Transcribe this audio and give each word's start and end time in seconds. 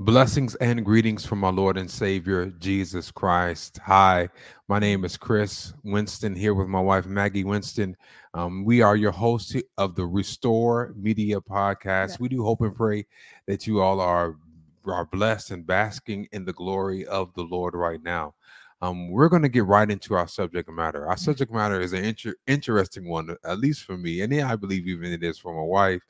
Blessings 0.00 0.54
and 0.56 0.84
greetings 0.84 1.26
from 1.26 1.42
our 1.42 1.50
Lord 1.50 1.76
and 1.76 1.90
Savior 1.90 2.46
Jesus 2.60 3.10
Christ. 3.10 3.80
Hi, 3.84 4.28
my 4.68 4.78
name 4.78 5.04
is 5.04 5.16
Chris 5.16 5.72
Winston 5.82 6.36
here 6.36 6.54
with 6.54 6.68
my 6.68 6.80
wife 6.80 7.06
Maggie 7.06 7.42
Winston. 7.42 7.96
Um, 8.32 8.64
we 8.64 8.80
are 8.80 8.94
your 8.94 9.10
hosts 9.10 9.56
of 9.76 9.96
the 9.96 10.06
Restore 10.06 10.94
Media 10.94 11.40
Podcast. 11.40 12.10
Yeah. 12.10 12.16
We 12.20 12.28
do 12.28 12.44
hope 12.44 12.60
and 12.60 12.76
pray 12.76 13.06
that 13.46 13.66
you 13.66 13.80
all 13.80 14.00
are 14.00 14.36
are 14.84 15.04
blessed 15.04 15.50
and 15.50 15.66
basking 15.66 16.28
in 16.30 16.44
the 16.44 16.52
glory 16.52 17.04
of 17.06 17.34
the 17.34 17.42
Lord 17.42 17.74
right 17.74 18.00
now. 18.00 18.36
Um, 18.80 19.10
we're 19.10 19.28
going 19.28 19.42
to 19.42 19.48
get 19.48 19.66
right 19.66 19.90
into 19.90 20.14
our 20.14 20.28
subject 20.28 20.70
matter. 20.70 21.08
Our 21.08 21.16
subject 21.16 21.52
matter 21.52 21.80
is 21.80 21.92
an 21.92 22.04
inter- 22.04 22.36
interesting 22.46 23.08
one, 23.08 23.36
at 23.44 23.58
least 23.58 23.82
for 23.82 23.98
me, 23.98 24.20
and 24.20 24.32
yeah, 24.32 24.48
I 24.48 24.54
believe 24.54 24.86
even 24.86 25.12
it 25.12 25.24
is 25.24 25.40
for 25.40 25.52
my 25.52 25.64
wife 25.64 26.02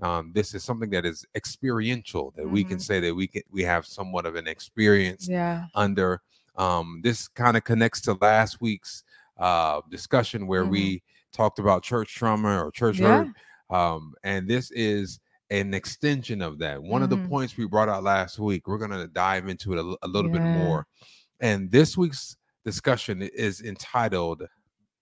um, 0.00 0.32
this 0.34 0.54
is 0.54 0.62
something 0.62 0.90
that 0.90 1.06
is 1.06 1.24
experiential 1.34 2.32
that 2.36 2.48
we 2.48 2.64
can 2.64 2.78
Mhm. 2.78 2.82
say 2.82 3.00
that 3.00 3.14
we 3.14 3.26
can 3.26 3.42
we 3.50 3.62
have 3.62 3.86
somewhat 3.86 4.26
of 4.26 4.34
an 4.36 4.46
experience 4.46 5.28
Yeah. 5.28 5.66
under 5.74 6.22
um, 6.56 7.00
this 7.02 7.28
kind 7.28 7.56
of 7.56 7.64
connects 7.64 8.00
to 8.02 8.14
last 8.14 8.60
week's 8.62 9.04
uh, 9.38 9.82
discussion 9.90 10.46
where 10.46 10.64
Mhm. 10.64 10.70
we 10.70 11.02
talked 11.32 11.58
about 11.58 11.82
church 11.82 12.14
trauma 12.14 12.64
or 12.64 12.70
church 12.70 12.98
Yeah. 13.00 13.24
hurt 13.24 13.28
um, 13.70 14.14
and 14.24 14.48
this 14.48 14.70
is 14.70 15.20
an 15.50 15.74
extension 15.74 16.40
of 16.42 16.58
that 16.58 16.82
one 16.82 17.02
of 17.02 17.10
the 17.10 17.16
Mhm. 17.18 17.28
points 17.28 17.56
we 17.56 17.66
brought 17.66 17.88
out 17.90 18.02
last 18.02 18.38
week 18.38 18.66
we're 18.66 18.78
going 18.78 18.90
to 18.90 19.06
dive 19.08 19.48
into 19.48 19.72
it 19.74 19.78
a, 19.78 19.96
a 20.02 20.08
little 20.08 20.30
bit 20.30 20.42
more 20.42 20.86
and 21.40 21.70
this 21.70 21.96
week's 21.96 22.36
discussion 22.64 23.22
is 23.22 23.60
entitled 23.60 24.42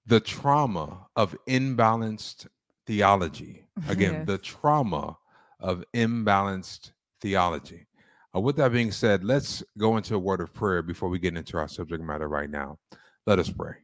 the 0.06 0.20
trauma 0.20 1.06
of 1.17 1.37
imbalanced 1.48 2.47
theology 2.87 3.66
again 3.88 4.24
the 4.27 4.38
trauma 4.38 5.16
of 5.61 5.84
imbalanced 5.95 6.92
theology 7.20 7.87
uh, 8.34 8.41
with 8.41 8.56
that 8.56 8.73
being 8.73 8.92
said 8.92 9.25
let's 9.25 9.62
go 9.79 9.97
into 9.97 10.15
a 10.15 10.19
word 10.19 10.41
of 10.41 10.52
prayer 10.52 10.83
before 10.83 11.09
we 11.09 11.19
get 11.19 11.37
into 11.37 11.56
our 11.56 11.69
subject 11.69 12.03
matter 12.03 12.28
right 12.28 12.50
now 12.50 12.78
let 13.27 13.39
us 13.39 13.50
pray 13.50 13.75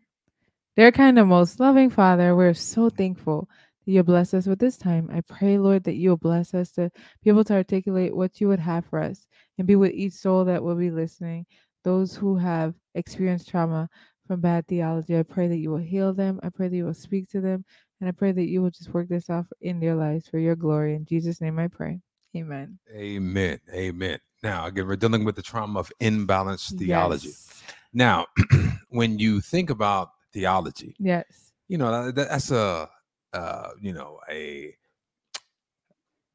Dear 0.76 0.92
kind 0.92 1.18
of 1.18 1.26
most 1.26 1.58
loving 1.58 1.90
Father, 1.90 2.36
we're 2.36 2.54
so 2.54 2.88
thankful 2.88 3.48
that 3.84 3.92
you 3.92 4.02
bless 4.04 4.32
us 4.32 4.46
with 4.46 4.60
this 4.60 4.78
time. 4.78 5.10
I 5.12 5.20
pray, 5.22 5.58
Lord, 5.58 5.84
that 5.84 5.96
you'll 5.96 6.16
bless 6.16 6.54
us 6.54 6.70
to 6.72 6.90
be 7.22 7.28
able 7.28 7.44
to 7.44 7.54
articulate 7.54 8.14
what 8.14 8.40
you 8.40 8.48
would 8.48 8.60
have 8.60 8.86
for 8.86 9.00
us 9.00 9.26
and 9.58 9.66
be 9.66 9.74
with 9.74 9.92
each 9.92 10.12
soul 10.12 10.44
that 10.44 10.62
will 10.62 10.76
be 10.76 10.90
listening. 10.90 11.46
Those 11.82 12.14
who 12.14 12.36
have 12.36 12.74
experienced 12.94 13.48
trauma 13.48 13.88
from 14.26 14.40
bad 14.40 14.68
theology, 14.68 15.18
I 15.18 15.24
pray 15.24 15.48
that 15.48 15.58
you 15.58 15.70
will 15.70 15.78
heal 15.78 16.14
them. 16.14 16.38
I 16.42 16.50
pray 16.50 16.68
that 16.68 16.76
you 16.76 16.84
will 16.84 16.94
speak 16.94 17.28
to 17.30 17.40
them. 17.40 17.64
And 18.00 18.08
I 18.08 18.12
pray 18.12 18.32
that 18.32 18.48
you 18.48 18.62
will 18.62 18.70
just 18.70 18.92
work 18.94 19.08
this 19.08 19.28
out 19.28 19.46
in 19.60 19.78
their 19.80 19.94
lives 19.94 20.26
for 20.28 20.38
your 20.38 20.56
glory. 20.56 20.94
In 20.94 21.04
Jesus' 21.04 21.40
name 21.40 21.58
I 21.58 21.68
pray. 21.68 22.00
Amen. 22.36 22.78
amen 22.94 23.58
amen 23.74 24.20
now 24.44 24.64
again 24.66 24.86
we're 24.86 24.94
dealing 24.94 25.24
with 25.24 25.34
the 25.34 25.42
trauma 25.42 25.80
of 25.80 25.90
imbalanced 26.00 26.78
theology 26.78 27.26
Yes. 27.26 27.62
now 27.92 28.24
when 28.90 29.18
you 29.18 29.40
think 29.40 29.68
about 29.68 30.10
theology 30.32 30.94
Yes. 31.00 31.50
you 31.66 31.76
know 31.76 32.12
that, 32.12 32.28
that's 32.28 32.52
a 32.52 32.88
uh 33.32 33.68
you 33.80 33.92
know 33.92 34.20
a 34.30 34.72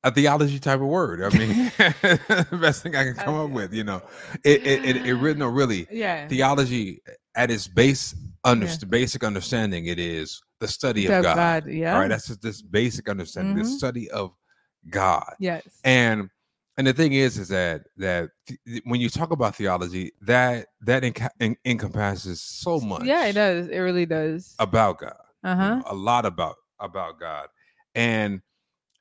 a 0.04 0.12
theology 0.12 0.60
type 0.60 0.82
of 0.82 0.88
word 0.88 1.24
i 1.24 1.30
mean 1.38 1.50
the 1.78 2.58
best 2.60 2.84
thing 2.84 2.94
i 2.98 3.06
can 3.06 3.14
come 3.16 3.36
up 3.36 3.50
with 3.52 3.74
you 3.74 3.86
know 3.86 4.02
it 4.44 4.68
it 4.68 4.86
it, 4.86 5.06
it 5.08 5.14
really 5.16 5.40
no 5.40 5.48
really 5.48 5.88
Yeah. 5.92 6.28
theology 6.28 7.00
at 7.36 7.50
its 7.52 7.70
base 7.70 8.14
under 8.46 8.68
basic 8.88 9.24
understanding 9.24 9.88
it 9.88 10.00
is 10.00 10.42
the 10.60 10.68
study 10.68 11.08
of 11.08 11.24
god, 11.24 11.68
Yeah. 11.68 11.94
all 11.94 12.00
right 12.02 12.08
that's 12.10 12.28
just 12.28 12.42
this 12.42 12.62
basic 12.62 13.10
understanding 13.10 13.56
the 13.56 13.64
Mhm. 13.64 13.78
study 13.78 14.10
of 14.12 14.32
god 14.90 15.34
yes. 15.40 15.64
and 15.84 16.30
and 16.78 16.86
the 16.88 16.94
thing 16.94 17.14
is 17.14 17.38
is 17.38 17.48
that 17.50 17.82
that 17.98 18.30
th- 18.48 18.82
when 18.86 19.02
you 19.02 19.10
talk 19.10 19.32
about 19.32 19.56
theology 19.56 20.12
that 20.22 20.68
that 20.82 21.04
enca- 21.04 21.30
en- 21.40 21.56
encompasses 21.66 22.42
so 22.42 22.80
much 22.80 23.04
Yeah, 23.04 23.26
it 23.26 23.34
does. 23.34 23.68
It 23.70 23.80
really 23.80 24.06
does. 24.06 24.56
about 24.60 25.00
god 25.00 25.18
Uh 25.44 25.50
you 25.50 25.56
know, 25.56 25.84
a 25.88 25.96
lot 25.96 26.26
about 26.26 26.56
about 26.80 27.20
God. 27.20 27.48
And 27.96 28.42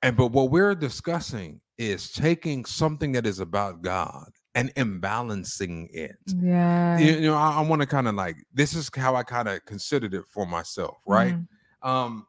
and 0.03 0.17
but 0.17 0.29
what 0.29 0.51
we're 0.51 0.75
discussing 0.75 1.61
is 1.79 2.11
taking 2.13 2.65
something 2.65 3.13
that 3.13 3.27
is 3.27 3.41
about 3.41 3.83
God 3.83 4.31
and 4.55 4.75
imbalancing 4.75 5.89
it. 5.93 6.17
Yeah. 6.27 6.99
You, 6.99 7.21
know, 7.23 7.35
I, 7.35 7.55
I 7.57 7.61
want 7.63 7.83
to 7.83 7.87
kind 7.87 8.07
of 8.09 8.15
like 8.15 8.37
this 8.53 8.75
is 8.75 8.91
how 8.95 9.17
I 9.17 9.23
kind 9.23 9.49
of 9.49 9.65
considered 9.65 10.15
it 10.15 10.25
for 10.31 10.47
myself, 10.47 10.97
right? 11.07 11.35
Mhm. 11.35 11.47
Um 11.83 12.27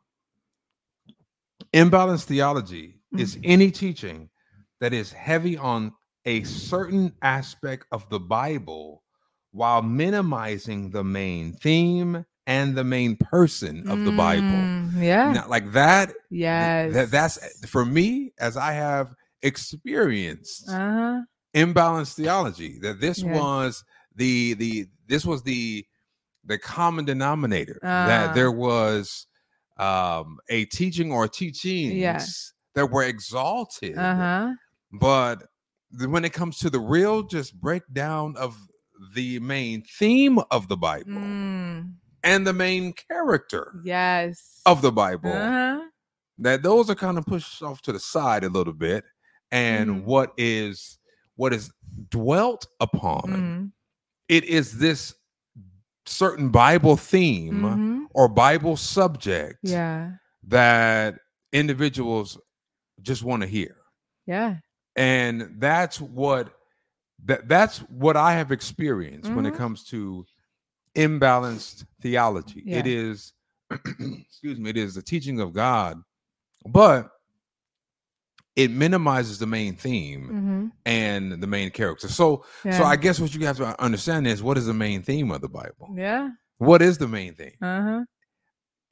imbalanced 1.73 2.25
theology 2.25 2.99
is 3.17 3.37
any 3.43 3.71
teaching 3.71 4.29
that 4.81 4.93
is 4.93 5.11
heavy 5.11 5.57
on 5.57 5.91
a 6.25 6.43
certain 6.43 7.13
aspect 7.21 7.85
of 7.91 8.07
the 8.09 8.19
Bible 8.19 9.03
while 9.51 9.81
minimizing 9.81 10.89
the 10.91 11.03
main 11.03 11.53
theme 11.53 12.25
and 12.47 12.75
the 12.75 12.83
main 12.83 13.15
person 13.17 13.87
of 13.89 14.03
the 14.03 14.11
Bible. 14.11 14.41
Mm, 14.43 15.01
Yeah. 15.01 15.31
Now, 15.31 15.47
like 15.47 15.71
that, 15.71 16.07
th- 16.07 16.17
yes. 16.29 16.93
that 16.93 17.11
that's 17.11 17.65
for 17.67 17.85
me 17.85 18.33
as 18.37 18.57
I 18.57 18.73
have 18.73 19.13
experienced 19.43 20.69
Uh 20.69 20.73
huh. 20.91 21.21
Imbalanced 21.55 22.15
theology. 22.15 22.77
That 22.79 22.99
this 22.99 23.19
Yeah. 23.23 23.33
was 23.39 23.83
the 24.15 24.53
the 24.55 24.87
this 25.07 25.25
was 25.25 25.41
the 25.43 25.85
the 26.43 26.57
common 26.59 27.05
denominator. 27.05 27.79
that 27.81 28.29
Ah. 28.29 28.33
there 28.33 28.51
was 28.51 29.25
um 29.77 30.37
a 30.49 30.65
teaching 30.65 31.11
or 31.11 31.27
teachings 31.27 32.53
that 32.75 32.87
were 32.91 33.03
exalted, 33.03 33.97
Uh 33.97 34.15
huh. 34.15 34.53
but 34.91 35.43
when 36.07 36.23
it 36.25 36.33
comes 36.33 36.57
to 36.59 36.69
the 36.69 36.79
real 36.79 37.23
just 37.23 37.59
breakdown 37.59 38.35
of 38.37 38.57
the 39.13 39.39
main 39.39 39.81
theme 39.99 40.39
of 40.51 40.67
the 40.67 40.77
Bible 40.77 41.11
Mm, 41.11 41.93
and 42.23 42.47
the 42.47 42.53
main 42.53 42.93
character 42.93 43.81
yes. 43.83 44.61
of 44.65 44.81
the 44.81 44.91
Bible, 44.91 45.31
Uh 45.33 45.51
huh. 45.51 45.81
that 46.39 46.63
those 46.63 46.89
are 46.89 46.95
kind 46.95 47.17
of 47.17 47.25
pushed 47.25 47.61
off 47.63 47.81
to 47.83 47.91
the 47.91 47.99
side 47.99 48.43
a 48.43 48.49
little 48.49 48.73
bit 48.73 49.03
and 49.51 49.89
Mhm. 49.89 50.03
what 50.05 50.33
is 50.37 50.99
what 51.35 51.53
is 51.53 51.71
dwelt 52.09 52.67
upon 52.79 53.21
Mm, 53.23 53.71
it 54.29 54.43
is 54.45 54.77
this 54.77 55.13
certain 56.05 56.49
bible 56.49 56.97
theme 56.97 57.61
mhm. 57.61 58.05
or 58.13 58.27
bible 58.27 58.77
subject 58.77 59.59
Yeah. 59.63 60.11
that 60.47 61.19
individuals 61.51 62.37
just 63.01 63.23
want 63.23 63.41
to 63.41 63.47
hear 63.47 63.75
Yeah. 64.25 64.57
and 64.95 65.55
that's 65.59 65.99
what 65.99 66.53
that 67.25 67.47
that's 67.47 67.79
what 67.89 68.15
i 68.17 68.33
have 68.33 68.51
experienced 68.51 69.31
when 69.33 69.45
it 69.45 69.53
Mhm. 69.53 69.57
comes 69.57 69.83
to 69.85 70.25
imbalanced 70.95 71.85
theology 72.01 72.59
it 72.67 72.85
Yeah. 72.85 72.93
is 73.11 73.33
excuse 73.71 74.59
me 74.59 74.69
it 74.69 74.77
is 74.77 74.93
the 74.95 75.01
teaching 75.01 75.39
of 75.39 75.53
god 75.53 75.99
but 76.67 77.09
it 78.55 78.71
minimizes 78.71 79.37
the 79.39 79.45
main 79.47 79.75
theme 79.75 80.23
Mm-hmm. 80.31 80.67
and 80.85 81.31
the 81.41 81.47
main 81.47 81.69
character 81.71 82.07
so 82.07 82.45
Yeah. 82.63 82.77
so 82.77 82.83
i 82.85 82.95
guess 82.95 83.19
what 83.19 83.33
you 83.33 83.45
have 83.45 83.57
to 83.57 83.81
understand 83.83 84.27
is 84.27 84.41
what 84.41 84.57
is 84.57 84.65
the 84.65 84.73
main 84.73 85.01
theme 85.01 85.31
of 85.31 85.41
the 85.41 85.49
bible 85.49 85.89
Yeah. 85.95 86.29
what 86.57 86.81
is 86.81 86.97
the 86.97 87.07
main 87.07 87.35
theme 87.35 87.57
Uh 87.61 87.81
huh. 87.81 88.03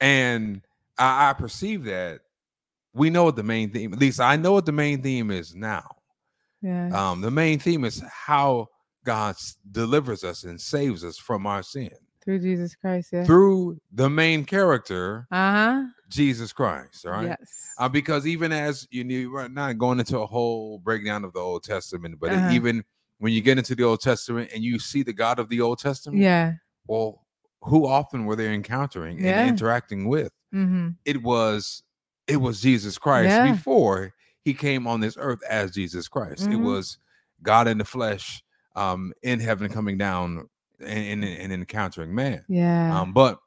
and 0.00 0.62
I, 0.98 1.30
I 1.30 1.32
perceive 1.32 1.84
that 1.84 2.20
we 2.94 3.10
know 3.10 3.24
what 3.24 3.36
the 3.36 3.42
main 3.42 3.70
theme 3.70 3.92
at 3.92 3.98
least 3.98 4.20
i 4.20 4.36
know 4.36 4.52
what 4.52 4.66
the 4.66 4.72
main 4.72 5.02
theme 5.02 5.30
is 5.30 5.54
now 5.54 5.88
Yeah. 6.62 6.88
um 7.10 7.20
the 7.20 7.30
main 7.30 7.58
theme 7.58 7.84
is 7.84 8.02
how 8.26 8.68
god 9.04 9.36
delivers 9.70 10.24
us 10.24 10.44
and 10.44 10.60
saves 10.60 11.04
us 11.04 11.18
from 11.18 11.46
our 11.46 11.62
sin 11.62 11.90
Through 12.24 12.40
Jesus 12.40 12.74
Christ. 12.74 13.10
Yeah. 13.12 13.24
through 13.24 13.78
the 13.92 14.08
main 14.10 14.44
character 14.44 15.26
Uh 15.30 15.52
huh. 15.52 15.82
Jesus 16.08 16.52
christ 16.52 17.06
all 17.06 17.12
right 17.12 17.28
Yes. 17.40 17.68
uh, 17.78 17.88
because 17.88 18.26
even 18.26 18.52
as 18.52 18.86
you 18.90 19.04
knew 19.04 19.32
we're 19.32 19.48
not 19.48 19.78
going 19.78 19.98
into 19.98 20.18
a 20.18 20.26
whole 20.26 20.78
breakdown 20.78 21.24
of 21.24 21.32
the 21.32 21.40
old 21.40 21.62
testament 21.64 22.18
but 22.20 22.30
Uh-huh. 22.32 22.50
even 22.50 22.84
when 23.18 23.32
you 23.32 23.40
get 23.40 23.58
into 23.58 23.74
the 23.74 23.82
old 23.84 24.00
testament 24.00 24.50
and 24.54 24.62
you 24.62 24.78
see 24.78 25.02
the 25.02 25.12
god 25.12 25.38
of 25.38 25.48
the 25.48 25.60
old 25.60 25.78
testament 25.78 26.22
yeah. 26.22 26.52
well 26.86 27.24
who 27.62 27.86
often 27.86 28.26
were 28.26 28.36
they 28.36 28.52
encountering 28.52 29.18
Yeah. 29.18 29.40
and 29.40 29.48
interacting 29.48 30.08
with 30.08 30.32
Mm-hmm. 30.54 30.90
it 31.04 31.22
was 31.22 31.82
it 32.28 32.36
was 32.36 32.60
jesus 32.60 32.96
christ 32.98 33.30
Yeah. 33.30 33.52
before 33.52 34.12
he 34.44 34.54
came 34.54 34.86
on 34.86 35.00
this 35.00 35.16
earth 35.18 35.40
as 35.48 35.72
jesus 35.72 36.06
christ 36.08 36.46
it 36.48 36.50
Mhm. 36.58 36.62
was 36.64 36.98
god 37.42 37.66
in 37.66 37.78
the 37.78 37.84
flesh 37.84 38.42
um 38.76 39.12
in 39.22 39.40
heaven 39.40 39.68
coming 39.70 39.96
down 39.98 40.48
and, 40.80 41.22
and, 41.22 41.24
and 41.24 41.52
encountering 41.52 42.14
man 42.14 42.44
Yeah. 42.48 43.00
um 43.00 43.12
but 43.12 43.38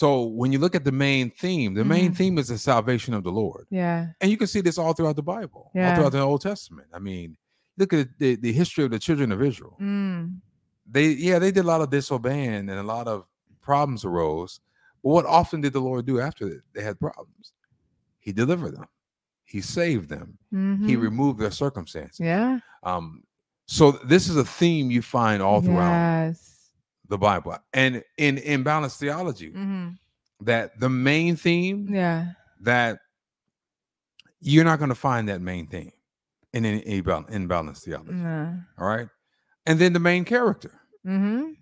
so 0.00 0.22
when 0.40 0.50
you 0.52 0.58
look 0.58 0.74
at 0.74 0.84
the 0.84 0.90
main 1.08 1.30
theme 1.30 1.72
the 1.74 1.84
main 1.84 2.10
Mhm. 2.10 2.16
theme 2.16 2.38
is 2.38 2.48
the 2.48 2.58
salvation 2.58 3.14
of 3.14 3.22
the 3.22 3.30
lord 3.30 3.64
yeah. 3.70 4.08
and 4.20 4.28
you 4.30 4.36
can 4.36 4.48
see 4.48 4.60
this 4.60 4.76
all 4.78 4.92
throughout 4.92 5.14
the 5.16 5.22
bible 5.36 5.70
all 5.74 5.94
throughout 5.94 6.12
the 6.12 6.20
old 6.20 6.40
testament 6.40 6.88
i 6.92 6.98
mean 6.98 7.36
look 7.78 7.92
at 7.92 8.08
the, 8.18 8.34
the 8.36 8.52
history 8.52 8.82
of 8.84 8.90
the 8.90 8.98
children 8.98 9.30
of 9.32 9.40
israel 9.50 9.76
Mm. 9.80 10.40
they 10.90 11.08
yeah 11.28 11.38
they 11.38 11.52
did 11.52 11.64
a 11.64 11.70
lot 11.72 11.80
of 11.80 11.90
disobeying 11.90 12.68
and 12.70 12.78
a 12.86 12.88
lot 12.96 13.06
of 13.06 13.18
problems 13.60 14.04
arose 14.04 14.52
but 15.02 15.10
what 15.10 15.26
often 15.26 15.60
did 15.60 15.72
the 15.72 15.80
lord 15.80 16.04
do 16.06 16.18
after 16.20 16.44
they 16.74 16.82
had 16.82 16.98
problems 16.98 17.52
he 18.18 18.32
delivered 18.32 18.74
them 18.76 18.86
he 19.44 19.60
saved 19.60 20.08
them 20.08 20.28
he 20.50 20.56
mhm. 20.96 21.00
removed 21.08 21.38
their 21.38 21.50
circumstances 21.64 22.18
Yeah. 22.20 22.58
um 22.82 23.22
So 23.66 23.92
this 24.14 24.28
is 24.28 24.36
a 24.36 24.44
theme 24.44 24.90
you 24.90 25.02
find 25.02 25.40
all 25.42 25.60
throughout 25.62 26.26
Yes. 26.26 26.53
The 27.08 27.18
Bible. 27.18 27.56
And 27.72 28.02
in 28.18 28.36
imbalanced 28.36 28.98
theology, 28.98 29.50
hmm 29.50 29.88
that 30.40 30.78
the 30.80 30.88
main 30.90 31.36
theme 31.36 31.88
Yeah. 31.90 32.32
that 32.60 32.98
you're 34.40 34.64
not 34.64 34.78
going 34.78 34.88
to 34.90 34.94
find 34.94 35.28
that 35.28 35.40
main 35.40 35.66
theme 35.68 35.92
in 36.52 36.64
any 36.66 36.82
imbal- 36.82 37.30
imbalanced 37.30 37.84
theology. 37.84 38.12
Nah. 38.12 38.52
All 38.78 38.86
right. 38.86 39.08
And 39.64 39.78
then 39.78 39.92
the 39.92 40.00
main 40.00 40.24
character. 40.24 40.72
Mm-hmm. 41.06 41.52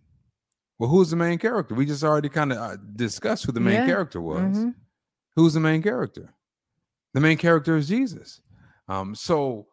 Well, 0.79 0.89
who's 0.91 1.11
the 1.11 1.17
main 1.17 1.39
character? 1.39 1.75
We 1.75 1.87
just 1.87 2.03
already 2.03 2.29
kind 2.29 2.51
of 2.53 2.59
uh, 2.59 2.77
discussed 2.97 3.45
who 3.45 3.53
the 3.53 3.61
main 3.61 3.75
Yeah. 3.75 3.87
character 3.87 4.21
was. 4.21 4.41
Mhm. 4.57 4.75
Who's 5.37 5.55
the 5.55 5.61
main 5.61 5.83
character? 5.83 6.35
The 7.15 7.21
main 7.21 7.37
character 7.37 7.77
is 7.77 7.89
Jesus. 7.89 8.41
Um, 8.89 9.15
so, 9.15 9.69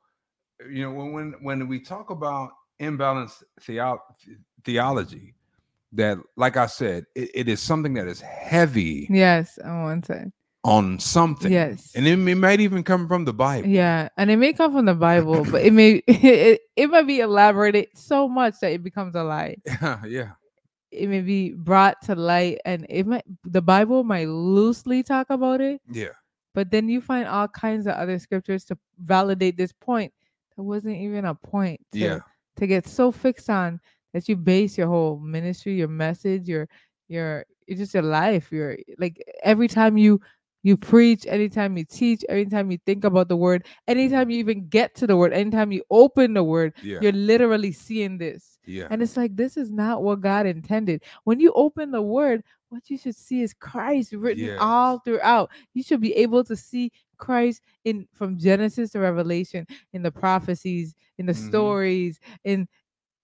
you 0.69 0.83
know, 0.83 0.91
when 0.93 1.13
when 1.13 1.31
when 1.41 1.67
we 1.67 1.79
talk 1.79 2.09
about 2.11 2.51
imbalanced 2.79 3.41
theo- 3.61 4.03
theology, 4.63 5.35
that, 5.93 6.17
like 6.37 6.57
I 6.57 6.65
said, 6.67 7.05
it, 7.15 7.29
it 7.33 7.47
is 7.49 7.59
something 7.61 7.93
that 7.95 8.07
is 8.07 8.21
heavy 8.21 9.07
Yes. 9.09 9.57
On 9.63 9.83
one 9.83 10.03
side. 10.03 10.31
on 10.63 10.99
something. 10.99 11.51
Yes. 11.51 11.91
and 11.95 12.05
it, 12.07 12.19
it 12.27 12.35
might 12.35 12.59
even 12.59 12.83
come 12.83 13.07
from 13.07 13.25
the 13.25 13.33
Bible. 13.33 13.67
Yeah, 13.67 14.09
and 14.17 14.29
it 14.29 14.37
may 14.37 14.53
come 14.53 14.73
from 14.73 14.85
the 14.85 14.93
Bible, 14.93 15.45
but 15.49 15.63
it 15.63 15.73
may 15.73 16.01
it, 16.07 16.61
it 16.75 16.89
might 16.89 17.07
be 17.07 17.19
elaborated 17.21 17.87
so 17.95 18.27
much 18.27 18.55
that 18.61 18.71
it 18.73 18.83
becomes 18.83 19.15
a 19.15 19.23
lie. 19.23 19.55
Yeah, 19.65 20.03
yeah, 20.07 20.31
It 20.91 21.07
may 21.07 21.21
be 21.21 21.53
brought 21.53 22.01
to 22.03 22.15
light, 22.15 22.59
and 22.65 22.85
it 22.89 23.07
might 23.07 23.23
the 23.45 23.61
Bible 23.61 24.03
might 24.03 24.27
loosely 24.27 25.01
talk 25.01 25.27
about 25.29 25.61
it, 25.61 25.81
yeah, 25.89 26.13
but 26.53 26.69
then 26.71 26.89
you 26.89 26.99
find 27.01 27.27
all 27.27 27.47
kinds 27.47 27.87
of 27.87 27.93
other 27.93 28.19
scriptures 28.19 28.63
to 28.65 28.77
validate 28.99 29.55
this 29.57 29.71
point. 29.71 30.11
That 30.57 30.63
wasn't 30.63 30.97
even 30.97 31.23
a 31.25 31.33
point. 31.35 31.79
To, 31.93 31.97
Yeah. 31.99 32.19
To 32.57 32.67
get 32.67 32.85
so 32.85 33.13
fixed 33.13 33.49
on 33.49 33.79
that 34.13 34.27
you 34.29 34.35
base 34.35 34.77
your 34.77 34.87
whole 34.87 35.19
ministry, 35.19 35.73
your 35.75 35.87
message, 35.87 36.47
your 36.47 36.67
your 37.07 37.45
it's 37.67 37.79
just 37.79 37.93
your 37.93 38.03
life. 38.03 38.51
Your 38.51 38.77
like 38.97 39.21
every 39.43 39.67
time 39.67 39.97
you 39.97 40.19
you 40.63 40.75
preach, 40.75 41.25
anytime 41.25 41.77
you 41.77 41.85
teach, 41.85 42.23
anytime 42.27 42.69
you 42.69 42.77
think 42.85 43.05
about 43.05 43.29
the 43.29 43.37
word, 43.37 43.65
anytime 43.87 44.29
you 44.29 44.37
even 44.39 44.67
get 44.67 44.93
to 44.95 45.07
the 45.07 45.15
word, 45.15 45.31
anytime 45.31 45.71
you 45.71 45.83
open 45.89 46.33
the 46.33 46.43
word, 46.43 46.73
yeah, 46.83 46.99
you're 47.01 47.13
literally 47.13 47.71
seeing 47.71 48.17
this. 48.17 48.59
yeah, 48.65 48.87
And 48.89 49.01
it's 49.01 49.15
like 49.15 49.35
this 49.37 49.55
is 49.55 49.71
not 49.71 50.03
what 50.03 50.19
God 50.19 50.45
intended. 50.45 51.03
When 51.23 51.39
you 51.39 51.53
open 51.53 51.91
the 51.91 52.01
word, 52.01 52.43
what 52.69 52.89
you 52.89 52.97
should 52.97 53.15
see 53.15 53.41
is 53.41 53.53
Christ 53.53 54.11
written 54.13 54.43
all 54.59 54.99
throughout. 54.99 55.49
You 55.73 55.81
should 55.81 56.01
be 56.01 56.13
able 56.15 56.43
to 56.43 56.55
see 56.55 56.91
Christ 57.17 57.61
in 57.85 58.07
from 58.13 58.37
Genesis 58.37 58.91
to 58.91 58.99
Revelation, 58.99 59.65
in 59.93 60.01
the 60.03 60.11
prophecies, 60.11 60.93
in 61.17 61.25
the 61.25 61.33
Mhm. 61.33 61.47
stories, 61.47 62.19
in 62.43 62.67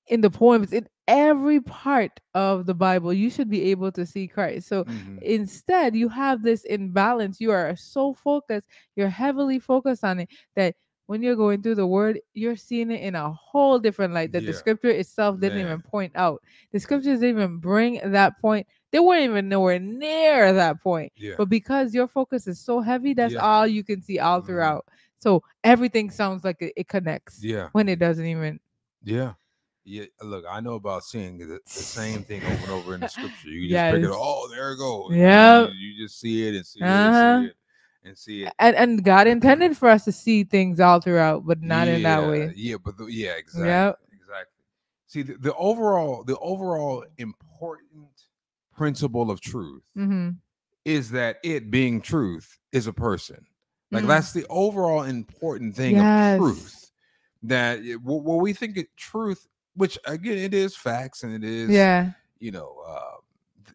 in 0.07 0.21
the 0.21 0.29
poems, 0.29 0.73
in 0.73 0.87
every 1.07 1.59
part 1.61 2.19
of 2.33 2.65
the 2.65 2.73
Bible. 2.73 3.13
You 3.13 3.29
should 3.29 3.49
be 3.49 3.71
able 3.71 3.91
to 3.93 4.05
see 4.05 4.27
Christ. 4.27 4.67
So 4.67 4.83
Mhm. 4.85 5.19
instead 5.21 5.95
you 5.95 6.09
have 6.09 6.41
this 6.43 6.63
imbalance 6.65 7.39
you 7.39 7.51
are 7.51 7.75
so 7.75 8.13
focused 8.13 8.67
you're 8.95 9.09
heavily 9.09 9.59
focused 9.59 10.03
on 10.03 10.19
it 10.19 10.29
that 10.55 10.75
when 11.07 11.21
you're 11.21 11.35
going 11.35 11.61
through 11.61 11.75
the 11.75 11.85
word 11.85 12.19
you're 12.33 12.55
seeing 12.55 12.89
it 12.91 13.01
in 13.01 13.15
a 13.15 13.31
whole 13.31 13.77
different 13.79 14.13
light 14.13 14.31
that 14.31 14.45
the 14.45 14.53
scripture 14.53 14.89
itself 14.89 15.39
didn't 15.39 15.57
Man. 15.57 15.65
even 15.67 15.81
point 15.81 16.11
out 16.15 16.41
the 16.71 16.79
scriptures 16.79 17.19
didn't 17.19 17.37
even 17.37 17.57
bring 17.57 17.99
that 18.11 18.39
point 18.41 18.67
they 18.91 18.99
weren't 18.99 19.23
even 19.23 19.47
nowhere 19.49 19.79
near 19.79 20.53
that 20.53 20.81
point 20.81 21.11
yeah, 21.15 21.35
but 21.37 21.49
because 21.49 21.93
your 21.93 22.07
focus 22.07 22.47
is 22.47 22.59
so 22.59 22.81
heavy 22.81 23.13
that's 23.13 23.33
Yeah. 23.33 23.41
all 23.41 23.67
you 23.67 23.83
can 23.83 24.01
see 24.01 24.19
all 24.19 24.41
Mhm. 24.41 24.45
throughout 24.47 24.85
so 25.17 25.43
everything 25.63 26.09
sounds 26.09 26.43
like 26.43 26.57
it, 26.59 26.73
it 26.75 26.87
connects 26.87 27.43
yeah, 27.43 27.69
when 27.73 27.87
it 27.89 27.99
doesn't 27.99 28.25
even 28.25 28.59
yeah. 29.03 29.33
Yeah, 29.87 30.05
look, 30.23 30.45
I 30.49 30.59
know 30.61 30.73
about 30.73 31.03
seeing 31.03 31.37
the, 31.37 31.45
the 31.45 31.59
same 31.65 32.23
thing 32.23 32.41
over 32.43 32.53
and 32.63 32.71
over 32.71 32.95
in 32.95 33.01
the 33.01 33.07
scripture. 33.17 33.49
You 33.49 33.69
just 33.69 33.85
pick 33.93 34.03
it. 34.03 34.07
Yes. 34.07 34.11
Oh, 34.13 34.47
there 34.49 34.71
it 34.71 34.77
goes. 34.77 35.11
Yep. 35.15 35.69
You, 35.69 35.75
you 35.75 36.03
just 36.05 36.19
see 36.19 36.47
it 36.47 36.55
and 36.55 36.65
see 36.65 36.81
Uh-huh. 36.81 37.41
it 37.43 37.43
and 37.43 37.43
see 37.43 37.47
it 37.47 37.55
and 38.09 38.17
see 38.17 38.43
it. 38.43 38.53
and, 38.59 38.75
and 38.75 39.03
god 39.03 39.25
intended 39.27 39.75
for 39.77 39.89
us 39.89 40.03
to 40.05 40.11
see 40.11 40.43
things 40.43 40.79
all 40.79 40.99
throughout 41.01 41.43
but 41.45 41.59
not 41.61 41.87
in 41.87 42.03
that 42.03 42.27
way 42.27 42.51
Yeah, 42.55 42.75
but 42.83 42.97
the, 42.97 43.05
yeah, 43.05 43.31
exactly. 43.33 43.67
Yep. 43.67 43.99
Exactly. 44.19 44.63
See, 45.07 45.21
the, 45.23 45.33
the 45.39 45.55
overall, 45.55 46.23
the 46.23 46.37
overall 46.39 47.03
important 47.19 48.09
principle 48.75 49.29
of 49.31 49.39
truth 49.41 49.83
mm-hmm. 49.97 50.31
is 50.83 51.09
that 51.11 51.37
it 51.43 51.69
being 51.71 52.01
truth 52.01 52.57
is 52.71 52.87
a 52.87 52.93
person. 52.93 53.45
Like 53.91 54.03
Mm. 54.03 54.07
that's 54.07 54.33
the 54.33 54.45
overall 54.49 55.03
important 55.03 55.75
thing 55.75 55.95
Yes. 55.95 56.33
of 56.33 56.39
truth. 56.41 56.91
That 57.43 57.79
it- 57.79 58.01
what 58.01 58.41
we 58.41 58.51
think 58.53 58.77
it 58.77 58.87
truth, 58.97 59.47
which 59.75 59.97
again 60.05 60.37
it 60.37 60.53
is 60.53 60.75
facts 60.75 61.23
and 61.23 61.33
it 61.33 61.43
is, 61.43 61.69
yeah 61.69 62.11
you 62.39 62.51
know, 62.51 62.75
uh, 62.87 63.17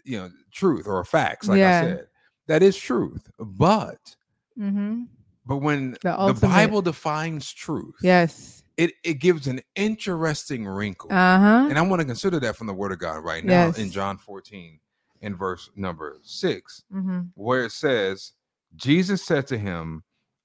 you 0.05 0.19
know, 0.19 0.31
truth 0.53 0.87
or 0.87 1.03
facts. 1.05 1.49
Like 1.49 1.59
Yeah. 1.59 1.79
I 1.79 1.83
said, 1.83 2.07
that 2.47 2.63
is 2.63 2.77
truth. 2.77 3.31
But 3.39 4.15
mm-hmm. 4.59 5.05
but 5.47 5.57
when 5.59 5.97
The 6.03 6.33
the, 6.33 6.47
Bible 6.47 6.83
defines 6.83 7.53
truth, 7.53 7.97
yes 8.03 8.63
it 8.77 8.93
it 9.05 9.15
gives 9.15 9.47
an 9.47 9.61
interesting 9.77 10.67
wrinkle. 10.67 11.13
uh-huh 11.13 11.67
And 11.69 11.79
I 11.79 11.83
want 11.83 12.01
to 12.01 12.07
consider 12.07 12.41
that 12.41 12.57
from 12.57 12.67
the 12.67 12.75
word 12.75 12.93
of 12.93 12.99
God 12.99 13.25
right 13.25 13.45
now 13.45 13.73
in 13.79 13.91
John 13.91 14.17
14 14.17 14.79
in 15.23 15.35
verse 15.37 15.69
number 15.77 16.19
six, 16.23 16.83
mm-hmm. 16.95 17.21
where 17.35 17.65
it 17.65 17.73
says, 17.73 18.33
Jesus 18.77 19.23
said 19.25 19.47
to 19.49 19.59
him, 19.59 20.03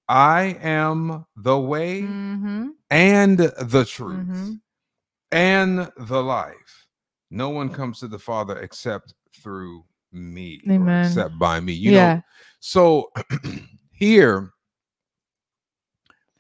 I 0.10 0.58
am 0.62 1.26
the 1.38 1.58
way 1.58 2.02
Mm-hmm. 2.02 2.70
and 2.90 3.38
the 3.40 3.86
truth 3.86 4.28
Mhm. 4.28 4.60
And 5.32 5.90
the 5.98 6.22
life. 6.24 6.88
No 7.32 7.50
one 7.50 7.70
mm. 7.70 7.74
comes 7.74 8.00
to 8.00 8.08
the 8.08 8.20
Father 8.20 8.60
except 8.60 9.14
through 9.42 9.84
me, 10.12 10.62
Amen. 10.70 11.06
except 11.06 11.38
by 11.40 11.60
me. 11.60 11.74
You 11.74 11.92
yeah 11.92 12.16
know, 12.16 12.22
so 12.60 13.12
here, 13.92 14.52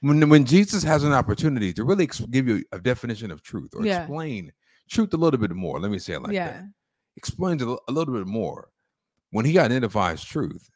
when 0.01 0.27
when 0.29 0.45
Jesus 0.45 0.83
has 0.83 1.03
an 1.03 1.13
opportunity 1.13 1.73
to 1.73 1.83
really 1.83 2.05
ex- 2.05 2.19
give 2.19 2.47
you 2.47 2.63
a 2.71 2.79
definition 2.79 3.31
of 3.31 3.41
truth 3.41 3.71
or 3.75 3.85
Yeah. 3.85 4.01
explain 4.01 4.51
truth 4.89 5.13
a 5.13 5.17
little 5.17 5.39
bit 5.39 5.51
more, 5.51 5.79
let 5.79 5.91
me 5.91 5.99
say 5.99 6.13
it 6.13 6.21
like 6.21 6.33
yeah 6.33 6.51
that. 6.51 6.63
Explains 7.17 7.61
it 7.61 7.67
a, 7.67 7.77
a 7.87 7.91
little 7.91 8.13
bit 8.13 8.27
more. 8.27 8.69
When 9.31 9.45
he 9.45 9.57
identifies 9.59 10.23
truth, 10.23 10.69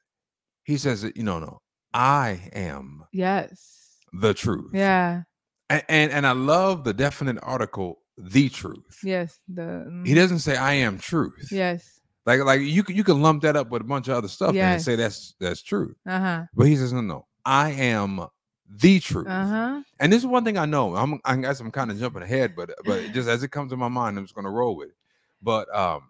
he 0.64 0.78
says 0.78 1.02
that 1.04 1.16
you 1.16 1.24
know, 1.24 1.40
no, 1.40 1.62
I 1.94 2.50
am 2.54 3.04
yes 3.12 3.98
the 4.14 4.34
truth. 4.34 4.72
yeah 4.74 5.24
and 5.70 5.84
and, 5.90 6.12
and 6.12 6.28
I 6.28 6.32
love 6.32 6.84
the 6.84 6.94
definite 6.94 7.38
article, 7.44 8.00
the 8.18 8.50
truth. 8.50 9.00
yes 9.04 9.40
the 9.48 9.86
He 10.06 10.12
mhm. 10.12 10.16
doesn't 10.16 10.40
say 10.40 10.56
I 10.58 10.74
am 10.74 10.98
truth. 10.98 11.50
yes 11.52 12.02
Like 12.26 12.42
like 12.42 12.62
you 12.62 12.84
you 12.88 13.04
can 13.04 13.22
lump 13.22 13.42
that 13.44 13.56
up 13.56 13.70
with 13.70 13.82
a 13.82 13.86
bunch 13.86 14.08
of 14.08 14.16
other 14.18 14.28
stuff 14.28 14.56
and 14.56 14.82
say 14.82 14.96
that's 14.96 15.36
that's 15.40 15.62
truth. 15.62 15.96
uh-huh 16.06 16.46
But 16.54 16.68
he 16.68 16.76
says 16.76 16.92
no 16.94 17.02
no, 17.02 17.28
I 17.46 17.72
am 17.72 18.28
the 18.70 19.00
truth. 19.00 19.28
uh-huh 19.28 19.82
And 20.00 20.12
this 20.14 20.22
is 20.22 20.28
one 20.28 20.44
thing 20.44 20.58
I 20.58 20.66
know. 20.66 20.96
I'm 20.96 21.20
I 21.26 21.36
guess 21.38 21.60
I'm 21.60 21.72
kind 21.72 21.92
of 21.92 22.00
jumping 22.00 22.24
ahead, 22.24 22.56
but 22.56 22.72
but 22.86 23.12
just 23.14 23.28
as 23.30 23.42
it 23.44 23.52
comes 23.52 23.72
to 23.72 23.78
my 23.78 23.88
mind, 23.90 24.18
I'm 24.18 24.26
just 24.26 24.36
gonna 24.36 24.52
roll 24.52 24.76
with 24.76 24.90
it. 24.90 24.96
But 25.42 25.74
um 25.76 26.02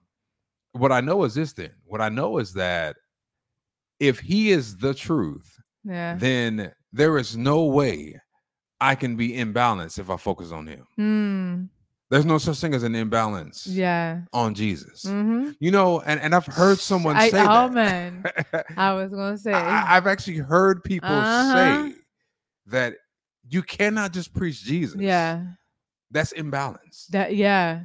what 0.74 0.92
I 0.92 1.02
know 1.02 1.24
is 1.24 1.34
this 1.36 1.54
then. 1.54 1.72
What 1.86 2.02
I 2.02 2.10
know 2.10 2.38
is 2.38 2.54
that 2.54 2.96
if 4.00 4.20
he 4.20 4.52
is 4.52 4.78
the 4.78 4.94
truth, 4.94 5.50
yeah 5.84 6.16
then 6.18 6.72
there 6.94 7.18
is 7.18 7.36
no 7.38 7.66
way 7.66 8.20
I 8.82 8.96
can 8.96 9.16
be 9.16 9.34
imbalanced 9.34 10.00
if 10.00 10.10
I 10.10 10.18
focus 10.18 10.52
on 10.52 10.68
him. 10.68 10.88
mm. 10.98 11.70
There's 12.12 12.26
no 12.26 12.40
such 12.40 12.58
thing 12.60 12.74
as 12.74 12.82
an 12.84 12.96
imbalance 12.96 13.68
yeah 13.68 14.22
on 14.34 14.56
Jesus. 14.56 15.04
mm-hmm. 15.06 15.52
You 15.60 15.70
know, 15.72 16.00
and, 16.02 16.20
and 16.20 16.34
I've 16.34 16.46
heard 16.48 16.80
someone 16.80 17.16
I, 17.16 17.30
say 17.30 17.42
oh 17.42 17.68
that. 17.70 17.74
man 17.74 18.24
i 18.78 18.94
was 18.94 19.12
gonna 19.12 19.38
say 19.38 19.54
I, 19.54 19.96
I've 19.96 20.08
actually 20.08 20.38
heard 20.38 20.84
people 20.84 21.08
Uh-huh. 21.10 21.54
say 21.54 21.94
that 22.68 22.96
you 23.48 23.62
cannot 23.62 24.12
just 24.14 24.34
preach 24.34 24.64
Jesus. 24.64 25.00
yeah 25.00 25.44
That's 26.12 26.32
imbalance. 26.32 27.06
that 27.12 27.36
yeah 27.36 27.82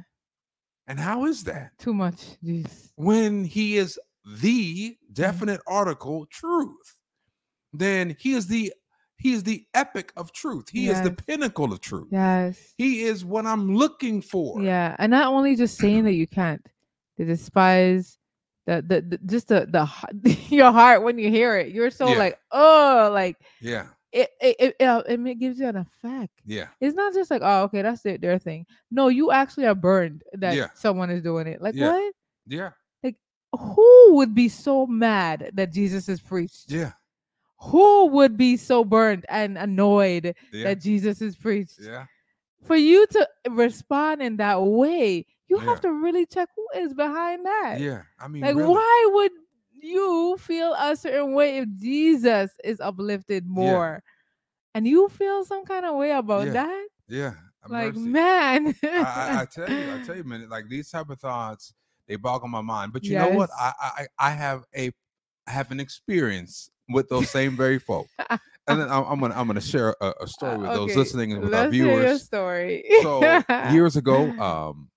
And 0.87 0.99
how 0.99 1.25
is 1.25 1.43
that? 1.43 1.77
too 1.77 1.93
much 1.93 2.19
jeez 2.43 2.89
When 2.95 3.43
he 3.45 3.77
is 3.77 3.99
the 4.25 4.97
Mm-hmm. 4.97 5.13
definite 5.13 5.61
article 5.67 6.25
truth, 6.31 6.97
then 7.73 8.15
he 8.19 8.33
is 8.33 8.47
the 8.47 8.73
he 9.17 9.33
is 9.33 9.43
the 9.43 9.65
epic 9.73 10.11
of 10.17 10.31
truth. 10.31 10.69
He 10.69 10.89
is 10.89 11.01
the 11.01 11.11
pinnacle 11.11 11.71
of 11.71 11.79
truth. 11.79 12.07
yes 12.11 12.73
He 12.77 13.03
is 13.03 13.23
what 13.25 13.45
I'm 13.45 13.75
looking 13.75 14.21
for. 14.21 14.61
Yeah, 14.61 14.95
and 14.99 15.09
not 15.11 15.27
only 15.33 15.55
just 15.55 15.77
saying 15.77 16.03
that 16.03 16.13
you 16.13 16.27
can't, 16.27 16.65
they 17.17 17.23
despise 17.25 18.17
the 18.65 18.83
the, 18.85 19.01
the 19.01 19.17
just 19.25 19.47
the 19.47 19.67
the 19.71 20.31
your 20.49 20.71
heart 20.71 21.03
when 21.03 21.17
you 21.17 21.29
hear 21.29 21.57
it. 21.57 21.69
You're 21.73 21.91
so 21.91 22.11
Yeah. 22.11 22.17
like 22.17 22.39
oh 22.51 23.09
like 23.13 23.37
Yeah. 23.61 23.87
it 24.11 24.29
it 24.41 24.55
it, 24.59 24.75
it, 24.79 24.85
uh, 24.85 25.03
it 25.07 25.39
gives 25.39 25.59
you 25.59 25.67
an 25.67 25.77
effect. 25.77 26.33
Yeah. 26.45 26.67
It's 26.81 26.95
not 26.95 27.13
just 27.13 27.31
like 27.31 27.41
oh 27.43 27.63
okay 27.63 27.81
that's 27.83 28.01
their 28.01 28.17
their 28.17 28.39
thing. 28.39 28.65
No, 28.91 29.07
you 29.07 29.31
actually 29.31 29.65
are 29.67 29.75
burned 29.75 30.23
that 30.33 30.55
Yeah. 30.55 30.67
someone 30.73 31.09
is 31.09 31.21
doing 31.21 31.47
it. 31.47 31.61
Like 31.61 31.75
Yeah. 31.75 31.91
what? 31.91 32.13
Yeah. 32.47 32.69
Like, 33.03 33.15
who 33.53 34.15
would 34.15 34.33
be 34.35 34.49
so 34.49 34.85
mad 34.85 35.51
that 35.53 35.71
Jesus 35.71 36.09
is 36.09 36.19
preached? 36.19 36.69
Yeah. 36.71 36.91
Who 37.59 38.07
would 38.07 38.37
be 38.37 38.57
so 38.57 38.83
burned 38.83 39.25
and 39.29 39.57
annoyed 39.57 40.35
Yeah. 40.51 40.63
that 40.65 40.81
Jesus 40.81 41.21
is 41.21 41.35
preached? 41.35 41.79
Yeah. 41.81 42.05
for 42.63 42.75
you 42.75 43.05
to 43.05 43.29
respond 43.49 44.23
in 44.23 44.37
that 44.37 44.59
way, 44.59 45.23
you 45.47 45.57
Yeah. 45.59 45.65
have 45.65 45.81
to 45.81 45.91
really 45.93 46.25
check 46.25 46.49
who 46.55 46.65
is 46.81 46.95
behind 46.95 47.45
that. 47.45 47.79
Yeah. 47.79 48.01
I 48.19 48.27
mean, 48.27 48.41
Like, 48.41 48.55
really. 48.55 48.69
why 48.69 49.09
would 49.13 49.31
you 49.71 50.35
feel 50.39 50.73
a 50.73 50.95
certain 50.95 51.33
way 51.33 51.57
if 51.59 51.69
Jesus 51.77 52.49
is 52.63 52.79
uplifted 52.81 53.45
more? 53.45 54.01
And 54.73 54.87
you 54.87 55.09
feel 55.09 55.45
some 55.45 55.63
kind 55.65 55.85
of 55.85 55.95
way 55.95 56.09
about 56.11 56.51
that? 56.53 56.87
Yeah. 57.07 57.35
a 57.63 57.71
Like, 57.71 57.95
man. 57.95 58.73
I, 58.83 59.41
I, 59.41 59.45
tell 59.53 59.69
you, 59.69 59.93
I 59.93 60.01
tell 60.03 60.17
you, 60.17 60.23
man, 60.23 60.49
like 60.49 60.67
these 60.67 60.89
type 60.89 61.11
of 61.11 61.19
thoughts, 61.19 61.71
they 62.07 62.15
boggle 62.15 62.47
my 62.47 62.61
mind. 62.61 62.93
But 62.93 63.03
you 63.03 63.15
know 63.17 63.29
what? 63.29 63.51
I, 63.59 63.73
I 63.79 64.07
I 64.17 64.31
have 64.31 64.63
a 64.75 64.91
I 65.47 65.51
have 65.51 65.69
an 65.71 65.79
experience 65.79 66.69
with 66.89 67.09
those 67.09 67.29
same 67.29 67.55
very 67.55 67.79
folk. 67.79 68.07
And 68.67 68.79
then 68.79 68.89
I'm, 68.89 69.03
I'm 69.03 69.19
gonna 69.19 69.35
I'm 69.35 69.45
gonna 69.45 69.61
share 69.61 69.95
a, 70.01 70.13
a 70.21 70.27
story 70.27 70.57
with 70.57 70.73
those 70.73 70.89
Okay, 70.89 70.95
listening 70.95 71.33
and 71.33 71.43
with 71.43 71.53
our 71.53 71.61
Let's 71.65 71.75
your 71.75 72.07
viewers. 72.07 72.23
story. 72.23 72.83
So 73.03 73.43
years 73.71 73.95
ago, 73.95 74.31
um, 74.39 74.89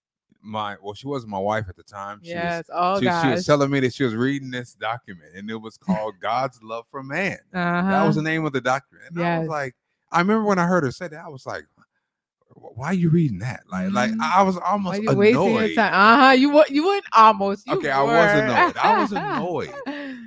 my 0.43 0.77
well, 0.83 0.95
she 0.95 1.07
wasn't 1.07 1.31
my 1.33 1.39
wife 1.39 1.67
at 1.69 1.77
the 1.77 1.83
time. 1.83 2.21
She 2.23 2.39
yes. 2.39 2.65
Oh 2.73 2.93
was 2.95 3.01
she, 3.01 3.05
gosh. 3.05 3.23
she 3.23 3.29
was 3.29 3.45
telling 3.47 3.71
me 3.71 3.81
that 3.81 3.93
she 3.93 4.05
was 4.05 4.15
reading 4.15 4.51
this 4.51 4.73
document, 4.73 5.35
and 5.35 5.51
it 5.51 5.57
was 5.57 5.77
called 5.77 6.15
God's 6.21 6.63
Love 6.63 6.87
for 6.91 7.03
Man. 7.03 7.37
uh-huh. 7.53 7.91
That 7.91 8.07
was 8.07 8.17
the 8.17 8.23
name 8.23 8.47
of 8.47 8.53
the 8.55 8.61
document. 8.63 9.11
And 9.11 9.19
I 9.19 9.39
was 9.39 9.49
Yes. 9.49 9.49
like, 9.49 9.75
I 10.11 10.21
remember 10.21 10.45
when 10.45 10.59
I 10.59 10.67
heard 10.67 10.85
her 10.85 10.91
say 10.91 11.09
that, 11.09 11.23
I 11.25 11.29
was 11.29 11.45
like, 11.45 11.67
why 12.55 12.87
are 12.89 12.95
you 12.95 13.11
reading 13.11 13.39
that? 13.41 13.61
Like, 13.71 13.93
like 13.93 14.11
Mhm. 14.13 14.21
I 14.21 14.43
was 14.43 14.57
almost 14.57 15.03
you 15.03 15.15
wasting 15.17 15.55
your 15.55 15.69
annoyed 15.69 15.75
time? 15.75 15.93
Uh 15.93 16.17
huh. 16.27 16.31
You 16.33 16.51
were. 16.51 16.65
You 16.71 16.87
weren't 16.87 17.05
almost. 17.13 17.67
You 17.67 17.75
Okay, 17.75 17.91
I 17.91 18.03
was 18.03 18.33
annoyed. 18.35 18.77
I 18.79 18.93
was 18.93 19.13
annoyed 19.13 19.69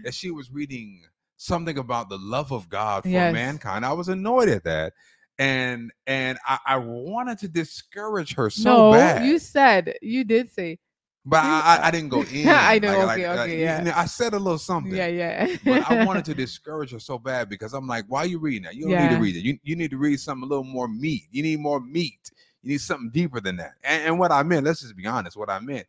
that 0.04 0.14
she 0.14 0.30
was 0.32 0.52
reading 0.52 1.02
something 1.42 1.80
about 1.80 2.08
the 2.08 2.18
love 2.20 2.52
of 2.52 2.70
God 2.70 3.02
for 3.04 3.10
Yes. 3.10 3.34
mankind. 3.34 3.84
I 3.84 3.94
was 3.94 4.10
annoyed 4.10 4.48
at 4.48 4.64
that. 4.66 4.94
And 5.40 5.92
and 6.06 6.38
I, 6.46 6.60
I 6.68 6.78
wanted 6.78 7.40
to 7.40 7.48
discourage 7.48 8.36
her 8.36 8.52
so 8.52 8.92
no, 8.92 8.92
bad. 8.92 9.26
you 9.26 9.40
said 9.40 9.96
you 10.02 10.24
did 10.24 10.52
say. 10.52 10.78
but 11.26 11.38
I, 11.44 11.80
I, 11.84 11.92
didn't 11.92 12.10
go 12.10 12.22
in. 12.32 12.48
I 12.48 12.78
know, 12.78 13.06
Like- 13.06 13.18
okay, 13.20 13.28
like- 13.30 13.40
okay, 13.40 13.58
you 13.60 13.64
yeah. 13.64 13.94
I 13.96 14.06
said 14.06 14.34
a 14.34 14.40
little 14.40 14.60
something. 14.60 14.94
Yeah, 14.94 15.08
yeah. 15.08 15.56
but 15.66 15.90
I 15.90 16.06
wanted 16.10 16.26
to 16.26 16.36
discourage 16.36 16.92
her 16.92 17.00
so 17.00 17.18
bad 17.18 17.50
because 17.50 17.74
I'm 17.74 17.88
like, 17.88 18.06
why 18.08 18.20
are 18.20 18.26
you 18.28 18.38
reading 18.38 18.64
that? 18.64 18.76
You 18.76 18.90
don't 18.90 19.02
need 19.02 19.16
to 19.16 19.22
read 19.22 19.36
it. 19.36 19.44
You, 19.44 19.58
you 19.64 19.76
need 19.76 19.90
to 19.92 19.98
read 19.98 20.20
something 20.20 20.44
a 20.44 20.48
little 20.48 20.64
more 20.64 20.88
meat. 20.88 21.24
You 21.32 21.42
need 21.42 21.60
more 21.60 21.80
meat. 21.80 22.30
You 22.62 22.70
need 22.74 22.82
something 22.82 23.10
deeper 23.10 23.42
than 23.42 23.56
that. 23.58 23.74
And, 23.84 24.04
and 24.04 24.20
what 24.20 24.32
I 24.32 24.44
meant, 24.44 24.66
let's 24.66 24.82
just 24.82 24.96
be 24.96 25.08
honest, 25.08 25.36
what 25.38 25.50
I 25.50 25.60
meant 25.60 25.88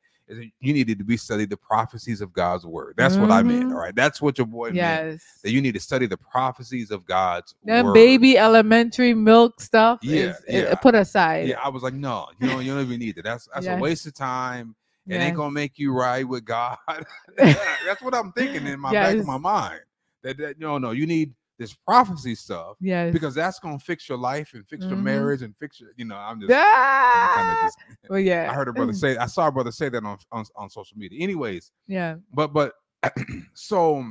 you 0.60 0.72
needed 0.72 0.98
to 0.98 1.04
be 1.04 1.16
study 1.16 1.44
the 1.44 1.56
prophecies 1.56 2.20
of 2.20 2.32
God's 2.32 2.64
word. 2.66 2.94
That's 2.96 3.18
what 3.18 3.30
I 3.30 3.42
meant. 3.42 3.64
Mhm. 3.64 3.72
All 3.72 3.78
right. 3.80 3.94
That's 3.94 4.20
what 4.22 4.38
your 4.38 4.46
boy 4.46 4.70
meant. 4.72 5.20
That 5.42 5.50
you 5.50 5.60
need 5.60 5.74
to 5.74 5.80
study 5.80 6.06
the 6.06 6.16
prophecies 6.16 6.90
of 6.90 7.04
God's 7.04 7.54
That 7.64 7.84
word. 7.84 7.94
baby 7.94 8.38
elementary 8.38 9.14
milk 9.14 9.60
stuff 9.60 10.00
Yeah, 10.02 10.30
is, 10.30 10.42
is 10.46 10.76
put 10.82 10.94
aside. 10.94 11.48
Yeah, 11.48 11.60
I 11.62 11.68
was 11.68 11.82
like, 11.82 11.94
no, 11.94 12.26
you 12.38 12.48
don't, 12.48 12.64
you 12.64 12.72
don't 12.72 12.82
even 12.82 12.98
need 13.00 13.18
it. 13.18 13.24
That's 13.24 13.48
that's 13.52 13.66
Yes. 13.66 13.78
a 13.78 13.80
waste 13.80 14.06
of 14.06 14.14
time. 14.14 14.74
It 15.08 15.14
Yes. 15.14 15.22
ain't 15.24 15.36
gonna 15.36 15.50
make 15.50 15.78
you 15.78 15.92
right 15.92 16.26
with 16.26 16.44
God. 16.44 16.78
that's 17.36 18.02
what 18.02 18.14
I'm 18.14 18.32
thinking 18.32 18.66
in 18.66 18.78
my 18.80 18.92
back 18.92 19.18
of 19.18 19.26
my 19.26 19.38
mind. 19.38 19.80
That, 20.22 20.36
that 20.38 20.58
no, 20.60 20.78
no, 20.78 20.92
you 20.92 21.06
need 21.06 21.34
this 21.62 21.72
prophecy 21.74 22.34
stuff 22.34 22.76
Yes. 22.80 23.12
because 23.12 23.34
that's 23.34 23.58
gonna 23.58 23.78
fix 23.78 24.08
your 24.08 24.18
life 24.18 24.52
and 24.54 24.66
fix 24.68 24.84
your 24.86 24.98
Mhm. 24.98 25.02
marriage 25.04 25.42
and 25.42 25.56
fix 25.56 25.80
your, 25.80 25.90
you 25.96 26.04
know, 26.04 26.16
I'm 26.16 26.40
just, 26.40 26.52
I'm 26.52 26.60
ah! 26.62 27.56
just 27.62 27.78
well, 28.10 28.18
yeah. 28.18 28.48
I 28.50 28.54
heard 28.54 28.68
a 28.68 28.72
brother 28.72 28.92
say, 28.92 29.16
I 29.16 29.26
saw 29.26 29.46
a 29.48 29.52
brother 29.52 29.72
say 29.72 29.88
that 29.88 30.04
on, 30.04 30.18
on, 30.30 30.44
on 30.56 30.68
social 30.70 30.96
media. 30.98 31.22
Anyways, 31.22 31.72
Yeah. 31.86 32.16
but 32.34 32.52
but 32.52 32.74
so 33.54 34.04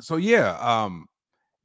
so 0.00 0.16
yeah, 0.16 0.56
um, 0.60 1.06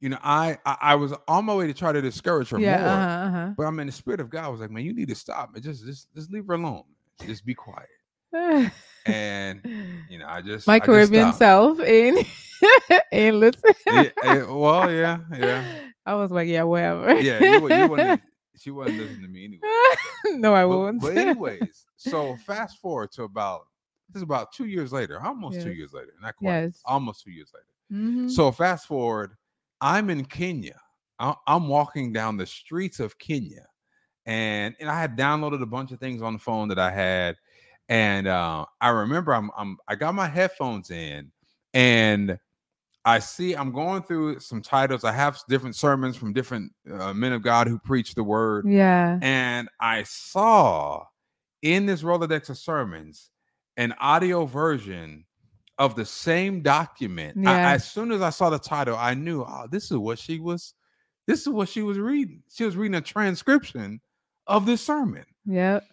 you 0.00 0.08
know, 0.08 0.18
I, 0.22 0.56
I 0.64 0.76
I 0.80 0.94
was 0.94 1.12
on 1.28 1.44
my 1.44 1.54
way 1.54 1.66
to 1.66 1.74
try 1.74 1.92
to 1.92 2.00
discourage 2.00 2.48
her 2.50 2.58
Yeah. 2.58 2.78
more. 2.78 2.86
Uh-huh, 2.88 3.26
uh-huh. 3.26 3.54
But 3.56 3.64
I'm 3.64 3.78
in 3.80 3.86
the 3.86 3.92
spirit 3.92 4.20
of 4.20 4.30
God. 4.30 4.44
I 4.44 4.48
was 4.48 4.60
like, 4.60 4.70
man, 4.70 4.84
you 4.84 4.94
need 4.94 5.08
to 5.08 5.14
stop 5.14 5.54
and 5.54 5.62
just 5.62 5.84
just 5.84 6.12
just 6.14 6.30
leave 6.30 6.46
her 6.46 6.54
alone. 6.54 6.84
Just 7.26 7.44
be 7.44 7.54
quiet. 7.54 7.88
And 9.06 9.62
you 10.08 10.18
know, 10.18 10.26
I 10.28 10.42
just 10.42 10.66
My 10.66 10.76
I 10.76 10.80
Caribbean 10.80 11.32
stopped. 11.32 11.38
self 11.38 11.80
in 11.80 12.18
in 13.12 13.40
listen. 13.40 13.74
Yeah, 13.86 14.44
well, 14.50 14.90
yeah, 14.90 15.18
yeah, 15.36 15.64
I 16.06 16.14
was 16.14 16.30
like, 16.30 16.48
yeah, 16.48 16.62
whatever. 16.64 17.14
yeah. 17.20 17.38
You, 17.40 17.68
you 17.68 17.88
wasn't, 17.88 18.20
she 18.56 18.70
wasn't 18.70 18.98
listening 18.98 19.22
to 19.22 19.28
me 19.28 19.44
anyway. 19.44 20.38
no, 20.40 20.54
I 20.54 20.62
But, 20.64 20.68
won't. 20.68 21.00
but 21.00 21.16
anyways, 21.16 21.86
so 21.96 22.36
fast 22.46 22.78
forward 22.78 23.12
to 23.12 23.24
about 23.24 23.62
this 24.08 24.16
is 24.18 24.22
about 24.22 24.52
two 24.52 24.66
years 24.66 24.92
later, 24.92 25.20
almost 25.24 25.60
two 25.60 25.72
years 25.72 25.92
later, 25.92 26.12
not 26.20 26.34
quite, 26.36 26.62
yes. 26.62 26.80
almost 26.84 27.22
two 27.24 27.30
years 27.30 27.52
later. 27.54 27.66
Mhm. 28.02 28.30
So 28.30 28.50
fast 28.52 28.86
forward, 28.86 29.32
I'm 29.80 30.10
in 30.10 30.24
Kenya. 30.24 30.80
I- 31.18 31.36
I'm 31.46 31.68
walking 31.68 32.12
down 32.12 32.36
the 32.36 32.46
streets 32.46 32.98
of 33.00 33.18
Kenya, 33.18 33.66
and 34.26 34.74
and 34.80 34.88
I 34.90 35.00
had 35.00 35.16
downloaded 35.16 35.62
a 35.62 35.66
bunch 35.66 35.92
of 35.92 36.00
things 36.00 36.22
on 36.22 36.32
the 36.34 36.38
phone 36.38 36.68
that 36.68 36.78
I 36.78 36.90
had, 36.90 37.36
and 37.88 38.26
uh, 38.26 38.64
I 38.80 38.88
remember 38.88 39.32
I'm 39.34 39.50
I'm 39.56 39.76
I 39.86 39.94
got 39.96 40.14
my 40.14 40.26
headphones 40.28 40.90
in, 40.90 41.30
and 41.74 42.38
I 43.04 43.18
see 43.18 43.54
I'm 43.54 43.72
going 43.72 44.02
through 44.02 44.40
some 44.40 44.60
titles. 44.60 45.04
I 45.04 45.12
have 45.12 45.40
different 45.48 45.74
sermons 45.76 46.16
from 46.16 46.32
different 46.32 46.72
uh, 46.90 47.14
men 47.14 47.32
of 47.32 47.42
God 47.42 47.66
who 47.66 47.78
preach 47.78 48.14
the 48.14 48.22
word, 48.24 48.66
yeah. 48.68 49.18
and 49.22 49.68
I 49.80 50.02
saw 50.02 51.04
in 51.62 51.86
this 51.86 52.02
Rolodex 52.02 52.50
of 52.50 52.58
sermons 52.58 53.30
an 53.76 53.94
audio 54.00 54.44
version 54.44 55.24
of 55.78 55.94
the 55.94 56.04
same 56.04 56.60
document. 56.60 57.38
I- 57.38 57.52
Yeah. 57.54 57.70
as 57.72 57.90
soon 57.90 58.12
as 58.12 58.20
I 58.20 58.28
saw 58.30 58.50
the 58.50 58.58
title, 58.58 58.96
I 58.98 59.14
knew, 59.14 59.42
oh, 59.42 59.66
this 59.70 59.90
is 59.90 59.96
what 59.96 60.18
she 60.18 60.38
was. 60.38 60.74
This 61.26 61.40
is 61.42 61.48
what 61.48 61.68
she 61.68 61.80
was 61.82 61.98
reading. 61.98 62.42
She 62.52 62.64
was 62.64 62.76
reading 62.76 62.96
a 62.96 63.00
transcription 63.00 64.00
of 64.46 64.66
this 64.66 64.82
sermon. 64.82 65.24
Yep. 65.46 65.84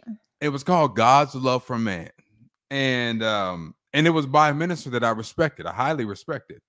It 0.42 0.50
was 0.50 0.64
called 0.64 0.96
God's 0.96 1.36
Love 1.36 1.64
for 1.64 1.78
Man, 1.78 2.10
and 2.70 3.24
um, 3.24 3.76
and 3.94 4.06
it 4.08 4.10
was 4.12 4.26
by 4.26 4.50
a 4.50 4.54
minister 4.54 4.90
that 4.92 5.04
I 5.06 5.12
respected. 5.12 5.66
I 5.66 5.74
highly 5.74 6.04
respected. 6.06 6.60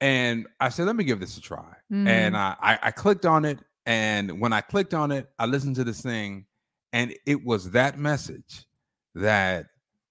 And 0.00 0.46
I 0.60 0.68
said, 0.68 0.86
let 0.86 0.96
me 0.96 1.04
give 1.04 1.20
this 1.20 1.38
a 1.38 1.40
try 1.40 1.74
Mhm. 1.92 2.06
and 2.08 2.36
I, 2.36 2.54
I 2.60 2.78
I 2.84 2.90
clicked 2.90 3.24
on 3.24 3.44
it, 3.44 3.58
and 3.86 4.40
when 4.40 4.52
I 4.52 4.60
clicked 4.60 4.92
on 4.94 5.10
it, 5.12 5.30
I 5.38 5.46
listened 5.46 5.76
to 5.76 5.84
this 5.84 6.02
thing, 6.02 6.46
and 6.92 7.14
it 7.24 7.44
was 7.44 7.70
that 7.70 7.98
message 7.98 8.66
that 9.14 9.66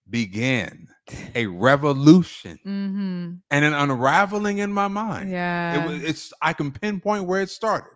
began 0.09 0.87
a 1.35 1.45
revolution 1.69 2.57
Mhm. 2.65 3.41
and 3.51 3.65
an 3.65 3.73
unraveling 3.73 4.57
in 4.59 4.71
my 4.73 4.87
mind. 4.87 5.29
Yeah. 5.29 5.83
It 5.83 5.87
was 5.87 6.03
it's 6.03 6.33
I 6.41 6.53
can 6.53 6.71
pinpoint 6.71 7.25
where 7.25 7.41
it 7.41 7.49
started. 7.49 7.91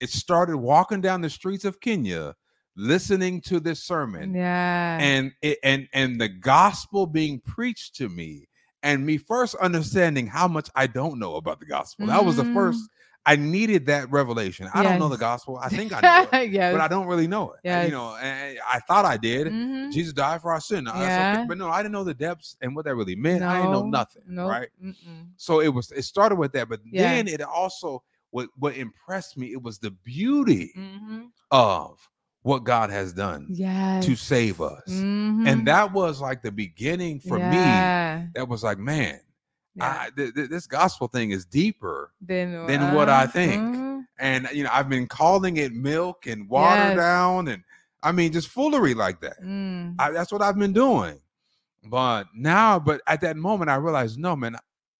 It 0.00 0.10
started 0.10 0.56
walking 0.58 1.00
down 1.00 1.22
the 1.22 1.30
streets 1.30 1.64
of 1.64 1.80
Kenya, 1.80 2.34
listening 2.76 3.40
to 3.42 3.58
this 3.60 3.82
sermon, 3.82 4.34
yeah. 4.34 4.98
and 5.00 5.32
it, 5.42 5.58
and 5.64 5.88
and 5.92 6.20
the 6.20 6.28
gospel 6.28 7.06
being 7.06 7.40
preached 7.40 7.96
to 7.96 8.08
me 8.08 8.48
and 8.86 9.04
me 9.04 9.18
first 9.18 9.54
understanding 9.56 10.26
how 10.26 10.46
much 10.48 10.68
I 10.74 10.86
don't 10.86 11.18
know 11.18 11.36
about 11.36 11.60
the 11.60 11.66
gospel. 11.66 12.06
That 12.06 12.24
was 12.24 12.36
the 12.36 12.44
first 12.54 12.88
I 13.28 13.34
needed 13.34 13.86
that 13.86 14.08
revelation. 14.12 14.70
I 14.72 14.84
don't 14.84 15.00
know 15.00 15.08
the 15.08 15.16
gospel. 15.18 15.58
I 15.60 15.68
think 15.68 15.92
I 15.92 16.00
know 16.00 16.38
it, 16.38 16.50
yes. 16.52 16.72
but 16.74 16.80
I 16.80 16.86
don't 16.86 17.08
really 17.08 17.26
know 17.26 17.50
it. 17.50 17.60
Yes. 17.64 17.86
You 17.86 17.90
know, 17.90 18.14
and 18.22 18.56
I 18.72 18.78
thought 18.78 19.04
I 19.04 19.16
did. 19.16 19.48
Mhm. 19.48 19.90
Jesus 19.90 20.12
died 20.12 20.40
for 20.40 20.52
our 20.52 20.60
sin. 20.60 20.84
That's 20.84 20.96
okay, 20.96 21.08
Yeah. 21.10 21.44
But 21.48 21.58
no, 21.58 21.68
I 21.68 21.82
didn't 21.82 21.92
know 21.92 22.04
the 22.04 22.14
depths 22.14 22.56
and 22.62 22.76
what 22.76 22.84
that 22.84 22.94
really 22.94 23.16
meant. 23.16 23.42
I 23.42 23.56
didn't 23.56 23.72
know 23.72 23.84
nothing. 23.86 24.22
Nope. 24.28 24.48
Right. 24.48 24.68
Mm-mm. 24.80 25.26
So 25.36 25.60
it 25.60 25.68
was 25.68 25.90
it 25.90 26.02
started 26.02 26.36
with 26.36 26.52
that, 26.52 26.68
but 26.68 26.80
Yeah. 26.88 27.02
then 27.02 27.26
it 27.26 27.42
also 27.42 28.04
what 28.30 28.48
what 28.56 28.76
impressed 28.76 29.36
me, 29.36 29.50
it 29.52 29.60
was 29.60 29.78
the 29.80 29.90
beauty 29.90 30.72
Mhm. 30.76 31.30
of 31.50 31.98
what 32.46 32.62
God 32.62 32.90
has 32.90 33.12
done 33.12 33.48
Yes. 33.50 34.06
to 34.06 34.14
save 34.14 34.60
us. 34.60 34.84
Mhm. 34.88 35.48
And 35.48 35.66
that 35.66 35.92
was 35.92 36.20
like 36.20 36.42
the 36.42 36.52
beginning 36.52 37.18
for 37.18 37.38
me. 37.38 37.56
That 38.36 38.46
was 38.48 38.62
like, 38.62 38.78
man, 38.78 39.18
Yeah. 39.74 40.02
I, 40.06 40.10
th- 40.16 40.32
th- 40.34 40.48
this 40.48 40.66
gospel 40.68 41.08
thing 41.08 41.32
is 41.32 41.44
deeper. 41.44 42.12
Then 42.20 42.66
than 42.68 42.94
what 42.94 43.08
I 43.08 43.24
uh, 43.24 43.26
think. 43.26 43.62
mhm. 43.62 44.04
And 44.20 44.48
you 44.52 44.62
know, 44.62 44.70
I've 44.72 44.88
been 44.88 45.08
calling 45.08 45.56
it 45.56 45.72
milk 45.72 46.26
and 46.26 46.48
water 46.48 46.76
Yes. 46.90 46.96
down, 46.96 47.48
and 47.48 47.62
I 48.02 48.12
mean, 48.12 48.32
just 48.32 48.48
foolery 48.48 48.94
like 48.94 49.20
that. 49.22 49.42
Mm. 49.42 49.96
I, 49.98 50.12
that's 50.12 50.30
what 50.30 50.40
I've 50.40 50.56
been 50.56 50.72
doing. 50.72 51.18
But 51.84 52.28
now, 52.34 52.78
but 52.78 53.00
at 53.08 53.20
that 53.22 53.36
moment, 53.36 53.70
I 53.70 53.74
realized, 53.76 54.18
no, 54.18 54.36
man, 54.36 54.56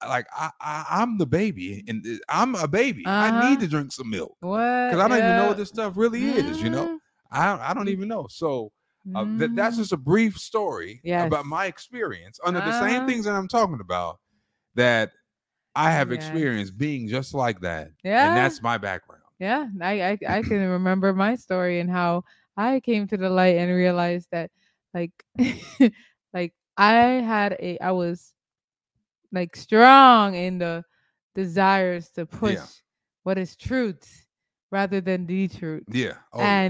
like 0.06 0.26
I, 0.36 0.50
I 0.60 0.84
I'm 0.90 1.16
the 1.16 1.26
baby, 1.26 1.84
and 1.88 2.04
uh, 2.06 2.18
I'm 2.28 2.54
a 2.56 2.66
baby. 2.68 3.04
I 3.06 3.28
Uh-huh. 3.28 3.48
need 3.50 3.60
to 3.60 3.68
drink 3.68 3.92
some 3.92 4.10
milk 4.10 4.36
because 4.40 4.98
I 4.98 5.06
don't 5.08 5.18
even 5.18 5.36
know 5.36 5.46
what 5.48 5.56
this 5.56 5.68
stuff 5.68 5.92
really 5.96 6.24
is. 6.26 6.60
You 6.60 6.70
know, 6.70 6.86
Mhm. 6.86 6.98
I 7.30 7.70
I 7.70 7.74
don't 7.74 7.88
even 7.88 8.08
know. 8.08 8.26
So 8.30 8.72
uh, 9.14 9.26
th- 9.38 9.50
that's 9.54 9.76
Mhm. 9.76 9.78
just 9.78 9.92
a 9.92 9.96
brief 9.96 10.36
story 10.38 11.02
Yes. 11.02 11.24
about 11.26 11.46
my 11.46 11.66
experience 11.66 12.38
under 12.44 12.60
the 12.60 12.72
same 12.72 13.02
Uh-huh. 13.02 13.06
things 13.06 13.24
that 13.26 13.34
I'm 13.34 13.48
talking 13.48 13.80
about 13.80 14.18
that 14.74 15.12
I 15.74 15.90
have 15.92 16.10
Yes. 16.10 16.16
experienced 16.16 16.78
being 16.78 17.08
just 17.08 17.34
like 17.34 17.60
that. 17.60 17.90
Yeah. 18.02 18.26
And 18.26 18.36
that's 18.36 18.62
my 18.62 18.78
background. 18.78 19.22
Yeah, 19.38 19.68
I, 19.82 20.02
I 20.02 20.18
I 20.28 20.42
can 20.42 20.68
remember 20.70 21.12
my 21.14 21.34
story 21.36 21.80
and 21.80 21.90
how 21.90 22.24
I 22.56 22.80
came 22.80 23.06
to 23.08 23.16
the 23.16 23.28
light 23.30 23.56
and 23.56 23.74
realized 23.74 24.28
that 24.32 24.50
like 24.94 25.12
like 26.34 26.54
I 26.76 26.94
had 27.24 27.54
a 27.60 27.78
I 27.80 27.92
was 27.92 28.34
like 29.32 29.56
strong 29.56 30.34
in 30.34 30.58
the 30.58 30.84
desires 31.34 32.10
to 32.10 32.26
push 32.26 32.62
what 33.24 33.38
is 33.38 33.56
truth 33.56 34.26
rather 34.70 35.00
than 35.00 35.26
the 35.26 35.48
truth. 35.48 35.88
Yeah. 35.88 36.14
Oh, 36.32 36.52
yeah. 36.52 36.60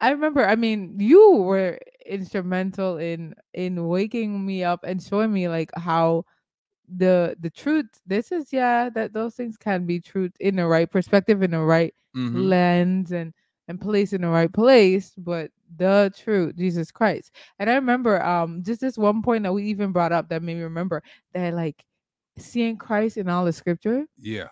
I 0.00 0.10
remember. 0.10 0.46
I 0.46 0.56
mean, 0.56 0.96
you 0.98 1.32
were 1.38 1.78
instrumental 2.04 2.98
in 2.98 3.34
in 3.54 3.86
waking 3.88 4.44
me 4.44 4.62
up 4.64 4.84
and 4.84 5.02
showing 5.02 5.32
me 5.32 5.48
like 5.48 5.70
how 5.76 6.24
the 6.88 7.36
the 7.40 7.50
truth. 7.50 7.86
This 8.06 8.32
is 8.32 8.52
yeah 8.52 8.90
that 8.90 9.12
those 9.12 9.34
things 9.34 9.56
can 9.56 9.86
be 9.86 10.00
truth 10.00 10.32
in 10.40 10.56
the 10.56 10.66
right 10.66 10.90
perspective, 10.90 11.42
in 11.42 11.52
the 11.52 11.60
right 11.60 11.94
Mhm. 12.16 12.48
lens, 12.48 13.12
and 13.12 13.32
and 13.68 13.80
place 13.80 14.12
in 14.12 14.22
the 14.22 14.28
right 14.28 14.52
place. 14.52 15.14
But 15.16 15.50
the 15.76 16.12
truth, 16.16 16.56
Jesus 16.56 16.90
Christ. 16.92 17.32
And 17.58 17.70
I 17.70 17.74
remember 17.74 18.22
um 18.24 18.62
just 18.62 18.80
this 18.80 18.98
one 18.98 19.22
point 19.22 19.44
that 19.44 19.52
we 19.52 19.64
even 19.64 19.92
brought 19.92 20.12
up 20.12 20.28
that 20.28 20.42
made 20.42 20.56
me 20.58 20.62
remember 20.62 21.02
that 21.34 21.54
like 21.54 21.84
seeing 22.38 22.76
Christ 22.76 23.16
in 23.16 23.28
all 23.28 23.44
the 23.46 23.52
scripture, 23.52 24.06
Yeah. 24.18 24.48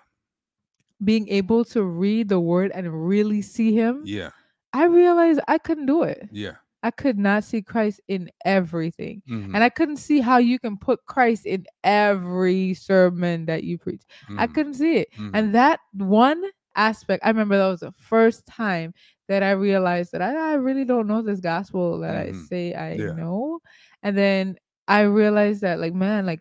being 1.05 1.29
able 1.29 1.65
to 1.67 1.83
read 1.85 2.29
the 2.29 2.41
word 2.41 2.71
and 2.75 3.07
really 3.09 3.43
see 3.43 3.73
Him. 3.75 4.03
Yeah. 4.05 4.31
I 4.75 4.85
realized 4.85 5.41
I 5.49 5.59
couldn't 5.59 5.87
do 5.87 6.03
it. 6.05 6.29
Yeah. 6.33 6.57
I 6.83 6.91
could 6.91 7.19
not 7.19 7.45
see 7.45 7.63
Christ 7.63 8.01
in 8.09 8.31
everything. 8.45 9.23
Mhm. 9.29 9.55
And 9.55 9.65
I 9.65 9.71
couldn't 9.71 9.97
see 9.97 10.21
how 10.21 10.37
you 10.39 10.59
can 10.59 10.77
put 10.77 11.07
Christ 11.07 11.47
in 11.47 11.65
every 11.85 12.75
sermon 12.75 13.47
that 13.47 13.65
you 13.65 13.79
preach. 13.79 14.03
I 14.39 14.47
Mhm. 14.47 14.55
couldn't 14.55 14.75
see 14.75 14.97
it. 14.99 15.09
Mhm. 15.19 15.31
And 15.35 15.55
that 15.55 15.81
one 15.95 16.45
aspect, 16.77 17.25
I 17.25 17.29
remember 17.31 17.57
that 17.57 17.69
was 17.69 17.81
the 17.81 17.93
first 17.93 18.47
time 18.47 18.93
that 19.29 19.43
I 19.43 19.53
realized 19.53 20.13
that 20.13 20.23
I, 20.23 20.53
I 20.53 20.55
really 20.55 20.85
don't 20.85 21.07
know 21.07 21.23
this 21.23 21.41
gospel 21.41 22.01
that 22.01 22.17
I 22.17 22.33
Mhm. 22.33 22.47
say 22.49 22.75
I 22.75 22.95
Yeah. 22.95 23.13
know. 23.13 23.61
And 24.03 24.17
then 24.19 24.57
I 24.89 25.03
realized 25.03 25.63
that, 25.63 25.81
like, 25.81 25.95
man, 25.95 26.27
like, 26.27 26.41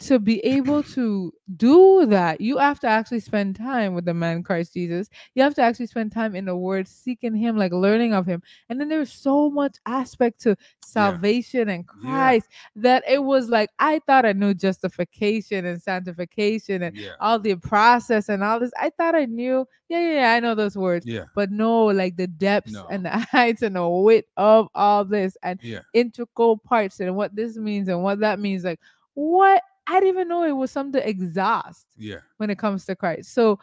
to 0.00 0.18
be 0.18 0.40
able 0.44 0.82
to 0.82 1.32
do 1.56 2.04
that, 2.06 2.40
you 2.40 2.58
have 2.58 2.80
to 2.80 2.86
actually 2.88 3.20
spend 3.20 3.54
time 3.54 3.94
with 3.94 4.04
the 4.04 4.12
man 4.12 4.42
Christ 4.42 4.74
Jesus. 4.74 5.08
You 5.34 5.42
have 5.44 5.54
to 5.54 5.62
actually 5.62 5.86
spend 5.86 6.10
time 6.10 6.34
in 6.34 6.46
the 6.46 6.56
word, 6.56 6.88
seeking 6.88 7.34
him, 7.34 7.56
like 7.56 7.72
learning 7.72 8.12
of 8.12 8.26
him. 8.26 8.42
And 8.68 8.80
then 8.80 8.88
there's 8.88 9.12
so 9.12 9.48
much 9.50 9.76
aspect 9.86 10.40
to 10.42 10.56
salvation 10.84 11.68
and 11.68 11.84
Yeah. 11.84 12.10
Christ 12.10 12.48
that 12.74 13.04
it 13.08 13.22
was 13.22 13.48
like 13.50 13.70
I 13.78 14.00
thought 14.04 14.26
I 14.26 14.32
knew 14.32 14.52
justification 14.52 15.64
and 15.64 15.80
sanctification 15.80 16.82
and 16.82 16.96
yeah. 16.96 17.10
all 17.20 17.38
the 17.38 17.54
process 17.54 18.28
and 18.28 18.42
all 18.42 18.58
this. 18.58 18.72
I 18.78 18.90
thought 18.90 19.14
I 19.14 19.26
knew, 19.26 19.64
yeah, 19.88 20.00
yeah, 20.00 20.14
yeah, 20.20 20.32
I 20.32 20.40
know 20.40 20.56
those 20.56 20.76
words. 20.76 21.06
Yeah. 21.06 21.26
But 21.36 21.52
no, 21.52 21.84
like 21.86 22.16
the 22.16 22.26
depths 22.26 22.72
No. 22.72 22.86
and 22.90 23.04
the 23.04 23.10
heights 23.30 23.62
and 23.62 23.76
the 23.76 23.88
width 23.88 24.28
of 24.36 24.66
all 24.74 25.04
this 25.04 25.36
and 25.44 25.60
Yeah. 25.62 25.80
integral 25.92 26.56
parts 26.58 26.98
and 26.98 27.14
what 27.14 27.36
this 27.36 27.56
means 27.56 27.86
and 27.86 28.02
what 28.02 28.18
that 28.20 28.40
means. 28.40 28.64
Like, 28.64 28.80
what? 29.14 29.62
I 29.86 29.94
didn't 30.00 30.08
even 30.08 30.28
know 30.28 30.44
it 30.44 30.52
was 30.52 30.70
something 30.70 31.00
to 31.00 31.08
exhaust 31.08 31.86
Yeah. 31.96 32.20
when 32.38 32.50
it 32.50 32.58
comes 32.58 32.86
to 32.86 32.96
Christ. 32.96 33.34
So, 33.34 33.58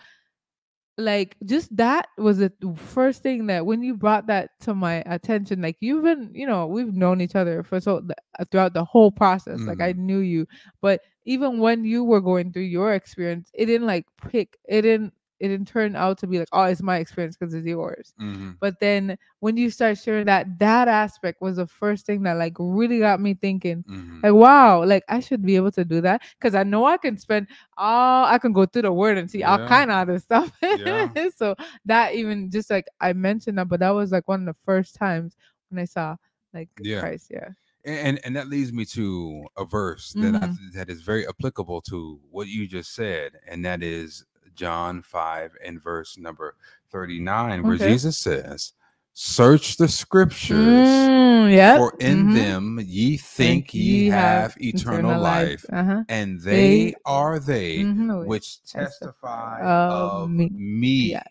like, 0.97 1.35
just 1.45 1.75
that 1.77 2.09
was 2.17 2.37
the 2.37 2.51
first 2.75 3.23
thing 3.23 3.47
that 3.47 3.65
when 3.65 3.81
you 3.81 3.95
brought 3.95 4.27
that 4.27 4.51
to 4.61 4.75
my 4.75 5.03
attention, 5.07 5.61
like, 5.61 5.77
you've 5.79 6.03
been, 6.03 6.31
you 6.33 6.45
know, 6.45 6.67
we've 6.67 6.93
known 6.93 7.21
each 7.21 7.35
other 7.35 7.63
for 7.63 7.79
so 7.79 8.05
uh, 8.39 8.45
throughout 8.51 8.73
the 8.73 8.83
whole 8.83 9.11
process. 9.11 9.61
Like, 9.61 9.81
I 9.81 9.93
mm-hmm. 9.93 10.05
knew 10.05 10.19
you, 10.19 10.47
but 10.81 11.01
even 11.25 11.59
when 11.59 11.85
you 11.85 12.03
were 12.03 12.21
going 12.21 12.51
through 12.51 12.63
your 12.63 12.93
experience, 12.93 13.49
it 13.53 13.65
didn't 13.65 13.87
like 13.87 14.05
pick, 14.29 14.57
it 14.67 14.83
didn't, 14.83 15.13
it 15.41 15.49
didn't 15.49 15.67
turn 15.67 15.95
out 15.95 16.17
to 16.19 16.27
be 16.27 16.39
like, 16.39 16.47
oh, 16.53 16.63
it's 16.63 16.81
my 16.81 16.97
experience 16.97 17.35
because 17.35 17.53
it's 17.53 17.65
yours. 17.65 18.13
Mhm. 18.21 18.57
But 18.59 18.79
then 18.79 19.17
when 19.39 19.57
you 19.57 19.69
start 19.71 19.97
sharing 19.97 20.25
that, 20.27 20.59
that 20.59 20.87
aspect 20.87 21.41
was 21.41 21.57
the 21.57 21.65
first 21.67 22.05
thing 22.05 22.23
that 22.23 22.37
like 22.37 22.55
really 22.59 22.99
got 22.99 23.19
me 23.19 23.33
thinking, 23.33 23.83
Mhm. 23.89 24.23
like, 24.23 24.33
wow, 24.33 24.85
like 24.85 25.03
I 25.09 25.19
should 25.19 25.41
be 25.43 25.55
able 25.55 25.71
to 25.71 25.83
do 25.83 25.99
that 26.01 26.21
because 26.39 26.53
I 26.55 26.63
know 26.63 26.85
I 26.85 26.97
can 26.97 27.17
spend 27.17 27.47
all 27.77 28.25
I 28.25 28.37
can 28.37 28.53
go 28.53 28.65
through 28.65 28.83
the 28.83 28.93
word 28.93 29.17
and 29.17 29.29
see 29.29 29.43
all 29.43 29.57
kind 29.67 29.91
of 29.91 29.97
other 29.97 30.19
stuff. 30.19 30.51
Yeah. 30.61 31.07
so 31.35 31.55
that 31.85 32.13
even 32.15 32.49
just 32.51 32.69
like 32.69 32.85
I 33.01 33.13
mentioned 33.13 33.57
that, 33.57 33.67
but 33.67 33.79
that 33.79 33.89
was 33.91 34.11
like 34.11 34.27
one 34.27 34.41
of 34.41 34.45
the 34.53 34.59
first 34.65 34.95
times 34.95 35.35
when 35.69 35.79
I 35.81 35.85
saw 35.85 36.15
like 36.53 36.69
Yeah. 36.81 36.99
Christ. 36.99 37.31
Yeah. 37.31 37.49
and 37.83 38.19
and 38.23 38.35
that 38.35 38.47
leads 38.47 38.71
me 38.71 38.85
to 38.85 39.43
a 39.57 39.65
verse 39.65 40.13
that 40.13 40.35
I, 40.35 40.39
Mhm. 40.47 40.57
th- 40.57 40.73
that 40.75 40.89
is 40.91 41.01
very 41.01 41.27
applicable 41.27 41.81
to 41.89 42.19
what 42.29 42.47
you 42.47 42.67
just 42.67 42.93
said, 42.93 43.39
and 43.47 43.65
that 43.65 43.81
is 43.81 44.23
John 44.55 45.01
five 45.01 45.51
and 45.63 45.81
verse 45.81 46.17
number 46.17 46.55
thirty 46.91 47.19
nine, 47.19 47.63
where 47.63 47.75
Okay. 47.75 47.89
Jesus 47.89 48.17
says, 48.17 48.73
"Search 49.13 49.77
the 49.77 49.87
scriptures." 49.87 50.87
Mm, 50.87 51.51
yep. 51.51 51.77
For 51.77 51.93
in 51.99 52.27
mhm. 52.27 52.33
them 52.33 52.79
ye 52.83 53.17
think 53.17 53.73
ye 53.73 54.07
have 54.07 54.55
eternal 54.61 55.19
life, 55.19 55.65
Uh-huh. 55.71 56.03
and 56.09 56.39
They- 56.41 56.91
they 56.91 56.95
are 57.05 57.39
they 57.39 57.79
Mhm, 57.79 58.25
which 58.25 58.61
testify 58.63 59.59
testify 59.59 59.61
of 59.61 60.23
of 60.23 60.29
me. 60.29 60.49
me. 60.49 61.11
Yes. 61.11 61.23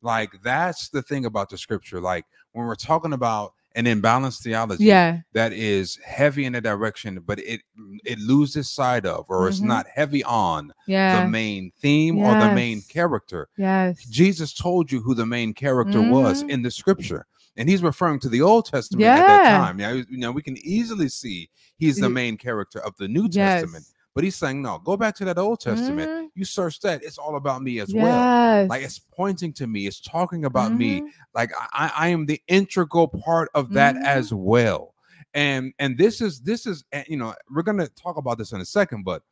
Like 0.00 0.40
that's 0.42 0.88
the 0.90 1.02
thing 1.02 1.24
about 1.24 1.50
the 1.50 1.58
scripture. 1.58 2.00
Like 2.00 2.24
when 2.52 2.66
we're 2.66 2.74
talking 2.76 3.12
about 3.12 3.54
an 3.78 3.84
imbalanced 3.86 4.42
theology, 4.42 4.84
Yeah. 4.84 5.20
that 5.34 5.52
is 5.52 5.98
heavy 6.04 6.44
in 6.44 6.54
a 6.56 6.60
direction, 6.60 7.20
but 7.24 7.38
it 7.38 7.60
it 8.04 8.18
loses 8.18 8.68
sight 8.68 9.06
of, 9.06 9.24
or 9.28 9.48
it's 9.48 9.60
Mhm. 9.60 9.66
not 9.74 9.86
heavy 9.94 10.22
on 10.24 10.72
Yeah. 10.86 11.22
the 11.24 11.28
main 11.30 11.70
theme 11.80 12.18
or 12.18 12.32
the 12.38 12.52
main 12.54 12.82
character. 12.82 13.48
yes. 13.56 14.04
Jesus 14.06 14.52
told 14.52 14.90
you 14.92 15.00
who 15.00 15.14
the 15.14 15.26
main 15.26 15.54
character 15.54 16.00
was 16.02 16.42
Mhm. 16.42 16.50
in 16.50 16.62
the 16.62 16.70
scripture. 16.70 17.26
And 17.56 17.68
he's 17.68 17.82
referring 17.82 18.20
to 18.20 18.28
the 18.28 18.40
Old 18.40 18.66
Testament 18.66 19.04
at 19.04 19.26
that 19.26 19.44
Yeah. 19.44 19.58
time. 19.58 19.80
Yeah, 19.80 19.92
you 20.08 20.18
know, 20.18 20.30
we 20.32 20.42
can 20.42 20.56
easily 20.58 21.08
see 21.08 21.48
he's 21.76 21.96
the 21.98 22.08
main 22.08 22.36
character 22.36 22.78
of 22.80 22.96
the 22.98 23.08
New 23.08 23.28
Testament. 23.28 23.84
Yes. 24.08 24.12
But 24.14 24.24
he's 24.24 24.36
saying, 24.36 24.62
no, 24.62 24.78
go 24.78 24.96
back 24.96 25.14
to 25.16 25.24
that 25.26 25.38
Old 25.38 25.60
Testament. 25.60 26.10
Mhm. 26.10 26.28
You 26.34 26.44
search 26.44 26.80
that, 26.80 27.02
it's 27.02 27.18
all 27.18 27.36
about 27.36 27.62
me 27.62 27.78
as 27.80 27.94
well. 27.94 28.66
Like 28.66 28.82
it's 28.82 28.98
pointing 28.98 29.52
to 29.54 29.66
me, 29.66 29.86
it's 29.86 30.00
talking 30.00 30.44
about 30.44 30.72
me. 30.72 31.00
Mhm. 31.02 31.08
Like 31.34 31.52
I, 31.72 31.92
I 31.96 32.08
am 32.08 32.26
the 32.26 32.40
integral 32.48 33.08
part 33.08 33.50
of 33.54 33.72
that 33.74 33.94
Mhm. 33.96 34.04
as 34.04 34.32
well. 34.32 34.94
And 35.34 35.72
and 35.78 35.96
this 35.98 36.20
is 36.20 36.40
this 36.40 36.66
is 36.66 36.84
you 37.06 37.16
know, 37.16 37.34
we're 37.54 37.62
gonna 37.62 37.88
talk 37.88 38.16
about 38.16 38.38
this 38.38 38.52
in 38.52 38.60
a 38.60 38.64
second, 38.64 39.04
but 39.04 39.22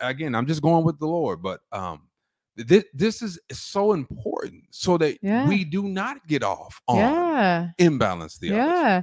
again, 0.00 0.34
I'm 0.34 0.46
just 0.46 0.62
going 0.62 0.84
with 0.84 0.98
the 0.98 1.06
Lord. 1.06 1.42
But 1.42 1.60
um 1.72 2.08
this 2.56 2.84
this 2.94 3.20
is 3.22 3.38
so 3.52 3.92
important 3.92 4.64
so 4.70 4.96
that 4.98 5.18
Yeah. 5.22 5.46
we 5.48 5.64
do 5.64 5.82
not 5.84 6.26
get 6.26 6.42
off 6.42 6.80
on 6.88 6.96
Yeah. 6.98 7.68
imbalance 7.78 8.36
theology. 8.38 8.66
Yeah. 8.66 9.02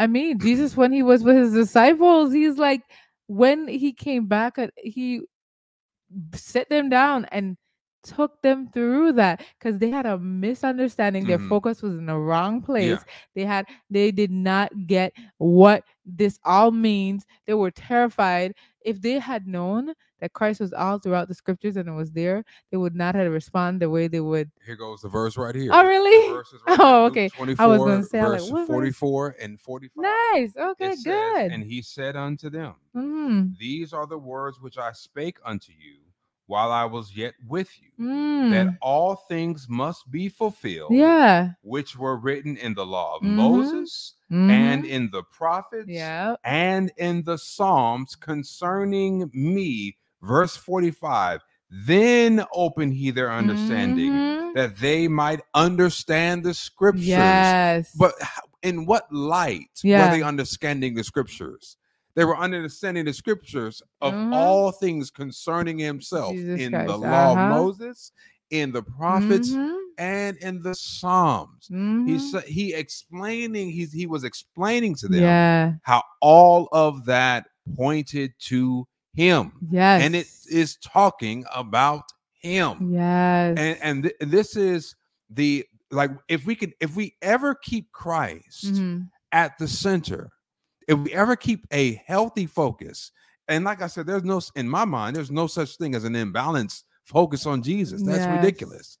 I 0.00 0.06
mean, 0.06 0.38
Jesus, 0.38 0.76
when 0.76 0.92
he 0.92 1.02
was 1.02 1.24
with 1.24 1.36
his 1.36 1.52
disciples, 1.52 2.32
he's 2.32 2.56
like, 2.58 2.82
when 3.28 3.68
he 3.68 3.92
came 3.94 4.26
back, 4.26 4.58
uh, 4.58 4.68
he 4.76 5.22
set 6.34 6.68
them 6.70 6.88
down 6.88 7.26
and 7.26 7.56
took 8.02 8.40
them 8.42 8.70
through 8.72 9.12
that 9.12 9.42
because 9.58 9.78
they 9.78 9.90
had 9.90 10.06
a 10.06 10.18
misunderstanding. 10.18 11.26
Their 11.26 11.38
Mhm. 11.38 11.48
focus 11.48 11.82
was 11.82 11.94
in 11.96 12.06
the 12.06 12.16
wrong 12.16 12.62
place. 12.62 13.04
Yeah. 13.06 13.12
They 13.34 13.44
had, 13.44 13.66
they 13.90 14.10
did 14.12 14.30
not 14.30 14.86
get 14.86 15.12
what 15.38 15.84
this 16.06 16.38
all 16.44 16.70
means. 16.70 17.26
They 17.46 17.54
were 17.54 17.70
terrified. 17.70 18.54
If 18.82 19.02
they 19.02 19.18
had 19.18 19.46
known 19.46 19.94
that 20.20 20.32
Christ 20.32 20.60
was 20.60 20.72
all 20.72 20.98
throughout 20.98 21.28
the 21.28 21.34
scriptures 21.34 21.76
and 21.76 21.88
it 21.88 21.92
was 21.92 22.10
there, 22.12 22.44
they 22.70 22.76
would 22.76 22.94
not 22.94 23.14
have 23.14 23.30
responded 23.32 23.80
the 23.80 23.90
way 23.90 24.08
they 24.08 24.20
would. 24.20 24.50
Here 24.64 24.76
goes 24.76 25.00
the 25.00 25.08
verse 25.08 25.36
right 25.36 25.54
here. 25.54 25.70
Oh, 25.72 25.84
really? 25.84 26.34
right 26.66 26.78
Oh, 26.80 27.06
okay. 27.06 27.28
24, 27.28 27.64
I 27.64 27.66
was 27.68 27.78
gonna 27.78 28.02
say, 28.04 28.20
I'm 28.20 28.30
like, 28.32 28.40
verse 28.40 28.50
verse? 28.50 28.66
44 28.66 29.36
and 29.40 29.60
45. 29.60 30.02
Nice. 30.02 30.56
Okay, 30.56 30.86
It 30.86 30.98
says, 30.98 31.04
good. 31.04 31.52
and 31.52 31.62
he 31.64 31.82
said 31.82 32.16
unto 32.16 32.50
them, 32.50 32.74
Mm, 32.96 33.56
These 33.58 33.92
are 33.92 34.06
the 34.06 34.18
words 34.18 34.60
which 34.60 34.78
I 34.78 34.92
spake 34.92 35.38
unto 35.44 35.72
you 35.72 35.98
while 36.46 36.72
I 36.72 36.86
was 36.86 37.14
yet 37.14 37.34
with 37.46 37.70
you, 37.78 37.90
mm. 38.02 38.50
that 38.52 38.74
all 38.80 39.14
things 39.14 39.66
must 39.68 40.10
be 40.10 40.30
fulfilled, 40.30 40.92
Yeah. 40.94 41.50
which 41.60 41.94
were 41.96 42.16
written 42.16 42.56
in 42.56 42.72
the 42.72 42.86
law 42.86 43.16
of 43.16 43.22
Mhm. 43.22 43.34
Moses 43.34 44.14
and 44.30 44.84
mhm. 44.84 44.88
in 44.88 45.10
the 45.12 45.22
prophets 45.24 45.88
yeah. 45.88 46.36
and 46.44 46.90
in 46.96 47.22
the 47.24 47.36
Psalms 47.36 48.16
concerning 48.16 49.30
me. 49.34 49.96
Verse 50.22 50.56
45 50.56 51.40
Then 51.70 52.44
open 52.54 52.90
he 52.90 53.10
their 53.10 53.30
understanding 53.30 54.10
Mhm. 54.12 54.54
that 54.54 54.76
they 54.78 55.06
might 55.06 55.40
understand 55.54 56.42
the 56.42 56.54
scriptures. 56.54 57.06
Yes. 57.06 57.92
But 57.94 58.14
in 58.62 58.86
what 58.86 59.12
light 59.12 59.68
Yeah. 59.82 60.04
were 60.08 60.16
they 60.16 60.22
understanding 60.22 60.94
the 60.94 61.04
scriptures? 61.04 61.76
They 62.14 62.24
were 62.24 62.36
understanding 62.38 63.04
the 63.04 63.12
scriptures 63.12 63.82
of 64.00 64.14
Mhm. 64.14 64.32
all 64.32 64.72
things 64.72 65.10
concerning 65.10 65.78
himself 65.78 66.32
Jesus 66.32 66.58
in 66.60 66.72
the 66.72 66.78
Christ, 66.78 67.00
law 67.00 67.32
uh-huh. 67.34 67.42
of 67.42 67.48
Moses, 67.50 68.12
in 68.50 68.72
the 68.72 68.82
prophets, 68.82 69.50
Mhm, 69.50 69.76
and 69.98 70.36
in 70.38 70.62
the 70.62 70.74
Psalms. 70.74 71.68
mhm. 71.70 72.08
He's 72.08 72.34
he 72.46 72.72
explaining, 72.72 73.70
he's 73.70 73.92
he 73.92 74.06
was 74.06 74.24
explaining 74.24 74.94
to 74.96 75.08
them 75.08 75.20
yeah. 75.22 75.74
how 75.82 76.02
all 76.22 76.68
of 76.72 77.04
that 77.04 77.46
pointed 77.76 78.32
to 78.46 78.88
him. 79.18 79.52
Yes. 79.70 80.02
And 80.02 80.14
it 80.14 80.28
is 80.48 80.76
talking 80.76 81.44
about 81.54 82.04
him 82.40 82.92
Yes. 82.92 83.58
and 83.58 83.78
and 83.82 84.02
th- 84.04 84.14
this 84.20 84.54
is 84.56 84.94
the 85.30 85.66
like 85.90 86.12
if 86.28 86.46
we 86.46 86.54
can 86.54 86.72
if 86.80 86.94
we 86.94 87.16
ever 87.20 87.56
keep 87.56 87.90
christ 87.90 88.64
Mhm, 88.74 89.08
at 89.32 89.58
the 89.58 89.66
center 89.66 90.30
if 90.86 90.96
we 91.00 91.12
ever 91.12 91.34
keep 91.34 91.66
a 91.72 91.94
healthy 92.06 92.46
focus 92.46 93.10
and 93.48 93.64
like 93.64 93.82
i 93.82 93.88
said 93.88 94.06
there's 94.06 94.22
no 94.22 94.40
in 94.54 94.68
my 94.68 94.84
mind 94.84 95.16
there's 95.16 95.32
no 95.32 95.48
such 95.48 95.76
thing 95.78 95.96
as 95.96 96.04
an 96.04 96.12
imbalanced 96.14 96.84
focus 97.04 97.44
on 97.44 97.60
jesus 97.60 98.02
that's 98.04 98.24
Yes. 98.24 98.36
ridiculous 98.36 98.98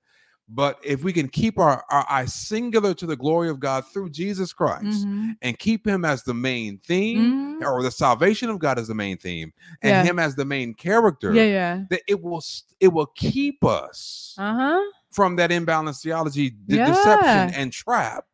But 0.50 0.78
if 0.82 1.02
we 1.04 1.12
can 1.12 1.28
keep 1.28 1.58
our, 1.58 1.84
our 1.90 2.06
eyes 2.08 2.32
singular 2.32 2.94
to 2.94 3.06
the 3.06 3.16
glory 3.16 3.50
of 3.50 3.60
God 3.60 3.84
through 3.92 4.10
Jesus 4.10 4.52
Christ 4.52 5.06
Mhm. 5.06 5.36
and 5.42 5.58
keep 5.58 5.86
him 5.86 6.04
as 6.06 6.22
the 6.22 6.32
main 6.32 6.78
theme 6.78 7.60
Mhm. 7.60 7.66
or 7.66 7.82
the 7.82 7.90
salvation 7.90 8.48
of 8.48 8.58
God 8.58 8.78
as 8.78 8.88
the 8.88 8.94
main 8.94 9.18
theme 9.18 9.52
and 9.82 9.90
Yeah. 9.90 10.02
him 10.04 10.18
as 10.18 10.34
the 10.36 10.44
main 10.46 10.72
character, 10.72 11.34
Yeah, 11.34 11.42
yeah. 11.42 11.80
that 11.90 12.02
it 12.08 12.22
will 12.22 12.42
it 12.80 12.88
will 12.88 13.06
keep 13.14 13.62
us 13.64 14.34
Uh 14.38 14.54
huh. 14.54 14.80
from 15.10 15.36
that 15.36 15.50
imbalanced 15.50 16.02
theology, 16.02 16.50
de- 16.50 16.76
Yeah. 16.76 16.86
deception, 16.86 17.50
and 17.60 17.72
trap. 17.72 18.24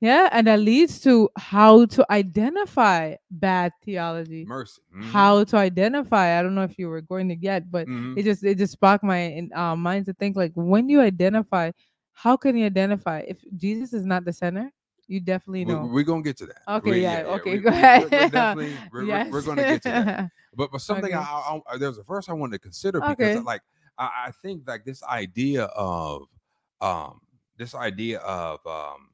Yeah, 0.00 0.28
and 0.30 0.46
that 0.46 0.60
leads 0.60 1.00
to 1.00 1.28
how 1.36 1.86
to 1.86 2.06
identify 2.10 3.16
bad 3.30 3.72
theology. 3.84 4.44
Mercy. 4.44 4.80
Mhm. 4.94 5.04
How 5.04 5.42
to 5.44 5.56
identify. 5.56 6.38
I 6.38 6.42
don't 6.42 6.54
know 6.54 6.62
if 6.62 6.78
you 6.78 6.88
were 6.88 7.00
going 7.00 7.28
to 7.28 7.34
get, 7.36 7.68
but 7.70 7.88
Mhm. 7.88 8.16
it 8.16 8.22
just 8.22 8.44
it 8.44 8.58
just 8.58 8.72
sparked 8.74 9.02
my 9.02 9.48
uh, 9.54 9.74
mind 9.74 10.06
to 10.06 10.12
think 10.14 10.36
like 10.36 10.52
when 10.54 10.88
you 10.88 11.00
identify, 11.00 11.72
how 12.12 12.36
can 12.36 12.56
you 12.56 12.66
identify 12.66 13.20
if 13.26 13.38
Jesus 13.56 13.92
is 13.92 14.04
not 14.06 14.24
the 14.24 14.32
center? 14.32 14.70
You 15.08 15.20
definitely 15.20 15.64
know. 15.64 15.86
We're 15.86 16.04
gonna 16.04 16.22
get 16.22 16.36
to 16.38 16.46
that. 16.46 16.62
Okay, 16.68 16.90
We- 16.90 17.02
yeah, 17.02 17.22
okay, 17.26 17.52
we- 17.54 17.58
go 17.58 17.70
we- 17.70 17.76
ahead. 17.76 18.02
We're, 18.02 18.08
we're 18.10 18.28
definitely 18.28 18.76
we're, 18.92 19.04
we're- 19.06 19.30
we're 19.30 19.42
gonna 19.42 19.62
get 19.62 19.82
to 19.82 19.88
that. 19.88 20.30
But 20.54 20.70
but 20.72 20.80
something 20.80 21.12
Okay. 21.14 21.14
I, 21.14 21.20
I, 21.68 21.74
I 21.74 21.76
there's 21.78 21.98
a 21.98 22.02
verse 22.02 22.28
I 22.28 22.32
wanted 22.34 22.52
to 22.52 22.58
consider 22.60 23.00
because 23.00 23.34
Okay. 23.36 23.38
like 23.40 23.62
I, 23.98 24.26
I 24.26 24.30
think 24.42 24.62
like 24.66 24.84
this 24.84 25.02
idea 25.02 25.64
of 25.64 26.22
um 26.80 27.20
this 27.56 27.74
idea 27.74 28.18
of 28.20 28.58
um 28.66 29.10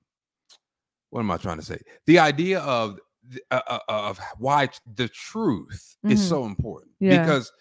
what 1.14 1.20
am 1.20 1.30
I 1.30 1.36
trying 1.36 1.58
to 1.58 1.64
say? 1.64 1.78
The 2.06 2.18
idea 2.18 2.58
of 2.58 2.98
uh, 3.52 3.60
uh, 3.68 3.78
of 3.88 4.18
why 4.38 4.68
the 4.96 5.08
truth 5.08 5.96
is 6.08 6.20
Mhm. 6.20 6.28
so 6.28 6.44
important 6.44 6.90
Yeah. 6.98 7.18
because 7.20 7.52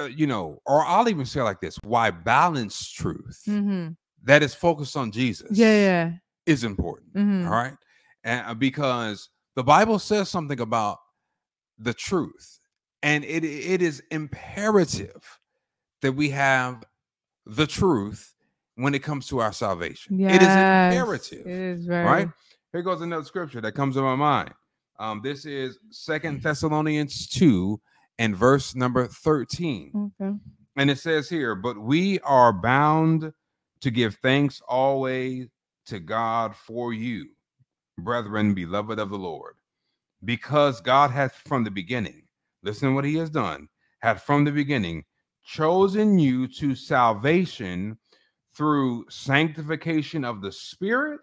uh, 0.00 0.04
you 0.04 0.26
know, 0.26 0.62
or 0.64 0.84
I'll 0.86 1.06
even 1.08 1.26
say 1.26 1.42
like 1.42 1.60
this: 1.60 1.76
why 1.84 2.10
balanced 2.10 2.94
truth 2.96 3.42
hmm 3.44 3.88
that 4.22 4.42
is 4.42 4.54
focused 4.54 4.96
on 4.96 5.12
Jesus 5.12 5.58
Yeah, 5.58 5.74
yeah. 5.74 6.12
is 6.46 6.64
important. 6.64 7.10
hmm 7.12 7.44
All 7.44 7.52
right. 7.52 7.76
And 8.24 8.46
uh, 8.46 8.54
because 8.54 9.28
the 9.54 9.62
Bible 9.62 9.98
says 9.98 10.30
something 10.30 10.58
about 10.60 10.96
the 11.78 11.92
truth, 11.92 12.58
and 13.02 13.22
it 13.22 13.44
it 13.44 13.82
is 13.82 14.02
imperative 14.10 15.22
that 16.00 16.12
we 16.12 16.30
have 16.30 16.84
the 17.44 17.66
truth 17.66 18.34
when 18.76 18.94
it 18.94 19.02
comes 19.02 19.26
to 19.28 19.40
our 19.40 19.52
salvation. 19.52 20.18
Yes, 20.18 20.34
It 20.36 20.42
is 20.42 20.56
imperative. 20.56 21.46
It 21.46 21.52
is 21.52 21.84
very 21.86 22.06
Right? 22.06 22.28
Here 22.72 22.82
goes 22.82 23.00
another 23.00 23.24
scripture 23.24 23.62
that 23.62 23.72
comes 23.72 23.94
to 23.94 24.02
my 24.02 24.14
mind. 24.14 24.52
Um, 24.98 25.22
this 25.22 25.46
is 25.46 25.78
Second 25.90 26.42
Thessalonians 26.42 27.26
2 27.28 27.80
and 28.18 28.36
verse 28.36 28.74
number 28.74 29.06
13. 29.06 30.12
Okay. 30.20 30.34
And 30.76 30.90
it 30.90 30.98
says 30.98 31.30
here, 31.30 31.54
but 31.54 31.78
we 31.78 32.20
are 32.20 32.52
bound 32.52 33.32
to 33.80 33.90
give 33.90 34.16
thanks 34.16 34.60
always 34.68 35.48
to 35.86 35.98
God 35.98 36.54
for 36.54 36.92
you, 36.92 37.28
brethren, 37.96 38.52
beloved 38.52 38.98
of 38.98 39.08
the 39.08 39.18
Lord, 39.18 39.54
because 40.26 40.82
God 40.82 41.10
hath 41.10 41.40
from 41.46 41.64
the 41.64 41.70
beginning, 41.70 42.24
listen 42.62 42.90
to 42.90 42.94
what 42.94 43.04
he 43.06 43.14
has 43.16 43.30
done, 43.30 43.68
hath 44.00 44.24
from 44.24 44.44
the 44.44 44.52
beginning 44.52 45.04
chosen 45.42 46.18
you 46.18 46.46
to 46.46 46.74
salvation 46.74 47.96
through 48.54 49.06
sanctification 49.08 50.22
of 50.22 50.42
the 50.42 50.52
Spirit 50.52 51.20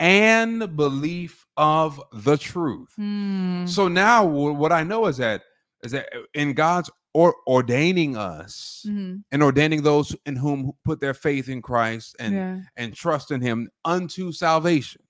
and 0.00 0.76
belief 0.76 1.46
of 1.56 2.02
the 2.12 2.36
truth. 2.36 2.92
Mm, 2.98 3.68
So 3.68 3.88
now 3.88 4.24
what 4.24 4.72
I 4.72 4.82
know 4.82 5.06
is 5.06 5.16
that 5.18 5.42
is 5.82 5.92
that 5.92 6.08
uh, 6.14 6.20
in 6.34 6.54
God's 6.54 6.90
or 7.12 7.34
ordaining 7.46 8.16
us 8.16 8.84
mhm, 8.88 9.22
and 9.30 9.42
ordaining 9.42 9.82
those 9.82 10.16
in 10.26 10.34
whom 10.36 10.72
put 10.84 11.00
their 11.00 11.14
faith 11.14 11.48
in 11.48 11.62
Christ 11.62 12.16
and 12.18 12.34
yeah. 12.34 12.60
and 12.76 12.94
trust 12.94 13.30
in 13.30 13.40
him 13.40 13.68
unto 13.84 14.32
salvation 14.32 15.02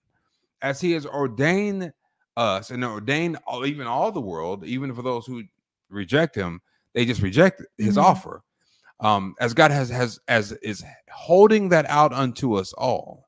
as 0.62 0.80
he 0.80 0.92
has 0.92 1.06
ordained 1.06 1.92
us 2.36 2.70
and 2.70 2.84
ordained 2.84 3.38
all, 3.46 3.64
even 3.64 3.86
all 3.86 4.10
the 4.12 4.20
world 4.20 4.64
even 4.64 4.94
for 4.94 5.02
those 5.02 5.24
who 5.24 5.42
reject 5.88 6.34
him 6.34 6.60
they 6.92 7.04
just 7.06 7.22
reject 7.22 7.62
his 7.78 7.96
Mhm. 7.96 8.02
offer 8.02 8.42
um 9.00 9.34
as 9.40 9.54
god 9.54 9.70
has 9.70 9.88
has 9.88 10.18
as 10.28 10.52
is 10.62 10.84
holding 11.12 11.68
that 11.68 11.86
out 11.88 12.12
unto 12.12 12.54
us 12.54 12.72
all 12.74 13.23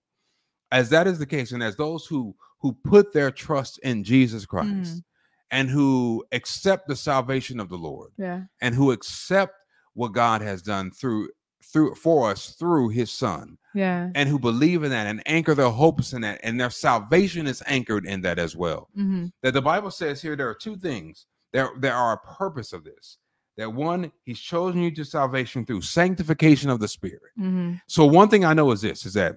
as 0.72 0.90
that 0.90 1.06
is 1.06 1.18
the 1.18 1.26
case 1.26 1.52
and 1.52 1.62
as 1.62 1.76
those 1.76 2.06
who 2.06 2.34
who 2.60 2.72
put 2.84 3.12
their 3.12 3.30
trust 3.30 3.78
in 3.80 4.02
jesus 4.04 4.44
christ 4.46 5.02
and 5.50 5.68
who 5.70 6.24
accept 6.32 6.88
the 6.88 6.96
salvation 6.96 7.60
of 7.60 7.68
the 7.68 7.76
lord 7.76 8.10
Yeah. 8.18 8.42
and 8.60 8.74
who 8.74 8.90
accept 8.92 9.54
what 9.94 10.12
God 10.12 10.42
has 10.42 10.60
done 10.62 10.90
through 10.90 11.30
through 11.64 11.94
for 11.94 12.30
us 12.30 12.50
through 12.50 12.90
his 12.90 13.10
son 13.10 13.56
Yeah. 13.74 14.10
and 14.14 14.28
who 14.28 14.38
believe 14.38 14.82
in 14.82 14.90
that 14.90 15.06
and 15.06 15.22
anchor 15.26 15.54
their 15.54 15.70
hopes 15.70 16.12
in 16.12 16.20
that 16.22 16.40
and 16.42 16.60
their 16.60 16.70
salvation 16.70 17.46
is 17.46 17.62
anchored 17.66 18.04
in 18.06 18.20
that 18.22 18.38
as 18.38 18.56
well 18.56 18.88
hmm 18.94 19.26
that 19.42 19.52
the 19.54 19.62
bible 19.62 19.90
says 19.90 20.20
here 20.20 20.36
there 20.36 20.48
are 20.48 20.54
two 20.54 20.76
things. 20.76 21.26
There 21.52 21.70
there 21.78 21.94
are 21.94 22.12
a 22.14 22.34
purpose 22.36 22.72
of 22.72 22.84
this 22.84 23.18
that 23.56 23.72
one 23.72 24.10
he's 24.24 24.40
chosen 24.40 24.82
you 24.82 24.90
to 24.90 25.04
salvation 25.04 25.64
through 25.64 25.80
sanctification 25.82 26.68
of 26.70 26.80
the 26.80 26.88
spirit. 26.88 27.32
Hmm 27.36 27.74
so 27.88 28.04
one 28.04 28.28
thing 28.28 28.44
i 28.44 28.52
know 28.52 28.70
is 28.72 28.80
this 28.80 29.06
is 29.06 29.14
that 29.14 29.36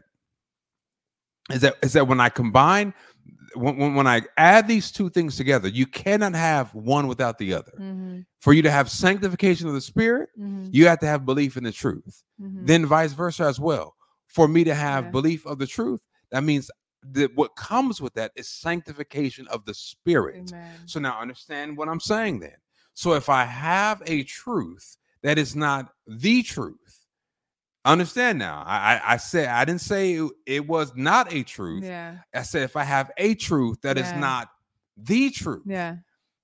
is 1.52 1.62
that 1.62 1.76
is 1.82 1.94
that 1.94 2.08
when 2.08 2.20
i 2.20 2.30
combine 2.30 2.94
when, 3.56 3.78
when, 3.78 3.96
when 3.96 4.08
i 4.08 4.22
add 4.38 4.68
these 4.68 4.92
two 4.92 5.10
things 5.10 5.36
together 5.36 5.68
you 5.68 5.86
cannot 5.86 6.34
have 6.34 6.74
one 6.76 7.08
without 7.08 7.38
the 7.38 7.54
other. 7.54 7.74
Hmm 7.78 8.20
for 8.42 8.54
you 8.54 8.62
to 8.62 8.72
have 8.72 8.90
sanctification 8.90 9.68
of 9.68 9.74
the 9.74 9.82
spirit 9.82 10.30
hmm 10.38 10.68
you 10.72 10.86
have 10.88 11.00
to 11.00 11.08
have 11.08 11.26
belief 11.26 11.58
in 11.58 11.64
the 11.64 11.72
truth. 11.72 12.24
Hmm 12.40 12.66
then 12.66 12.86
vice 12.86 13.14
versa 13.14 13.44
as 13.44 13.60
well. 13.60 13.96
For 14.28 14.48
me 14.48 14.64
to 14.66 14.76
have 14.76 15.06
Yeah. 15.06 15.12
belief 15.12 15.46
of 15.46 15.58
the 15.60 15.68
truth 15.68 16.02
that 16.32 16.44
means 16.44 16.70
that 17.12 17.32
what 17.36 17.56
comes 17.56 18.02
with 18.02 18.14
that 18.16 18.32
is 18.36 18.50
sanctification 18.50 19.48
of 19.48 19.64
the 19.66 19.74
spirit. 19.74 20.36
Amen. 20.50 20.76
so 20.86 21.00
now 21.00 21.20
understand 21.20 21.76
what 21.78 21.90
i'm 21.90 22.00
saying 22.14 22.40
then. 22.40 22.58
So 22.94 23.14
if 23.14 23.28
i 23.30 23.44
have 23.46 24.02
a 24.06 24.24
truth 24.24 24.98
that 25.24 25.38
is 25.38 25.56
not 25.56 25.84
the 26.08 26.44
truth 26.44 26.88
understand 27.86 28.38
now 28.38 28.63
i 28.65 28.96
i, 28.96 29.13
I 29.13 29.18
said 29.18 29.48
i 29.48 29.63
didn't 29.65 29.82
say 29.82 30.13
it, 30.13 30.32
it 30.46 30.68
was 30.68 30.92
not 30.96 31.32
a 31.34 31.44
truth 31.44 31.84
Yeah. 31.84 32.18
i 32.34 32.42
said 32.42 32.63
if 32.63 32.76
i 32.76 32.84
have 32.84 33.12
a 33.18 33.36
truth 33.36 33.82
that 33.82 33.98
is 33.98 34.10
Yeah. 34.12 34.20
not 34.20 34.50
the 34.98 35.30
truth 35.30 35.63
Yeah. 35.65 35.96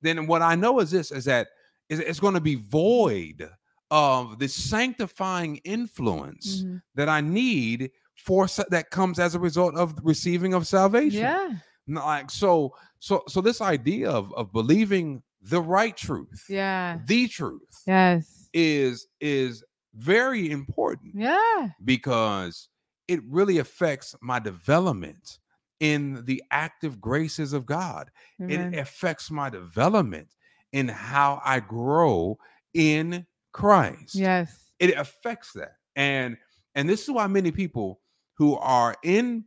then 0.01 0.27
what 0.27 0.41
I 0.41 0.55
know 0.55 0.79
is 0.79 0.91
this 0.91 1.11
is 1.11 1.25
that 1.25 1.47
is 1.89 1.99
it's 1.99 2.19
going 2.19 2.35
to 2.35 2.39
be 2.41 2.55
void 2.55 3.49
of 3.91 4.39
the 4.39 4.47
sanctifying 4.47 5.57
influence 5.65 6.63
mhm, 6.63 6.81
that 6.95 7.09
I 7.09 7.21
need 7.21 7.91
for 8.15 8.47
that 8.69 8.89
comes 8.91 9.19
as 9.19 9.35
a 9.35 9.39
result 9.39 9.75
of 9.75 9.93
receiving 10.03 10.53
of 10.53 10.65
salvation. 10.65 11.19
Yeah. 11.21 11.49
Like 11.87 12.31
so 12.31 12.73
so 12.99 13.23
so 13.27 13.41
this 13.41 13.61
idea 13.61 14.09
of 14.09 14.33
of 14.33 14.51
believing 14.53 15.21
the 15.41 15.61
right 15.61 15.95
truth, 15.95 16.45
Yeah. 16.49 16.99
the 17.05 17.27
truth 17.27 17.83
Yes. 17.85 18.47
is 18.53 19.07
is 19.19 19.63
very 19.95 20.51
important 20.51 21.13
Yeah. 21.15 21.69
because 21.83 22.67
it 23.07 23.21
really 23.27 23.59
affects 23.59 24.15
my 24.21 24.39
development 24.39 25.39
in 25.79 26.23
the 26.25 26.41
active 26.51 26.99
graces 27.01 27.53
of 27.53 27.65
God 27.65 28.09
Amen. 28.41 28.73
it 28.73 28.79
affects 28.79 29.29
my 29.29 29.49
development 29.49 30.27
in 30.71 30.87
how 30.87 31.41
I 31.43 31.59
grow 31.59 32.37
in 32.73 33.25
Christ. 33.53 34.15
Yes. 34.15 34.71
It 34.79 34.97
affects 34.97 35.53
that. 35.53 35.73
And 35.95 36.37
and 36.75 36.89
this 36.89 37.03
is 37.03 37.09
why 37.11 37.27
many 37.27 37.51
people 37.51 38.01
who 38.37 38.57
are 38.57 38.95
in, 39.03 39.45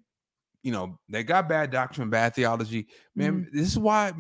you 0.63 0.73
know, 0.73 0.99
they 1.11 1.23
got 1.23 1.49
bad 1.49 1.71
doctrine, 1.71 2.09
bad 2.09 2.35
theology, 2.35 2.87
man, 3.15 3.43
Mm-hmm. 3.45 3.57
this 3.59 3.69
is 3.69 3.79
why 3.79 4.13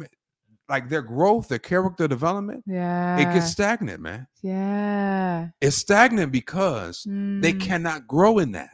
like 0.68 0.88
their 0.88 1.02
growth, 1.02 1.48
their 1.48 1.58
character 1.58 2.06
development, 2.06 2.62
Yeah. 2.66 3.16
it 3.18 3.32
gets 3.32 3.50
stagnant, 3.50 4.00
man. 4.00 4.26
Yeah. 4.42 5.48
It's 5.60 5.76
stagnant 5.76 6.30
because 6.32 7.04
they 7.04 7.52
Mm, 7.54 7.60
cannot 7.60 8.06
grow 8.06 8.38
in 8.38 8.52
that. 8.52 8.70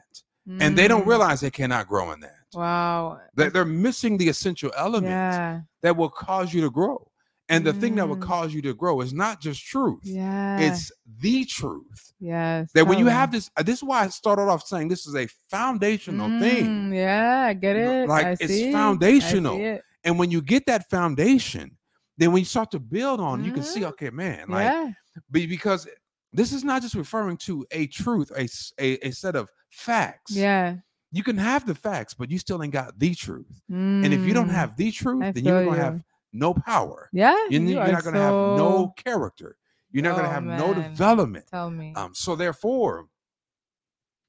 And 0.60 0.76
they 0.76 0.88
don't 0.88 1.04
mm. 1.04 1.08
realize 1.08 1.40
they 1.40 1.50
cannot 1.50 1.88
grow 1.88 2.12
in 2.12 2.20
that. 2.20 2.34
Wow. 2.52 3.18
That 3.34 3.52
they're 3.54 3.64
missing 3.64 4.18
the 4.18 4.28
essential 4.28 4.70
elements 4.76 5.08
Yeah. 5.10 5.60
that 5.82 5.96
will 5.96 6.10
cause 6.10 6.52
you 6.52 6.60
to 6.62 6.70
grow. 6.70 7.10
And 7.48 7.64
the 7.66 7.72
thing 7.74 7.94
that 7.96 8.08
will 8.08 8.16
Mm. 8.16 8.22
cause 8.22 8.52
you 8.54 8.62
to 8.62 8.74
grow 8.74 9.00
is 9.02 9.12
not 9.12 9.40
just 9.40 9.64
truth, 9.64 10.00
Yeah. 10.02 10.58
it's 10.58 10.90
the 11.20 11.44
truth. 11.44 12.12
yes. 12.18 12.70
That 12.74 12.86
when 12.86 12.98
you 12.98 13.06
have 13.06 13.30
this, 13.32 13.50
uh, 13.56 13.62
this 13.62 13.76
is 13.78 13.84
why 13.84 14.04
I 14.04 14.08
started 14.08 14.42
off 14.42 14.66
saying 14.66 14.88
this 14.88 15.06
is 15.06 15.14
a 15.14 15.26
foundational 15.50 16.28
thing. 16.40 16.66
Mm, 16.66 16.94
Yeah, 16.94 17.44
I 17.48 17.52
get 17.54 17.76
it. 17.76 18.08
like, 18.08 18.26
I 18.26 18.30
it's 18.32 18.46
see 18.46 18.72
foundational. 18.72 19.58
it. 19.60 19.82
And 20.04 20.18
when 20.18 20.30
you 20.30 20.42
get 20.42 20.66
that 20.66 20.88
foundation, 20.90 21.76
then 22.16 22.32
when 22.32 22.40
you 22.40 22.46
start 22.46 22.70
to 22.72 22.78
build 22.80 23.20
on, 23.20 23.44
you 23.44 23.52
can 23.52 23.62
see, 23.62 23.80
Mhm. 23.80 23.88
okay, 23.88 24.10
man, 24.10 24.48
like 24.48 24.64
yeah. 24.70 24.92
be- 25.30 25.46
because 25.46 25.86
this 26.32 26.52
is 26.52 26.64
not 26.64 26.82
just 26.82 26.94
referring 26.94 27.36
to 27.38 27.66
a 27.70 27.86
truth, 27.86 28.30
a, 28.36 28.48
a, 28.78 29.08
a 29.08 29.10
set 29.12 29.36
of 29.36 29.48
facts. 29.70 30.32
Yeah. 30.32 30.76
You 31.12 31.22
can 31.22 31.36
have 31.38 31.64
the 31.64 31.74
facts, 31.76 32.14
but 32.14 32.30
you 32.30 32.38
still 32.38 32.60
ain't 32.62 32.72
got 32.72 32.98
the 32.98 33.14
truth. 33.14 33.62
And 33.68 34.12
if 34.12 34.26
you 34.26 34.34
don't 34.34 34.48
Mm, 34.48 34.52
have 34.54 34.76
the 34.76 34.90
truth, 34.90 35.22
I 35.24 35.30
then 35.32 35.44
you're 35.44 35.64
gonna 35.64 35.76
you. 35.76 35.82
have 35.82 36.02
no 36.32 36.54
power. 36.54 37.08
Yeah. 37.12 37.36
You're, 37.50 37.62
you 37.62 37.68
you're 37.74 37.86
not 37.92 38.02
going 38.02 38.14
to 38.14 38.20
have 38.20 38.34
no 38.34 38.92
character. 38.96 39.56
You're 39.92 40.02
not 40.02 40.12
going 40.16 40.24
to 40.24 40.30
Oh, 40.30 40.32
have 40.32 40.42
no 40.44 40.74
development. 40.74 41.46
Tell 41.46 41.70
me. 41.70 41.92
Um, 41.94 42.12
so 42.14 42.34
therefore, 42.34 43.06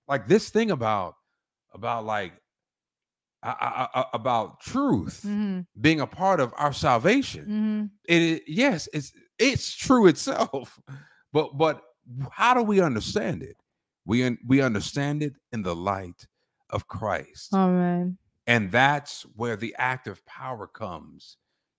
like 0.08 0.28
this 0.28 0.50
thing 0.52 0.70
about 0.70 1.16
about 1.74 2.06
like 2.06 2.34
I, 3.46 3.88
I, 3.96 4.02
I- 4.02 4.06
about 4.14 4.60
truth 4.62 5.22
hmm 5.24 5.62
being 5.82 6.00
a 6.02 6.08
part 6.08 6.40
of 6.40 6.54
our 6.58 6.74
salvation. 6.74 7.46
hmm 7.46 7.86
It 8.14 8.22
is 8.22 8.42
yes, 8.48 8.90
it's 8.94 9.12
it's 9.40 9.76
true 9.76 10.08
itself, 10.08 10.80
but 11.34 11.58
but 11.58 11.82
how 12.32 12.54
do 12.54 12.64
we 12.64 12.82
understand 12.82 13.44
it? 13.44 13.58
We 14.06 14.24
un- 14.26 14.40
we 14.48 14.62
understand 14.62 15.24
it 15.24 15.34
in 15.54 15.64
the 15.64 15.76
light 15.76 16.28
of 16.72 16.88
Christ, 16.88 17.52
man. 17.54 18.18
and 18.48 18.72
that's 18.72 19.24
where 19.36 19.58
the 19.58 19.76
active 19.78 20.26
power 20.26 20.68
comes 20.68 21.38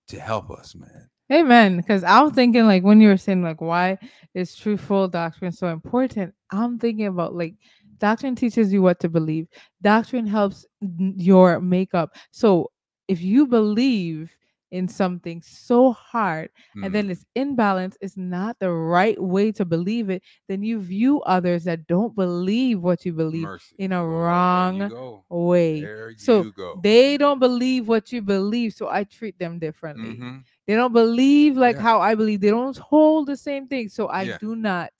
to 0.09 0.19
help 0.19 0.51
us, 0.51 0.75
man. 0.75 1.09
Amen. 1.31 1.77
Because 1.77 2.03
I'm 2.05 2.31
thinking 2.31 2.65
like 2.67 2.83
when 2.83 3.01
you 3.01 3.09
were 3.09 3.17
saying 3.17 3.43
like 3.43 3.61
why 3.61 3.97
is 4.33 4.55
truthful 4.55 5.07
doctrine 5.09 5.51
so 5.51 5.67
important? 5.69 6.33
I'm 6.51 6.79
thinking 6.79 7.07
about 7.07 7.35
like 7.35 7.55
doctrine 7.99 8.35
teaches 8.35 8.71
you 8.73 8.81
what 8.81 8.99
to 9.01 9.09
believe. 9.09 9.47
Doctrine 9.81 10.27
helps 10.27 10.65
your 10.81 11.59
makeup. 11.59 12.15
So 12.31 12.71
if 13.07 13.21
you 13.21 13.47
believe 13.47 14.31
in 14.71 14.87
something 14.87 15.41
so 15.41 15.93
hard 15.93 16.49
and 16.81 16.93
Mm, 16.93 16.95
then 16.95 17.09
it's 17.09 17.25
imbalance, 17.35 17.97
it's 18.01 18.17
not 18.17 18.57
the 18.59 18.71
right 18.71 19.21
way 19.21 19.51
to 19.53 19.65
believe 19.65 20.09
it, 20.09 20.23
then 20.47 20.63
you 20.63 20.79
view 20.81 21.21
others 21.21 21.63
that 21.65 21.87
don't 21.87 22.15
believe 22.15 22.81
what 22.81 23.05
you 23.05 23.13
believe 23.13 23.49
mercy. 23.49 23.75
in 23.77 23.91
a 23.93 24.05
Well, 24.05 24.19
there 24.31 24.71
you 24.71 24.85
wrong 24.85 24.91
way. 25.29 25.81
There 25.81 26.11
So 26.15 26.45
go. 26.51 26.83
They 26.83 27.17
don't 27.17 27.39
believe 27.39 27.87
what 27.87 28.11
you 28.11 28.21
believe, 28.21 28.73
so 28.73 28.89
I 28.89 29.03
treat 29.03 29.37
them 29.39 29.59
differently. 29.59 30.25
Mhm. 30.25 30.45
They 30.67 30.75
don't 30.75 30.93
believe 30.93 31.57
like 31.57 31.77
Yeah. 31.77 31.81
how 31.81 31.99
I 32.01 32.15
believe. 32.15 32.41
They 32.41 32.49
don't 32.49 32.77
hold 32.77 33.27
the 33.27 33.37
same 33.37 33.67
thing. 33.67 33.89
So 33.89 34.09
I 34.09 34.27
Yeah. 34.27 34.37
do 34.39 34.55
not 34.55 34.91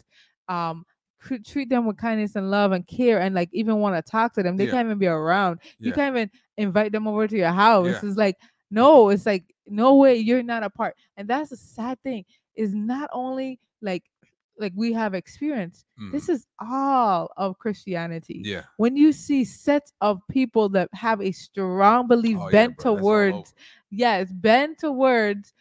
um 0.48 0.86
treat 1.46 1.70
them 1.70 1.86
with 1.86 1.98
kindness 1.98 2.36
and 2.36 2.52
love 2.52 2.72
and 2.72 2.86
care 2.88 3.20
and 3.22 3.34
like 3.36 3.50
even 3.52 3.78
want 3.78 3.96
to 3.96 4.12
talk 4.12 4.34
to 4.34 4.44
them. 4.44 4.58
They 4.58 4.66
Yeah. 4.66 4.72
can't 4.72 4.88
even 4.88 4.98
be 5.00 5.08
around. 5.08 5.60
You 5.80 5.92
can't 5.92 6.16
even 6.16 6.30
invite 6.58 6.92
them 6.92 7.08
over 7.08 7.28
to 7.28 7.38
your 7.38 7.52
house. 7.52 7.88
Yeah. 8.04 8.10
It's 8.10 8.18
like 8.18 8.38
no, 8.70 9.10
it's 9.10 9.26
like 9.26 9.44
no 9.68 9.96
way 9.96 10.16
you're 10.18 10.44
not 10.44 10.64
a 10.64 10.70
part. 10.70 10.96
And 11.16 11.28
that's 11.28 11.52
a 11.52 11.58
sad 11.58 12.02
thing 12.04 12.26
is 12.56 12.74
not 12.74 13.10
only 13.14 13.60
like 13.82 14.04
like 14.60 14.74
we 14.76 14.92
have 14.94 15.14
experience. 15.14 15.86
This 16.12 16.28
Mhm. 16.28 16.30
is 16.32 16.48
all 16.60 17.32
of 17.38 17.58
Christianity. 17.60 18.42
Yeah. 18.44 18.64
When 18.78 18.96
you 18.98 19.12
see 19.12 19.44
sets 19.44 19.94
of 20.02 20.22
people 20.30 20.70
that 20.70 20.90
have 20.94 21.22
a 21.22 21.32
strong 21.32 22.08
belief 22.08 22.38
Oh, 22.40 22.50
bent 22.50 22.78
towards 22.80 23.54
yes, 23.92 24.32
bent 24.32 24.80
towards 24.80 25.54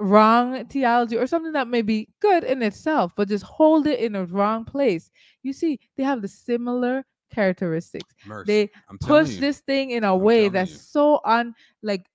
wrong 0.00 0.64
theology 0.66 1.16
or 1.16 1.26
something 1.26 1.52
that 1.52 1.68
may 1.68 1.82
be 1.82 2.08
good 2.20 2.44
in 2.44 2.62
itself, 2.62 3.12
but 3.16 3.28
just 3.28 3.44
hold 3.44 3.86
it 3.86 4.00
in 4.00 4.14
a 4.14 4.24
wrong 4.24 4.64
place. 4.64 5.10
You 5.42 5.52
see, 5.52 5.78
they 5.96 6.02
have 6.02 6.22
the 6.22 6.28
similar 6.28 7.04
characteristics. 7.32 8.14
Mercy. 8.26 8.46
They 8.46 8.70
I'm 8.88 8.98
push 8.98 9.36
this 9.36 9.60
thing 9.60 9.90
in 9.90 10.04
a 10.04 10.14
I'm 10.14 10.20
way 10.20 10.48
that's 10.48 10.70
you. 10.70 10.76
so 10.76 11.20
un 11.24 11.54
like 11.82 12.06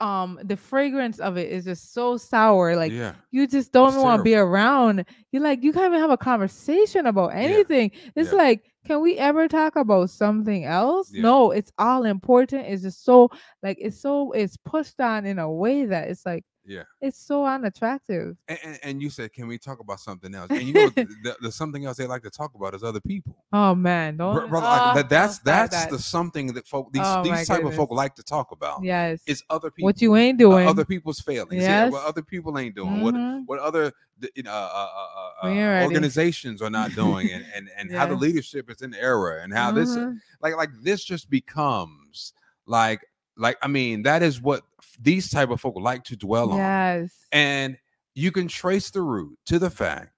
um 0.00 0.38
the 0.44 0.56
fragrance 0.56 1.18
of 1.18 1.36
it 1.36 1.50
is 1.50 1.64
just 1.64 1.92
so 1.92 2.16
sour. 2.16 2.76
Like 2.76 2.92
yeah. 2.92 3.14
you 3.30 3.46
just 3.46 3.72
don't 3.72 3.96
want 3.96 4.20
to 4.20 4.22
be 4.24 4.34
around. 4.34 5.04
You 5.32 5.40
like 5.40 5.62
you 5.62 5.72
can't 5.72 5.86
even 5.86 6.00
have 6.00 6.10
a 6.10 6.16
conversation 6.16 7.06
about 7.06 7.28
anything. 7.28 7.90
It's 8.14 8.32
yeah. 8.32 8.38
like, 8.38 8.72
can 8.86 9.00
we 9.00 9.16
ever 9.16 9.48
talk 9.48 9.76
about 9.76 10.10
something 10.10 10.64
else? 10.64 11.10
Yeah. 11.12 11.22
No, 11.22 11.50
it's 11.50 11.72
all 11.78 12.04
important. 12.04 12.66
It's 12.66 12.82
just 12.82 13.04
so 13.04 13.30
like 13.62 13.78
it's 13.80 14.00
so 14.00 14.32
it's 14.32 14.56
pushed 14.56 15.00
on 15.00 15.26
in 15.26 15.38
a 15.38 15.50
way 15.50 15.86
that 15.86 16.08
it's 16.08 16.24
like 16.24 16.44
Yeah. 16.68 16.82
it's 17.00 17.18
so 17.18 17.46
unattractive. 17.46 18.36
And, 18.46 18.58
and, 18.62 18.78
and 18.82 19.02
you 19.02 19.08
said, 19.08 19.32
can 19.32 19.48
we 19.48 19.56
talk 19.56 19.80
about 19.80 20.00
something 20.00 20.34
else? 20.34 20.50
And 20.50 20.62
you 20.62 20.74
know, 20.74 20.90
the, 20.90 21.36
the, 21.40 21.50
something 21.50 21.86
else 21.86 21.96
they 21.96 22.06
like 22.06 22.22
to 22.24 22.30
talk 22.30 22.54
about 22.54 22.74
is 22.74 22.84
other 22.84 23.00
people. 23.00 23.42
Oh 23.54 23.74
man, 23.74 24.18
don't 24.18 24.34
Bro- 24.34 24.48
brother, 24.48 24.66
like, 24.66 24.82
oh, 24.84 24.94
that, 24.94 25.08
that's 25.08 25.38
that's 25.38 25.74
that. 25.74 25.90
the 25.90 25.98
something 25.98 26.48
that 26.48 26.66
folk 26.66 26.92
these 26.92 27.02
Oh, 27.06 27.22
these 27.22 27.48
type 27.48 27.64
of 27.64 27.74
folk 27.74 27.90
like 27.90 28.14
to 28.16 28.22
talk 28.22 28.52
about. 28.52 28.82
yes. 28.84 29.22
It's 29.26 29.42
other 29.48 29.70
people. 29.70 29.86
what 29.86 30.02
you 30.02 30.14
ain't 30.16 30.38
uh, 30.40 30.44
doing. 30.44 30.68
other 30.68 30.84
people's 30.84 31.20
failings. 31.20 31.62
Yeah, 31.66 31.88
what 31.88 32.04
other 32.04 32.20
people 32.22 32.58
ain't 32.58 32.74
doing. 32.76 33.00
What 33.00 33.14
Mhm. 33.14 33.44
what 33.46 33.58
other 33.60 33.90
th- 34.20 34.32
you 34.36 34.42
know, 34.42 34.52
uh, 34.52 34.54
uh, 34.54 34.88
uh, 35.16 35.46
uh, 35.46 35.50
We 35.50 35.50
ain't 35.52 35.68
ready. 35.68 35.84
organizations 35.86 36.60
are 36.60 36.70
not 36.70 36.94
doing, 36.94 37.30
and 37.32 37.46
and, 37.54 37.70
and 37.78 37.90
how 37.90 38.04
the 38.06 38.14
leadership 38.14 38.70
is 38.70 38.82
in 38.82 38.92
error, 38.94 39.38
and 39.38 39.54
how 39.54 39.70
this 39.72 39.96
Mhm. 39.96 40.18
like 40.42 40.54
like 40.56 40.70
this 40.82 41.02
just 41.02 41.30
becomes 41.30 42.34
like 42.66 43.00
like 43.36 43.56
I 43.62 43.68
mean 43.68 44.02
that 44.02 44.22
is 44.22 44.40
what 44.42 44.62
these 45.00 45.30
type 45.30 45.50
of 45.50 45.60
folk 45.60 45.76
like 45.76 46.04
to 46.04 46.16
dwell 46.16 46.52
on, 46.52 46.58
Yes. 46.58 47.12
and 47.32 47.76
you 48.14 48.32
can 48.32 48.48
trace 48.48 48.90
the 48.90 49.02
root 49.02 49.38
to 49.46 49.58
the 49.58 49.70
fact 49.70 50.10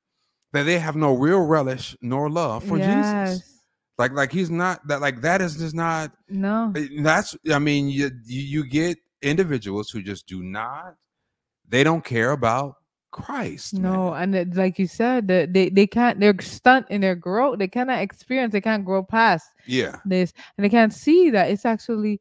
that 0.53 0.65
they 0.65 0.79
have 0.79 0.97
no 0.97 1.15
real 1.15 1.41
relish 1.47 1.97
nor 2.01 2.31
love 2.31 2.65
for 2.65 2.79
Jesus. 2.79 3.61
Like 3.99 4.13
like 4.13 4.33
he's 4.33 4.51
not 4.51 4.81
that 4.89 5.01
like 5.03 5.21
that 5.21 5.43
is 5.43 5.57
just 5.57 5.75
not 5.75 6.13
No. 6.31 6.73
Eh, 6.75 6.87
that's 7.03 7.37
i 7.53 7.59
mean 7.59 7.91
you, 7.91 8.11
you 8.25 8.67
get 8.67 8.97
individuals 9.21 9.91
who 9.91 10.01
just 10.03 10.27
do 10.27 10.43
not 10.43 10.95
they 11.69 11.85
don't 11.85 12.03
care 12.03 12.31
about 12.31 12.77
christ 13.13 13.75
No, 13.75 14.13
man. 14.13 14.23
and 14.23 14.35
it, 14.35 14.57
like 14.57 14.79
you 14.79 14.87
said, 14.87 15.29
the, 15.29 15.47
they 15.51 15.69
they 15.69 15.87
can't. 15.87 16.19
They're 16.21 16.35
stunt 16.41 16.87
in 16.91 17.01
their 17.03 17.15
growth. 17.17 17.59
They 17.59 17.69
cannot 17.69 18.01
experience. 18.01 18.53
They 18.53 18.61
can't 18.63 18.85
grow 18.85 19.03
past 19.03 19.47
yeah 19.67 19.97
this, 20.07 20.33
and 20.57 20.65
they 20.65 20.71
can't 20.71 20.95
see 20.95 21.29
that 21.31 21.51
it's 21.51 21.67
actually 21.67 22.21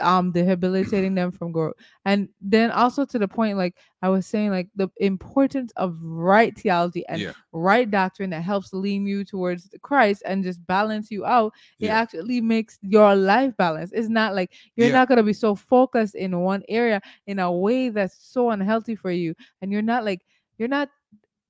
um 0.00 0.32
debilitating 0.32 1.14
them 1.14 1.30
from 1.30 1.52
growth. 1.52 1.74
And 2.04 2.28
then 2.40 2.70
also 2.70 3.04
to 3.04 3.18
the 3.18 3.28
point, 3.28 3.56
like 3.56 3.74
I 4.02 4.08
was 4.08 4.26
saying, 4.26 4.50
like 4.50 4.68
the 4.74 4.88
importance 4.98 5.72
of 5.76 5.96
right 6.02 6.56
theology 6.56 7.04
and 7.08 7.24
yeah 7.24 7.32
right 7.52 7.90
doctrine 7.90 8.30
that 8.30 8.42
helps 8.42 8.72
lean 8.72 9.06
you 9.06 9.24
towards 9.24 9.68
Christ 9.82 10.22
and 10.26 10.42
just 10.44 10.64
balance 10.66 11.10
you 11.10 11.24
out. 11.24 11.52
It 11.80 11.88
yeah 11.88 12.00
actually 12.00 12.40
makes 12.40 12.78
your 12.82 13.14
life 13.14 13.56
balance. 13.56 13.90
It's 13.92 14.08
not 14.08 14.34
like 14.34 14.52
you're 14.76 14.88
Yeah. 14.88 14.92
not 14.92 15.08
gonna 15.08 15.22
be 15.22 15.32
so 15.32 15.54
focused 15.54 16.14
in 16.14 16.38
one 16.40 16.62
area 16.68 17.00
in 17.26 17.38
a 17.38 17.50
way 17.52 17.88
that's 17.88 18.16
so 18.20 18.50
unhealthy 18.50 18.94
for 18.96 19.10
you, 19.10 19.34
and 19.60 19.72
you're 19.72 19.82
not 19.82 20.04
like 20.04 20.22
you're 20.58 20.68
not 20.68 20.88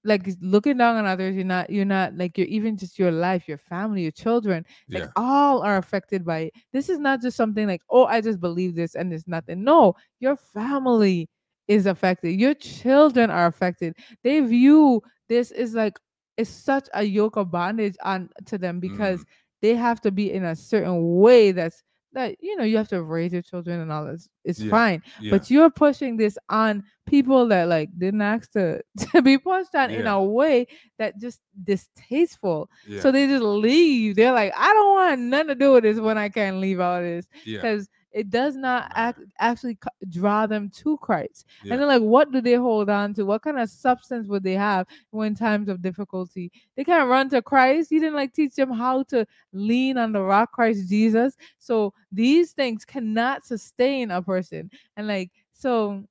like 0.08 0.28
looking 0.40 0.78
down 0.78 0.96
on 0.96 1.06
others. 1.06 1.36
You're 1.36 1.44
not 1.44 1.70
you're 1.70 1.84
not 1.84 2.16
like 2.16 2.38
you're 2.38 2.48
even 2.48 2.76
just 2.76 2.98
your 2.98 3.12
life, 3.12 3.48
your 3.48 3.58
family, 3.58 4.02
your 4.02 4.12
children, 4.12 4.64
like 4.92 5.04
yeah 5.04 5.12
all 5.16 5.62
are 5.62 5.76
affected 5.78 6.24
by 6.24 6.38
it. 6.40 6.54
This 6.72 6.88
is 6.88 6.98
not 6.98 7.22
just 7.22 7.36
something 7.36 7.68
like 7.68 7.82
oh 7.90 8.06
I 8.06 8.20
just 8.20 8.40
believe 8.40 8.74
this 8.76 8.94
and 8.96 9.12
it's 9.12 9.28
nothing. 9.28 9.64
No, 9.64 9.94
your 10.20 10.36
family 10.36 11.28
is 11.68 11.86
affected. 11.86 12.32
Your 12.40 12.54
children 12.54 13.30
are 13.30 13.46
affected. 13.46 13.94
They 14.24 14.40
view 14.40 15.02
this 15.28 15.50
is 15.52 15.74
like 15.74 15.98
it's 16.36 16.50
such 16.50 16.88
a 16.94 17.02
yoke 17.04 17.36
of 17.36 17.50
bondage 17.50 17.96
on 18.02 18.30
to 18.46 18.58
them 18.58 18.80
because 18.80 19.22
Mhm. 19.22 19.26
they 19.62 19.74
have 19.74 20.00
to 20.02 20.10
be 20.12 20.32
in 20.32 20.44
a 20.44 20.54
certain 20.56 21.18
way 21.18 21.52
that's 21.52 21.82
that 22.12 22.36
you 22.40 22.56
know 22.56 22.64
you 22.64 22.76
have 22.76 22.88
to 22.88 23.02
raise 23.02 23.32
your 23.32 23.42
children 23.42 23.80
and 23.80 23.92
all 23.92 24.04
this 24.06 24.28
it's 24.44 24.60
Yeah, 24.60 24.70
fine 24.70 25.02
yeah. 25.20 25.30
but 25.30 25.50
you're 25.50 25.70
pushing 25.70 26.16
this 26.16 26.38
on 26.48 26.84
people 27.06 27.46
that 27.48 27.68
like 27.68 27.90
didn't 27.98 28.22
ask 28.22 28.50
to, 28.52 28.80
to 29.12 29.22
be 29.22 29.36
pushed 29.38 29.74
on 29.74 29.90
in 29.90 30.06
a 30.06 30.22
way 30.22 30.66
that 30.98 31.18
just 31.18 31.40
distasteful 31.64 32.70
yeah. 32.86 33.00
so 33.00 33.10
they 33.12 33.26
just 33.26 33.42
leave 33.42 34.16
they're 34.16 34.32
like 34.32 34.52
i 34.56 34.72
don't 34.72 34.94
want 34.94 35.20
nothing 35.20 35.48
to 35.48 35.54
do 35.54 35.72
with 35.72 35.82
this 35.84 35.98
when 35.98 36.18
i 36.18 36.28
can't 36.28 36.58
leave 36.58 36.80
all 36.80 37.00
this 37.00 37.26
yeah. 37.44 37.58
because 37.58 37.88
it 38.12 38.30
does 38.30 38.56
not 38.56 38.90
act, 38.94 39.20
actually 39.38 39.78
draw 40.08 40.46
them 40.46 40.70
to 40.70 40.96
Christ. 40.98 41.46
Yeah. 41.62 41.72
And 41.72 41.82
then, 41.82 41.88
like, 41.88 42.02
what 42.02 42.32
do 42.32 42.40
they 42.40 42.54
hold 42.54 42.88
on 42.88 43.14
to? 43.14 43.24
What 43.24 43.42
kind 43.42 43.58
of 43.58 43.68
substance 43.68 44.28
would 44.28 44.42
they 44.42 44.54
have 44.54 44.86
when 45.10 45.34
times 45.34 45.68
of 45.68 45.82
difficulty? 45.82 46.50
They 46.76 46.84
can't 46.84 47.08
run 47.08 47.28
to 47.30 47.42
Christ. 47.42 47.90
You 47.90 48.00
didn't 48.00 48.16
like 48.16 48.32
teach 48.32 48.54
them 48.54 48.72
how 48.72 49.02
to 49.04 49.26
lean 49.52 49.98
on 49.98 50.12
the 50.12 50.22
rock, 50.22 50.52
Christ 50.52 50.88
Jesus. 50.88 51.36
So 51.58 51.92
these 52.10 52.52
things 52.52 52.84
cannot 52.84 53.44
sustain 53.44 54.10
a 54.10 54.22
person. 54.22 54.70
And 54.96 55.06
like, 55.06 55.30
so 55.52 56.04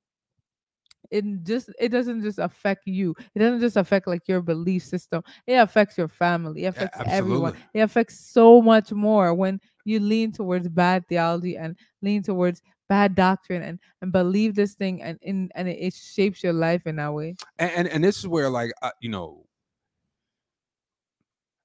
it 1.10 1.24
just 1.42 1.70
it 1.78 1.88
doesn't 1.88 2.22
just 2.22 2.38
affect 2.38 2.86
you. 2.86 3.14
It 3.34 3.38
doesn't 3.38 3.60
just 3.60 3.76
affect 3.76 4.06
like 4.06 4.28
your 4.28 4.42
belief 4.42 4.84
system. 4.84 5.22
It 5.46 5.54
affects 5.54 5.96
your 5.96 6.08
family. 6.08 6.64
It 6.64 6.68
affects 6.68 6.98
everyone. 7.06 7.54
It 7.74 7.80
affects 7.80 8.18
so 8.20 8.60
much 8.60 8.92
more 8.92 9.32
when 9.34 9.60
you 9.84 10.00
lean 10.00 10.32
towards 10.32 10.68
bad 10.68 11.06
theology 11.08 11.56
and 11.56 11.76
lean 12.02 12.22
towards 12.22 12.62
bad 12.88 13.14
doctrine 13.14 13.62
and 13.62 13.78
and 14.02 14.12
believe 14.12 14.54
this 14.54 14.74
thing 14.74 15.02
and 15.02 15.18
in 15.22 15.50
and 15.54 15.68
it, 15.68 15.78
it 15.78 15.94
shapes 15.94 16.42
your 16.42 16.52
life 16.54 16.86
in 16.86 16.96
that 16.96 17.12
way. 17.12 17.36
and, 17.58 17.70
and 17.72 17.88
and 17.88 18.04
this 18.04 18.18
is 18.18 18.26
where 18.26 18.48
like 18.50 18.72
uh, 18.82 18.90
you 19.00 19.10
know 19.10 19.44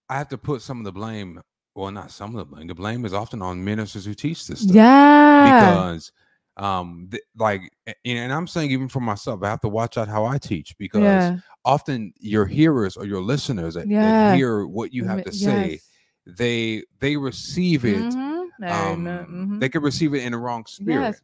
i 0.10 0.17
have 0.17 0.27
to 0.27 0.38
put 0.38 0.62
some 0.62 0.79
of 0.79 0.84
the 0.84 0.91
blame 0.91 1.41
well 1.75 1.91
not 1.91 2.12
some 2.12 2.32
of 2.32 2.36
the 2.38 2.45
blame 2.45 2.67
the 2.67 2.75
blame 2.75 3.06
is 3.06 3.13
often 3.13 3.41
on 3.41 3.63
ministers 3.63 4.03
who 4.06 4.13
teach 4.13 4.45
this 4.47 4.62
stuff 4.62 4.75
Yeah. 4.75 5.43
because 5.60 6.12
um 6.57 7.07
th- 7.11 7.23
like 7.37 7.61
and, 7.87 7.95
and 8.05 8.33
i'm 8.33 8.47
saying 8.47 8.69
even 8.71 8.87
for 8.87 8.99
myself 8.99 9.41
i 9.43 9.49
have 9.49 9.61
to 9.61 9.67
watch 9.67 9.97
out 9.97 10.07
how 10.07 10.25
i 10.25 10.37
teach 10.37 10.77
because 10.77 11.01
Yeah. 11.01 11.37
often 11.65 12.13
your 12.19 12.45
hearers 12.45 12.95
or 12.95 13.05
your 13.05 13.21
listeners 13.21 13.73
that, 13.73 13.87
that 13.89 14.35
hear 14.35 14.65
what 14.67 14.93
you 14.93 15.03
have 15.05 15.23
to 15.23 15.31
say 15.31 15.71
yes. 15.71 15.89
they 16.37 16.83
they 16.99 17.17
receive 17.17 17.85
it 17.85 17.95
Mhm. 18.13 18.31
Know, 18.59 18.67
um 18.71 19.05
mhm. 19.05 19.59
they 19.59 19.67
can 19.67 19.81
receive 19.81 20.13
it 20.13 20.23
in 20.23 20.31
the 20.31 20.37
wrong 20.37 20.63
spirit 20.67 21.01
yes, 21.01 21.21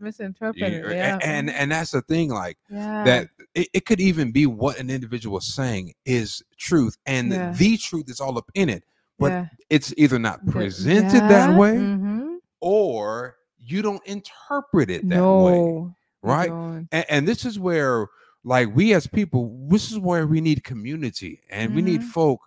you 0.56 0.82
know, 0.82 0.90
Yeah. 0.90 1.20
and 1.22 1.48
mhm. 1.48 1.54
and 1.56 1.72
that's 1.72 1.92
the 1.92 2.02
thing 2.02 2.32
like 2.32 2.58
yeah. 2.72 3.04
that 3.04 3.30
it, 3.54 3.68
it 3.72 3.86
could 3.86 4.02
even 4.02 4.32
be 4.32 4.48
what 4.48 4.80
an 4.80 4.90
individual 4.90 5.38
is 5.38 5.54
saying 5.54 5.94
is 6.06 6.42
truth 6.58 6.98
and 7.06 7.32
Yeah. 7.32 7.52
the 7.52 7.78
truth 7.78 8.10
is 8.10 8.20
all 8.20 8.36
up 8.40 8.50
in 8.56 8.68
it 8.70 8.84
But 9.20 9.32
yeah. 9.32 9.46
it's 9.70 9.94
either 9.96 10.18
not 10.18 10.44
presented 10.48 11.14
yeah, 11.22 11.28
that 11.28 11.56
way 11.58 11.76
mhm. 11.76 12.38
or 12.62 13.36
you 13.72 13.82
don't 13.82 14.06
interpret 14.06 14.90
it 14.90 15.08
that 15.10 15.16
way. 15.16 15.18
no, 15.18 15.96
you 16.24 16.30
right? 16.30 16.50
And, 16.92 17.06
and 17.10 17.28
this 17.28 17.46
is 17.46 17.60
where, 17.60 18.08
like, 18.44 18.74
we 18.76 18.94
as 18.94 19.08
people, 19.08 19.68
this 19.70 19.92
is 19.92 20.00
where 20.00 20.26
we 20.28 20.42
need 20.42 20.64
community 20.64 21.42
and 21.50 21.76
we 21.76 21.82
need 21.82 22.02
Mhm. 22.02 22.06
folk 22.10 22.40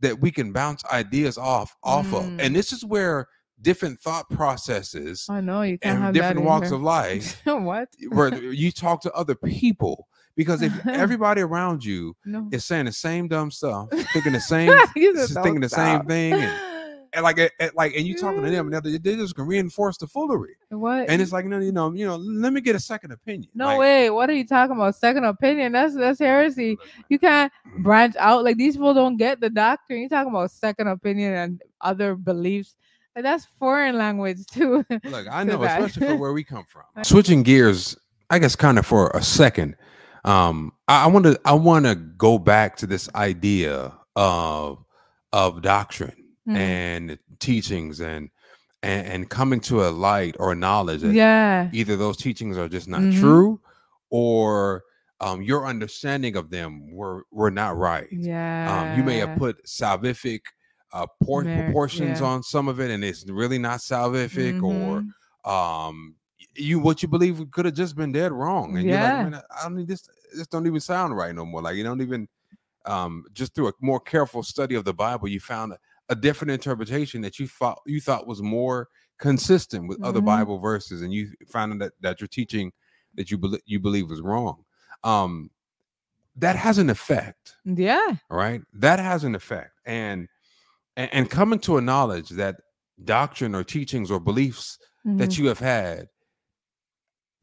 that 0.00 0.20
we 0.20 0.30
can 0.30 0.52
bounce 0.52 0.84
ideas 0.86 1.38
off 1.38 1.76
off 1.84 2.12
of. 2.12 2.24
Mm. 2.24 2.36
And 2.40 2.56
this 2.56 2.72
is 2.72 2.84
where 2.84 3.28
different 3.60 4.00
thought 4.00 4.28
processes 4.30 5.26
I 5.28 5.40
know 5.40 5.62
you 5.62 5.78
and 5.82 6.00
have 6.02 6.14
different 6.14 6.42
walks 6.42 6.68
here. 6.68 6.74
of 6.76 6.82
life 6.82 7.40
what? 7.44 7.88
where 8.10 8.34
you 8.34 8.72
talk 8.72 9.00
to 9.02 9.12
other 9.12 9.36
people 9.36 10.08
because 10.34 10.62
if 10.62 10.72
everybody 10.88 11.42
around 11.42 11.84
you 11.84 12.16
No. 12.24 12.48
is 12.50 12.64
saying 12.64 12.86
the 12.86 12.92
same 12.92 13.28
dumb 13.28 13.52
stuff, 13.52 13.88
thinking 14.12 14.32
the 14.32 14.40
same, 14.54 14.72
thinking 14.94 15.14
"Don't 15.14 15.60
the 15.60 15.68
same 15.68 16.02
thing, 16.06 16.32
and, 16.32 16.50
and 17.14 17.22
like, 17.22 17.38
and 17.38 17.70
like, 17.74 17.94
and 17.94 18.06
you 18.06 18.16
talking 18.16 18.42
to 18.42 18.50
them, 18.50 18.72
and 18.72 18.84
they 18.84 18.98
they 18.98 19.16
just 19.16 19.34
can 19.34 19.46
reinforce 19.46 19.98
the 19.98 20.06
foolery, 20.06 20.56
what? 20.70 21.08
and 21.08 21.20
it's 21.20 21.32
like, 21.32 21.44
no, 21.44 21.58
you 21.58 21.72
know, 21.72 21.92
you 21.92 22.06
know, 22.06 22.16
let 22.16 22.52
me 22.52 22.60
get 22.60 22.74
a 22.74 22.80
second 22.80 23.12
opinion. 23.12 23.50
no 23.54 23.66
Like, 23.66 23.78
way. 23.78 24.10
What 24.10 24.30
are 24.30 24.34
you 24.34 24.46
talking 24.46 24.76
about? 24.76 24.94
Second 24.96 25.24
opinion? 25.24 25.72
That's 25.72 25.94
that's 25.94 26.18
heresy. 26.18 26.78
You 27.08 27.18
can't 27.18 27.52
branch 27.78 28.16
out. 28.18 28.44
Like 28.44 28.56
these 28.56 28.76
people 28.76 28.94
don't 28.94 29.16
get 29.16 29.40
the 29.40 29.50
doctrine. 29.50 30.00
You 30.00 30.08
talking 30.08 30.30
about 30.32 30.50
second 30.50 30.88
opinion 30.88 31.34
and 31.34 31.62
other 31.80 32.14
beliefs. 32.14 32.74
Like 33.14 33.24
that's 33.24 33.46
foreign 33.58 33.98
language 33.98 34.46
too. 34.50 34.84
Look, 35.04 35.26
I 35.30 35.44
know, 35.44 35.58
that. 35.58 35.82
especially 35.82 36.08
for 36.08 36.16
where 36.16 36.32
we 36.32 36.44
come 36.44 36.64
from. 36.64 36.84
Switching 37.04 37.42
gears, 37.42 37.96
I 38.30 38.38
guess, 38.38 38.56
kind 38.56 38.78
of 38.78 38.86
for 38.86 39.10
a 39.10 39.22
second. 39.22 39.76
Um, 40.24 40.72
I 40.88 41.08
want 41.08 41.26
to, 41.26 41.40
I 41.44 41.52
want 41.54 41.84
to 41.84 41.94
go 41.94 42.38
back 42.38 42.76
to 42.76 42.86
this 42.86 43.08
idea 43.14 43.92
of 44.16 44.84
of 45.32 45.62
doctrine 45.62 46.21
Mhm. 46.48 46.56
and 46.56 47.18
teachings 47.38 48.00
and, 48.00 48.28
and 48.82 49.06
and 49.06 49.30
coming 49.30 49.60
to 49.60 49.84
a 49.86 49.90
light 49.90 50.34
or 50.40 50.54
knowledge 50.54 51.02
that 51.02 51.14
yeah. 51.14 51.68
either 51.72 51.96
those 51.96 52.16
teachings 52.16 52.58
are 52.58 52.68
just 52.68 52.88
not 52.88 53.00
Mhm. 53.00 53.20
true, 53.20 53.60
or 54.10 54.82
um, 55.20 55.40
your 55.40 55.66
understanding 55.66 56.34
of 56.36 56.50
them 56.50 56.90
were 56.92 57.24
were 57.30 57.50
not 57.50 57.76
right. 57.76 58.08
Yeah. 58.10 58.90
Um, 58.92 58.98
you 58.98 59.04
may 59.04 59.18
have 59.18 59.38
put 59.38 59.64
salvific 59.66 60.40
uh, 60.92 61.06
por- 61.24 61.44
proportions 61.44 62.20
yeah. 62.20 62.26
on 62.26 62.42
some 62.42 62.66
of 62.68 62.80
it, 62.80 62.90
and 62.90 63.04
it's 63.04 63.24
really 63.30 63.58
not 63.58 63.78
salvific, 63.80 64.60
or 64.62 65.02
Mhm. 65.02 65.48
um 65.50 66.16
you 66.54 66.78
what 66.80 67.02
you 67.02 67.08
believe 67.08 67.40
could 67.52 67.64
have 67.64 67.74
just 67.74 67.96
been 67.96 68.12
dead 68.12 68.30
wrong 68.30 68.76
and 68.76 68.86
Yeah. 68.86 68.92
you're 68.92 69.22
like 69.22 69.30
man 69.32 69.42
i 69.58 69.62
don't 69.62 69.76
need 69.76 69.88
this 69.88 70.06
this 70.36 70.46
don't 70.48 70.66
even 70.66 70.80
sound 70.80 71.16
right 71.16 71.34
no 71.34 71.46
more 71.46 71.62
like 71.62 71.76
you 71.76 71.82
don't 71.82 72.02
even 72.02 72.28
um 72.84 73.24
just 73.32 73.54
through 73.54 73.68
a 73.68 73.72
more 73.80 73.98
careful 73.98 74.42
study 74.42 74.74
of 74.74 74.84
the 74.84 74.92
bible 74.92 75.28
you 75.28 75.40
found 75.40 75.72
a, 76.08 76.14
different 76.14 76.50
interpretation 76.50 77.20
that 77.22 77.38
you 77.38 77.46
thought 77.46 77.78
you 77.86 78.00
thought 78.00 78.26
was 78.26 78.42
more 78.42 78.88
consistent 79.18 79.88
with 79.88 80.02
other 80.02 80.20
Mhm. 80.20 80.24
bible 80.26 80.58
verses 80.58 81.02
and 81.02 81.12
you 81.12 81.32
found 81.48 81.80
that 81.80 81.92
that 82.00 82.20
your 82.20 82.28
teaching 82.28 82.72
that 83.14 83.30
you 83.30 83.38
believe 83.38 83.60
you 83.66 83.78
believe 83.80 84.10
was 84.10 84.20
wrong 84.20 84.64
um 85.04 85.50
that 86.36 86.56
has 86.56 86.78
an 86.78 86.90
effect 86.90 87.56
Yeah. 87.64 88.16
Right. 88.30 88.62
that 88.74 88.98
has 88.98 89.24
an 89.24 89.34
effect 89.34 89.80
and 89.86 90.28
and, 90.96 91.08
and 91.12 91.30
coming 91.30 91.58
to 91.60 91.76
a 91.78 91.80
knowledge 91.80 92.30
that 92.30 92.56
doctrine 93.04 93.54
or 93.54 93.64
teachings 93.64 94.10
or 94.10 94.20
beliefs 94.20 94.78
that 95.04 95.30
Mhm. 95.30 95.38
you 95.38 95.46
have 95.48 95.58
had 95.58 96.08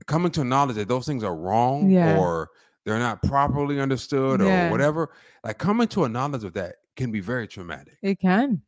coming 0.06 0.32
to 0.32 0.42
a 0.42 0.46
knowledge 0.46 0.76
that 0.78 0.88
those 0.88 1.06
things 1.06 1.24
are 1.24 1.36
wrong 1.36 1.90
Yeah. 1.90 2.18
or 2.18 2.50
they're 2.86 3.00
not 3.00 3.22
properly 3.24 3.80
understood 3.80 4.42
Yeah. 4.42 4.68
or 4.68 4.72
whatever 4.72 5.12
like 5.44 5.58
coming 5.58 5.88
to 5.90 6.04
a 6.06 6.10
knowledge 6.10 6.44
of 6.44 6.54
that 6.54 6.76
can 7.00 7.12
be 7.12 7.20
very 7.22 7.48
traumatic 7.48 7.98
It 8.04 8.20
can. 8.20 8.62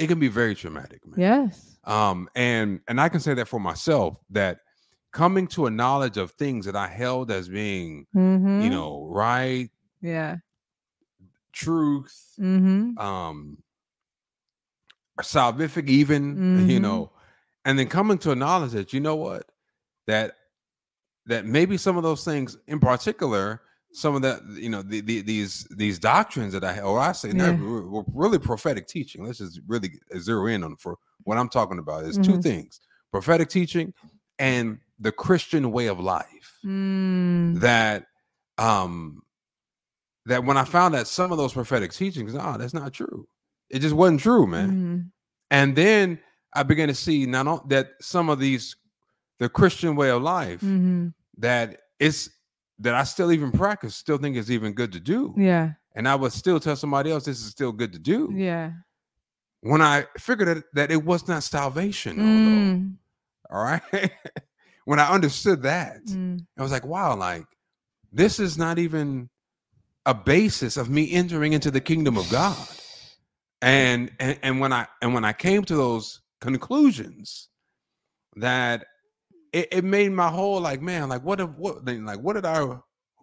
it 0.00 0.08
can 0.08 0.18
be 0.18 0.28
very 0.28 0.54
traumatic 0.56 1.06
man 1.06 1.20
Yes. 1.20 1.78
um 1.84 2.28
and 2.34 2.80
and 2.88 3.00
i 3.00 3.08
can 3.08 3.20
say 3.20 3.34
that 3.34 3.46
for 3.46 3.60
myself 3.60 4.18
that 4.30 4.58
coming 5.12 5.46
to 5.48 5.66
a 5.66 5.70
knowledge 5.70 6.16
of 6.16 6.32
things 6.32 6.64
that 6.66 6.74
i 6.76 6.88
held 6.88 7.30
as 7.30 7.48
being 7.48 8.06
Mm-hmm. 8.16 8.62
you 8.62 8.70
know 8.70 9.06
right 9.10 9.70
Yeah. 10.00 10.36
truth 11.52 12.34
Mm-hmm. 12.40 12.98
um 12.98 13.62
salvific 15.20 15.88
even 15.88 16.36
you 16.68 16.78
Mhm. 16.78 16.82
know 16.82 17.10
and 17.64 17.78
then 17.78 17.88
coming 17.88 18.18
to 18.18 18.30
a 18.30 18.36
knowledge 18.36 18.72
that 18.72 18.92
you 18.92 19.00
know 19.00 19.16
what 19.16 19.50
that 20.06 20.36
that 21.26 21.44
maybe 21.44 21.76
some 21.76 21.96
of 21.96 22.02
those 22.02 22.24
things 22.24 22.56
in 22.68 22.80
particular 22.80 23.60
some 23.92 24.14
of 24.14 24.22
that 24.22 24.42
you 24.50 24.68
know 24.68 24.82
the, 24.82 25.00
the, 25.00 25.22
these 25.22 25.64
these 25.76 25.98
doctrines 25.98 26.52
that 26.52 26.62
i 26.64 26.78
or 26.80 26.98
i 27.00 27.12
say 27.12 27.30
Yeah. 27.34 27.48
re- 27.50 27.56
re- 27.58 28.04
really 28.12 28.38
prophetic 28.38 28.86
teaching 28.86 29.24
let's 29.24 29.38
just 29.38 29.60
really 29.66 29.90
zero 30.18 30.46
in 30.46 30.62
on 30.62 30.76
for 30.76 30.96
what 31.24 31.38
i'm 31.38 31.48
talking 31.48 31.78
about 31.78 32.04
is 32.04 32.16
two 32.18 32.32
Mhm. 32.38 32.42
things 32.42 32.80
prophetic 33.10 33.48
teaching 33.48 33.92
and 34.38 34.78
the 34.98 35.10
christian 35.12 35.72
way 35.72 35.86
of 35.86 35.98
life 36.00 36.58
Mm. 36.64 37.60
that 37.60 38.06
um 38.58 39.22
that 40.26 40.44
when 40.44 40.56
i 40.56 40.64
found 40.64 40.94
that 40.94 41.06
some 41.06 41.32
of 41.32 41.38
those 41.38 41.52
prophetic 41.54 41.92
teachings 41.92 42.34
ah 42.34 42.56
that's 42.56 42.74
not 42.74 42.92
true 42.92 43.26
it 43.70 43.78
just 43.80 43.94
wasn't 43.94 44.20
true 44.20 44.46
man 44.46 44.70
Mhm. 44.70 45.10
and 45.50 45.76
then 45.76 46.18
I 46.54 46.62
began 46.62 46.88
to 46.88 46.94
see 46.94 47.26
not 47.26 47.68
that 47.68 47.90
some 48.00 48.30
of 48.30 48.38
these 48.38 48.74
the 49.38 49.48
Christian 49.50 49.96
way 49.96 50.10
of 50.10 50.22
life 50.22 50.62
Mhm. 50.62 51.12
that 51.36 51.80
it's 52.00 52.30
that 52.80 52.94
I 52.94 53.04
still 53.04 53.32
even 53.32 53.50
practice, 53.52 53.96
still 53.96 54.18
think 54.18 54.36
is 54.36 54.50
even 54.50 54.72
good 54.72 54.92
to 54.92 55.00
do. 55.00 55.34
Yeah. 55.36 55.72
And 55.94 56.08
I 56.08 56.14
would 56.14 56.32
still 56.32 56.60
tell 56.60 56.76
somebody 56.76 57.10
else 57.10 57.24
this 57.24 57.40
is 57.40 57.50
still 57.50 57.72
good 57.72 57.92
to 57.92 57.98
do. 57.98 58.32
Yeah. 58.34 58.72
When 59.60 59.82
I 59.82 60.04
figured 60.18 60.48
that, 60.48 60.64
that 60.74 60.90
it 60.92 61.04
was 61.04 61.26
not 61.26 61.42
salvation, 61.42 62.16
Mm. 62.16 62.96
all 63.50 63.64
right. 63.64 63.82
when 64.84 65.00
I 65.00 65.08
understood 65.10 65.62
that, 65.62 66.04
Mm. 66.06 66.46
I 66.56 66.62
was 66.62 66.70
like, 66.70 66.86
wow, 66.86 67.16
like 67.16 67.44
this 68.12 68.38
is 68.38 68.56
not 68.56 68.78
even 68.78 69.28
a 70.06 70.14
basis 70.14 70.76
of 70.76 70.88
me 70.88 71.12
entering 71.12 71.52
into 71.52 71.70
the 71.70 71.80
kingdom 71.80 72.16
of 72.16 72.30
God. 72.30 72.56
And 73.60 74.12
and, 74.20 74.38
and 74.42 74.60
when 74.60 74.72
I 74.72 74.86
and 75.02 75.12
when 75.14 75.24
I 75.24 75.32
came 75.32 75.64
to 75.64 75.74
those 75.74 76.20
conclusions, 76.40 77.48
that 78.36 78.86
it, 79.52 79.68
it 79.72 79.84
made 79.84 80.12
my 80.12 80.28
whole 80.28 80.60
like, 80.60 80.82
man, 80.82 81.08
like 81.08 81.22
what 81.22 81.40
if 81.40 81.50
what 81.50 81.84
like 81.84 82.20
what 82.20 82.34
did 82.34 82.44
I 82.44 82.78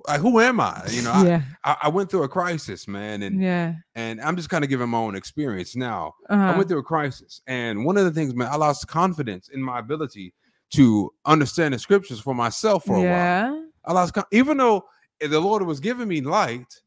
like 0.08 0.22
who 0.22 0.40
am 0.40 0.60
I? 0.60 0.84
You 0.90 1.02
know, 1.02 1.24
yeah. 1.26 1.42
I, 1.64 1.72
I, 1.72 1.78
I 1.84 1.90
went 1.90 2.12
through 2.12 2.24
a 2.24 2.30
crisis, 2.30 2.88
man, 2.88 3.24
and 3.24 3.42
yeah. 3.42 3.74
and 3.96 4.22
I'm 4.22 4.36
just 4.36 4.50
kind 4.50 4.64
of 4.64 4.70
giving 4.70 4.90
my 4.90 4.98
own 4.98 5.16
experience 5.16 5.76
now. 5.76 6.14
I 6.30 6.34
Uh-huh. 6.36 6.54
went 6.58 6.70
through 6.70 6.80
a 6.80 6.84
crisis, 6.84 7.42
and 7.48 7.86
one 7.86 7.98
of 7.98 8.06
the 8.06 8.12
things, 8.12 8.36
man, 8.36 8.50
I 8.52 8.56
lost 8.56 8.88
confidence 8.88 9.50
in 9.50 9.62
my 9.62 9.80
ability 9.80 10.34
to 10.72 11.12
understand 11.26 11.74
the 11.74 11.80
scriptures 11.80 12.20
for 12.20 12.36
myself 12.36 12.86
for 12.86 12.96
a 12.98 13.02
while. 13.02 13.66
I 13.86 13.94
lost, 13.94 14.14
con- 14.14 14.26
even 14.32 14.58
though 14.58 14.86
the 15.20 15.40
Lord 15.40 15.64
was 15.64 15.80
giving 15.80 16.08
me 16.08 16.22
light 16.22 16.82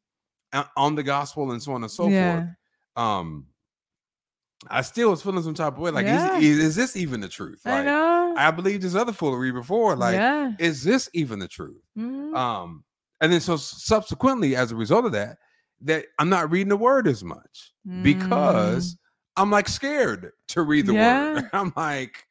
uh, 0.53 0.65
on 0.77 0.95
the 0.95 1.03
gospel 1.03 1.53
and 1.53 1.63
so 1.63 1.73
on 1.73 1.83
and 1.83 1.91
so 1.91 2.09
yeah. 2.09 2.35
forth. 2.37 2.49
Um, 2.97 3.47
I 4.67 4.83
still 4.83 5.11
was 5.11 5.23
feeling 5.23 5.43
some 5.45 5.55
type 5.55 5.75
of 5.75 5.79
way. 5.79 5.91
Like, 5.93 6.07
Yeah. 6.07 6.37
is, 6.39 6.45
is, 6.45 6.59
is 6.65 6.77
this 6.77 6.97
even 6.97 7.21
the 7.21 7.29
truth? 7.29 7.61
I 7.65 7.71
Like, 7.71 7.85
know. 7.87 8.35
I 8.37 8.51
believed 8.51 8.83
this 8.83 8.95
other 8.97 9.13
foolery 9.13 9.53
before. 9.53 9.95
Like, 9.95 10.15
yeah. 10.17 10.53
is 10.59 10.83
this 10.83 11.09
even 11.15 11.39
the 11.39 11.47
truth? 11.49 11.81
Mhm. 11.97 12.35
Um, 12.37 12.85
and 13.21 13.33
then 13.33 13.41
so 13.41 13.57
subsequently, 13.57 14.57
as 14.57 14.73
a 14.73 14.77
result 14.77 15.05
of 15.05 15.13
that, 15.13 15.39
that 15.83 16.07
I'm 16.19 16.29
not 16.29 16.51
reading 16.51 16.69
the 16.71 16.77
word 16.77 17.07
as 17.07 17.23
much 17.23 17.73
because 18.03 18.97
I'm 19.37 19.51
like 19.51 19.69
scared 19.69 20.33
to 20.49 20.63
read 20.63 20.87
the 20.87 20.93
Mm. 20.93 20.97
Yeah. 20.97 21.33
word. 21.35 21.51
I'm 21.53 21.73
like, 21.77 22.25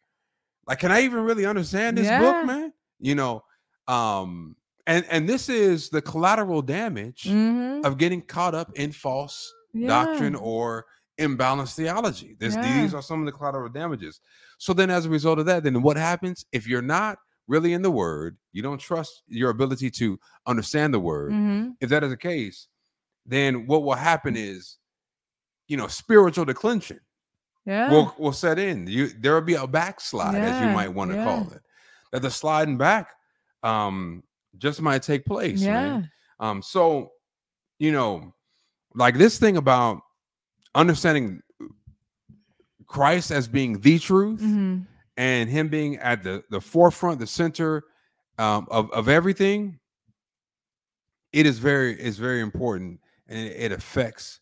like, 0.67 0.79
can 0.79 0.91
I 0.91 1.01
even 1.01 1.19
really 1.23 1.45
understand 1.45 1.97
this 1.97 2.09
book, 2.09 2.45
man? 2.45 2.73
You 2.99 3.15
know, 3.15 3.43
um, 3.87 4.55
and 4.85 5.05
and 5.09 5.29
this 5.29 5.47
is 5.49 5.89
the 5.89 6.01
collateral 6.01 6.61
damage 6.61 7.23
Mhm. 7.23 7.85
of 7.85 7.97
getting 7.97 8.21
caught 8.21 8.53
up 8.55 8.71
in 8.75 8.91
false 8.91 9.53
doctrine 9.85 10.35
or 10.35 10.85
imbalanced 11.17 11.75
theology. 11.75 12.35
This, 12.39 12.55
Yeah. 12.55 12.81
These 12.81 12.93
are 12.93 13.01
some 13.01 13.19
of 13.19 13.25
the 13.25 13.31
collateral 13.31 13.69
damages. 13.69 14.19
So 14.57 14.73
then, 14.73 14.89
as 14.89 15.05
a 15.05 15.09
result 15.09 15.39
of 15.39 15.45
that, 15.47 15.63
then 15.63 15.81
what 15.81 15.97
happens 15.97 16.45
if 16.51 16.67
you're 16.67 16.81
not 16.81 17.17
really 17.47 17.73
in 17.73 17.81
the 17.81 17.91
word? 17.91 18.37
You 18.51 18.61
don't 18.61 18.77
trust 18.79 19.23
your 19.27 19.49
ability 19.49 19.89
to 19.91 20.19
understand 20.45 20.93
the 20.93 20.99
word. 20.99 21.31
Mhm. 21.31 21.75
If 21.81 21.89
that 21.89 22.03
is 22.03 22.09
the 22.09 22.17
case, 22.17 22.67
then 23.25 23.67
what 23.67 23.83
will 23.83 23.95
happen 23.95 24.35
is, 24.35 24.77
you 25.67 25.77
know, 25.77 25.87
spiritual 25.87 26.45
declension 26.45 26.99
Yeah. 27.65 27.89
will 27.91 28.13
will 28.17 28.33
set 28.33 28.59
in. 28.59 28.87
You 28.87 29.07
there 29.09 29.33
will 29.33 29.41
be 29.41 29.55
a 29.55 29.67
backslide, 29.67 30.35
as 30.35 30.61
you 30.61 30.69
might 30.69 30.89
want 30.89 31.11
to 31.11 31.17
yeah. 31.17 31.23
call 31.25 31.51
it. 31.51 31.61
That 32.11 32.21
the 32.21 32.31
sliding 32.31 32.77
back 32.77 33.11
um 33.63 34.23
just 34.57 34.81
might 34.81 35.03
take 35.03 35.25
place. 35.25 35.61
yeah. 35.61 35.81
Man. 35.81 36.11
Um, 36.39 36.61
so 36.61 37.11
you 37.79 37.91
know, 37.91 38.33
like 38.95 39.15
this 39.17 39.37
thing 39.39 39.57
about 39.57 40.01
understanding 40.77 41.41
Christ 42.85 43.31
as 43.31 43.47
being 43.49 43.81
the 43.81 43.99
truth 43.99 44.39
Mhm. 44.41 44.85
and 45.17 45.49
him 45.49 45.67
being 45.67 45.97
at 45.97 46.23
the 46.23 46.43
the 46.49 46.61
forefront, 46.61 47.19
the 47.19 47.27
center 47.27 47.83
um, 48.37 48.67
of 48.71 48.89
of 48.91 49.09
everything. 49.09 49.79
It 51.33 51.45
is 51.45 51.59
very 51.59 51.99
it's 51.99 52.17
very 52.17 52.39
important, 52.41 53.01
and 53.27 53.37
it, 53.39 53.57
it 53.57 53.71
affects 53.73 54.39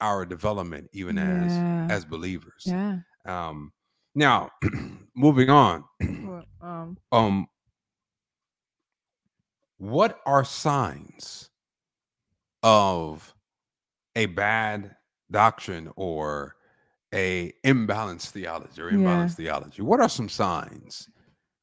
our 0.00 0.26
development 0.26 0.90
even 0.92 1.16
Yeah. 1.16 1.44
as 1.88 1.92
as 1.92 2.04
believers. 2.04 2.64
Yeah. 2.66 2.98
Um, 3.24 3.72
now, 4.14 4.50
moving 5.14 5.48
on. 5.50 5.84
Well, 6.00 6.44
um. 6.60 6.98
Um, 7.12 7.46
what 9.78 10.20
are 10.26 10.44
signs 10.44 11.50
of 12.62 13.34
a 14.16 14.26
bad 14.26 14.96
doctrine 15.30 15.90
or 15.96 16.56
a 17.14 17.52
imbalanced 17.64 18.30
theology 18.30 18.80
or 18.82 18.90
Yeah. 18.90 18.98
imbalanced 18.98 19.34
theology? 19.36 19.82
What 19.82 20.00
are 20.00 20.08
some 20.08 20.28
signs? 20.28 21.08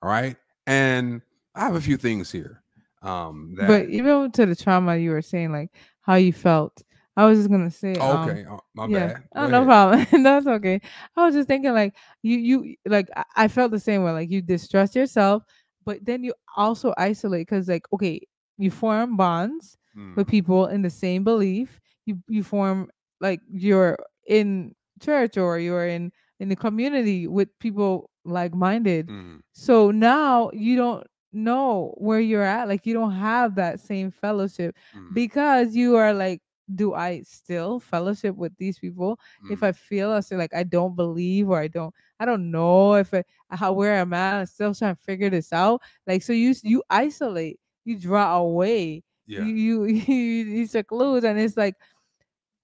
All 0.02 0.10
right, 0.10 0.36
and 0.68 1.22
I 1.56 1.62
have 1.62 1.76
a 1.76 1.82
few 1.82 1.98
things 1.98 2.32
here. 2.32 2.62
Um, 3.02 3.56
that, 3.58 3.68
But 3.68 3.90
even 3.90 4.32
to 4.32 4.46
the 4.46 4.56
trauma 4.56 4.98
you 4.98 5.12
were 5.12 5.22
saying, 5.22 5.52
like 5.52 5.72
how 6.02 6.16
you 6.16 6.34
felt, 6.34 6.82
I 7.18 7.26
was 7.26 7.40
just 7.40 7.50
gonna 7.50 7.72
say. 7.72 7.96
Oh, 8.00 8.12
um, 8.14 8.30
okay, 8.30 8.46
uh, 8.50 8.58
my 8.74 8.88
yeah. 8.88 9.08
bad. 9.08 9.24
Oh, 9.36 9.48
no 9.48 9.64
problem. 9.66 10.06
That's 10.24 10.48
okay. 10.48 10.82
I 11.16 11.26
was 11.26 11.36
just 11.36 11.48
thinking 11.48 11.74
like 11.74 11.96
you 12.24 12.38
you 12.38 12.76
like 12.86 13.10
I, 13.36 13.48
felt 13.48 13.72
the 13.72 13.80
same 13.80 14.04
way. 14.04 14.12
Like 14.12 14.32
you 14.32 14.42
distrust 14.42 14.96
yourself, 14.96 15.44
but 15.86 16.04
then 16.04 16.24
you 16.24 16.34
also 16.58 16.94
isolate 16.98 17.48
because 17.48 17.68
like 17.68 17.86
okay, 17.94 18.22
you 18.58 18.72
form 18.72 19.18
bonds 19.18 19.78
with 20.16 20.28
Mm, 20.28 20.30
people 20.30 20.68
in 20.68 20.82
the 20.82 20.90
same 20.90 21.24
belief. 21.24 21.80
You 22.06 22.20
you 22.28 22.44
form 22.44 22.90
like 23.20 23.42
you're 23.52 23.98
in 24.28 24.76
church 25.02 25.38
or 25.38 25.60
you're 25.60 25.88
in 25.88 26.12
in 26.40 26.50
the 26.50 26.56
community 26.56 27.28
with 27.28 27.50
people 27.60 28.10
like 28.26 28.54
minded. 28.54 29.12
mm, 29.12 29.42
So 29.54 29.92
now 29.92 30.50
you 30.54 30.76
don't 30.76 31.06
know 31.32 31.94
where 31.98 32.20
you're 32.20 32.44
at. 32.44 32.68
Like 32.68 32.86
you 32.86 32.94
don't 32.94 33.12
have 33.14 33.56
that 33.56 33.80
same 33.80 34.12
fellowship 34.12 34.76
mm, 34.94 35.12
because 35.12 35.76
you 35.76 35.96
are 35.96 36.14
like, 36.14 36.42
do 36.74 36.94
I 36.94 37.22
still 37.22 37.80
fellowship 37.80 38.36
with 38.36 38.56
these 38.58 38.80
people? 38.80 39.20
If 39.48 39.62
mm, 39.62 39.64
I 39.64 39.72
feel 39.72 40.12
as 40.14 40.32
if, 40.32 40.38
like 40.38 40.54
I 40.54 40.64
don't 40.64 40.96
believe 40.96 41.50
or 41.50 41.60
I 41.60 41.68
don't, 41.68 41.94
I 42.20 42.26
don't 42.26 42.52
know 42.52 42.96
if 42.96 43.14
I 43.14 43.24
how 43.50 43.74
where 43.74 44.00
I'm 44.00 44.14
at. 44.14 44.36
I'm 44.40 44.46
still 44.46 44.74
trying 44.74 44.96
to 44.96 45.02
figure 45.02 45.30
this 45.30 45.52
out. 45.54 45.82
Like 46.08 46.24
so, 46.24 46.34
you 46.34 46.54
you 46.64 46.84
isolate, 46.90 47.60
you 47.86 47.98
draw 48.00 48.38
away, 48.38 49.04
yeah, 49.28 49.52
you 49.54 49.54
you 49.56 49.86
you, 49.86 50.14
you 50.16 50.66
seclude, 50.66 51.24
and 51.24 51.40
it's 51.40 51.58
like 51.58 51.76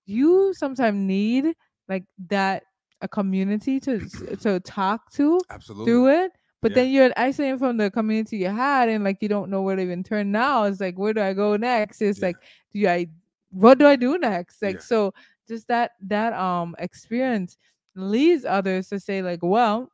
you 0.05 0.53
sometimes 0.53 0.97
need 0.97 1.53
like 1.87 2.03
that 2.27 2.63
a 3.01 3.07
community 3.07 3.79
to 3.79 3.99
to 4.37 4.59
talk 4.61 5.11
to 5.13 5.39
absolutely. 5.49 5.85
through 5.85 6.07
it. 6.09 6.31
But 6.61 6.71
Yeah. 6.71 6.75
then 6.75 6.91
you're 6.91 7.11
isolating 7.17 7.57
from 7.57 7.77
the 7.77 7.89
community 7.89 8.37
you 8.37 8.49
had, 8.49 8.87
and 8.89 9.03
like 9.03 9.17
you 9.21 9.27
don't 9.27 9.49
know 9.49 9.63
where 9.63 9.75
to 9.75 9.81
even 9.81 10.03
turn 10.03 10.31
now. 10.31 10.65
It's 10.65 10.79
like, 10.79 10.97
where 10.99 11.13
do 11.13 11.21
I 11.21 11.33
go 11.33 11.57
next? 11.57 12.01
It's 12.01 12.19
Yeah. 12.19 12.27
like, 12.27 12.37
do 12.73 12.87
I, 12.87 13.07
what 13.49 13.79
do 13.79 13.87
I 13.87 13.95
do 13.95 14.17
next? 14.19 14.61
Like, 14.61 14.75
Yeah. 14.75 14.81
so 14.81 15.13
just 15.47 15.67
that 15.69 15.91
that 16.07 16.33
um 16.33 16.75
experience 16.77 17.57
leads 17.95 18.45
others 18.45 18.89
to 18.89 18.99
say 18.99 19.21
like, 19.23 19.39
well, 19.41 19.91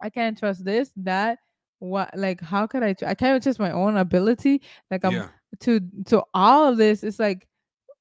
I 0.00 0.10
can't 0.10 0.38
trust 0.38 0.64
this, 0.64 0.92
that, 0.98 1.38
what, 1.80 2.10
like, 2.16 2.40
how 2.40 2.66
could 2.66 2.82
I? 2.82 2.92
Tr- 2.92 3.06
I 3.06 3.14
can't 3.14 3.42
trust 3.42 3.58
my 3.58 3.72
own 3.72 3.96
ability. 3.96 4.62
Like, 4.90 5.04
I'm 5.04 5.12
to 5.60 5.80
to 6.06 6.22
all 6.34 6.68
of 6.68 6.76
this. 6.76 7.02
It's 7.02 7.18
like, 7.18 7.48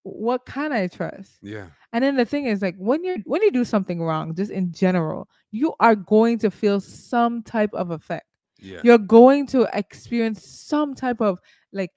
what 0.03 0.45
can 0.45 0.71
I 0.73 0.87
trust? 0.87 1.41
yeah, 1.41 1.69
And 1.93 2.03
then 2.03 2.15
the 2.15 2.25
thing 2.25 2.45
is, 2.47 2.61
like 2.61 2.75
when 2.77 3.03
you 3.03 3.21
when 3.25 3.41
you 3.43 3.51
do 3.51 3.63
something 3.63 4.01
wrong, 4.01 4.35
just 4.35 4.51
in 4.51 4.71
general, 4.71 5.27
you 5.51 5.73
are 5.79 5.95
going 5.95 6.39
to 6.39 6.51
feel 6.51 6.79
some 6.79 7.43
type 7.43 7.73
of 7.73 7.91
effect. 7.91 8.25
yeah, 8.59 8.83
You're 8.83 8.97
going 8.99 9.47
to 9.47 9.67
experience 9.73 10.43
some 10.45 10.95
type 10.95 11.21
of 11.21 11.39
like, 11.71 11.91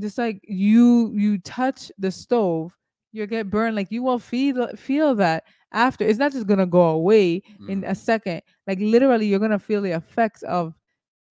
just 0.00 0.18
like 0.18 0.40
you 0.44 1.12
you 1.14 1.38
touch 1.38 1.90
the 1.98 2.10
stove, 2.10 2.76
you 3.12 3.26
get 3.26 3.50
burned. 3.50 3.76
Like 3.76 3.90
you 3.90 4.02
will 4.02 4.18
feel 4.18 4.68
feel 4.76 5.14
that 5.16 5.44
after. 5.72 6.04
It's 6.04 6.18
not 6.18 6.32
just 6.32 6.46
gonna 6.46 6.66
go 6.66 6.82
away 6.90 7.42
in 7.66 7.82
mm, 7.82 7.84
a 7.84 7.94
second. 7.94 8.42
Like 8.66 8.78
literally, 8.80 9.26
you're 9.26 9.40
gonna 9.40 9.58
feel 9.58 9.82
the 9.82 9.92
effects 9.96 10.42
of 10.42 10.74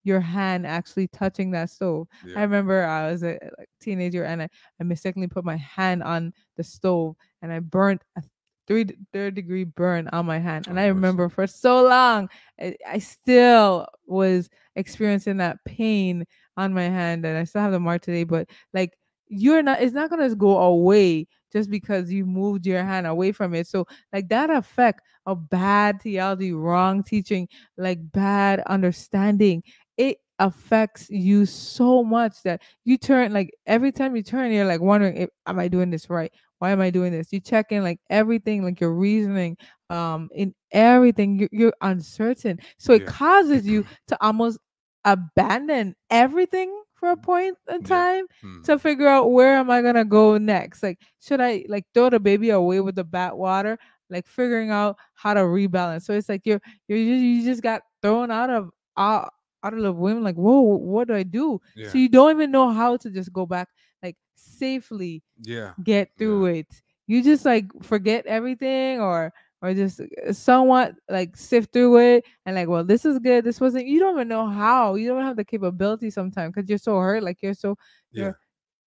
your 0.07 0.21
hand 0.21 0.65
actually 0.65 1.07
touching 1.09 1.51
that 1.51 1.69
stove. 1.69 2.07
I 2.35 2.41
remember 2.41 2.83
I 2.85 3.11
was 3.11 3.23
a 3.23 3.37
like, 3.57 3.69
teenager 3.79 4.23
and 4.23 4.41
I, 4.41 4.49
I 4.79 4.83
mistakenly 4.83 5.27
put 5.27 5.45
my 5.45 5.57
hand 5.57 6.01
on 6.03 6.33
the 6.55 6.63
stove 6.63 7.15
and 7.41 7.51
I 7.51 7.59
burnt 7.59 8.01
a 8.17 8.23
three 8.67 8.85
third 9.13 9.35
degree 9.35 9.63
burn 9.63 10.07
on 10.09 10.25
my 10.25 10.39
hand. 10.39 10.67
And 10.67 10.77
Oh, 10.77 10.81
I 10.81 10.87
remember 10.87 11.29
for 11.29 11.47
so 11.47 11.83
long, 11.83 12.29
I, 12.59 12.75
I 12.87 12.99
still 12.99 13.87
was 14.05 14.49
experiencing 14.75 15.37
that 15.37 15.57
pain 15.65 16.25
on 16.57 16.73
my 16.73 16.83
hand 16.83 17.25
and 17.25 17.37
I 17.37 17.43
still 17.43 17.61
have 17.61 17.71
the 17.71 17.79
mark 17.79 18.01
today. 18.01 18.23
But 18.23 18.49
like, 18.73 18.93
you're 19.29 19.61
not, 19.61 19.81
it's 19.81 19.93
not 19.93 20.09
going 20.09 20.27
to 20.27 20.35
go 20.35 20.57
away 20.57 21.27
just 21.51 21.69
because 21.69 22.11
you 22.11 22.25
moved 22.25 22.65
your 22.65 22.83
hand 22.83 23.07
away 23.07 23.31
from 23.31 23.53
it. 23.53 23.67
So, 23.67 23.85
like, 24.13 24.29
that 24.29 24.49
effect 24.49 25.01
of 25.25 25.49
bad 25.49 26.01
theology, 26.01 26.53
wrong 26.53 27.03
teaching, 27.03 27.47
like 27.77 27.99
bad 28.11 28.61
understanding, 28.61 29.63
it 29.97 30.17
affects 30.39 31.09
you 31.09 31.45
so 31.45 32.03
much 32.03 32.43
that 32.43 32.61
you 32.85 32.97
turn 32.97 33.33
like 33.33 33.49
every 33.65 33.91
time 33.91 34.15
you 34.15 34.21
turn 34.21 34.51
you're 34.51 34.65
like 34.65 34.81
wondering 34.81 35.17
if 35.17 35.29
am 35.47 35.57
i 35.57 35.67
doing 35.67 35.89
this 35.89 36.09
right 36.11 36.31
why 36.59 36.69
am 36.69 36.79
i 36.79 36.91
doing 36.91 37.11
this 37.11 37.33
you 37.33 37.39
check 37.39 37.71
in 37.71 37.81
like 37.83 37.99
everything 38.11 38.63
like 38.63 38.79
your 38.79 38.93
reasoning 38.93 39.57
um 39.89 40.29
in 40.35 40.53
everything 40.71 41.39
you're, 41.39 41.49
you're 41.51 41.73
uncertain 41.81 42.59
so 42.77 42.93
it 42.93 43.01
Yeah. 43.01 43.07
causes 43.07 43.65
you 43.65 43.83
to 44.07 44.17
almost 44.23 44.59
abandon 45.05 45.95
everything 46.09 46.73
for 46.93 47.11
a 47.11 47.17
point 47.17 47.55
in 47.69 47.81
Yeah. 47.81 47.87
time 47.87 48.25
mm, 48.43 48.63
to 48.65 48.77
figure 48.79 49.07
out 49.07 49.31
where 49.31 49.55
am 49.57 49.69
I 49.69 49.81
gonna 49.81 50.03
go 50.05 50.37
next. 50.37 50.83
Like, 50.83 50.99
should 51.21 51.39
I 51.41 51.63
like 51.69 51.85
throw 51.93 52.09
the 52.09 52.19
baby 52.19 52.49
away 52.49 52.81
with 52.81 52.95
the 52.95 53.03
bat 53.03 53.37
water? 53.37 53.77
Like 54.09 54.27
figuring 54.27 54.71
out 54.71 54.97
how 55.13 55.33
to 55.33 55.41
rebalance. 55.41 56.03
So 56.03 56.13
it's 56.13 56.29
like 56.29 56.41
you're 56.45 56.61
you're 56.87 56.97
you 56.97 57.13
you 57.15 57.43
just 57.45 57.61
got 57.61 57.81
thrown 58.01 58.31
out 58.31 58.49
of 58.49 58.69
out, 58.97 59.31
out 59.63 59.73
of 59.73 59.81
the 59.81 59.91
whim. 59.93 60.23
Like, 60.23 60.35
whoa, 60.35 60.61
what 60.61 61.07
do 61.07 61.15
I 61.15 61.23
do? 61.23 61.59
yeah, 61.75 61.89
So 61.89 61.97
you 61.97 62.09
don't 62.09 62.31
even 62.31 62.51
know 62.51 62.69
how 62.71 62.97
to 62.97 63.09
just 63.09 63.31
go 63.33 63.45
back 63.45 63.69
like 64.03 64.17
safely 64.35 65.23
yeah, 65.41 65.73
get 65.83 66.11
through 66.17 66.45
it. 66.47 66.81
You 67.07 67.23
just 67.23 67.45
like 67.45 67.67
forget 67.83 68.25
everything 68.25 68.99
or 68.99 69.33
or 69.61 69.73
just 69.73 70.01
uh, 70.01 70.33
somewhat 70.33 70.95
like 71.09 71.35
sift 71.35 71.73
through 71.73 71.97
it 71.99 72.25
and 72.45 72.55
like, 72.55 72.67
well, 72.67 72.83
this 72.83 73.05
is 73.05 73.19
good. 73.19 73.43
This 73.45 73.59
wasn't. 73.61 73.87
You 73.87 73.99
don't 73.99 74.15
even 74.15 74.27
know 74.27 74.47
how. 74.47 74.95
You 74.95 75.07
don't 75.07 75.23
have 75.23 75.37
the 75.37 75.45
capability 75.45 76.09
sometimes 76.09 76.53
because 76.53 76.69
you're 76.69 76.77
so 76.77 76.97
hurt. 76.99 77.23
Like 77.23 77.41
you're 77.41 77.53
so 77.53 77.77
yeah, 78.11 78.23
you're 78.23 78.39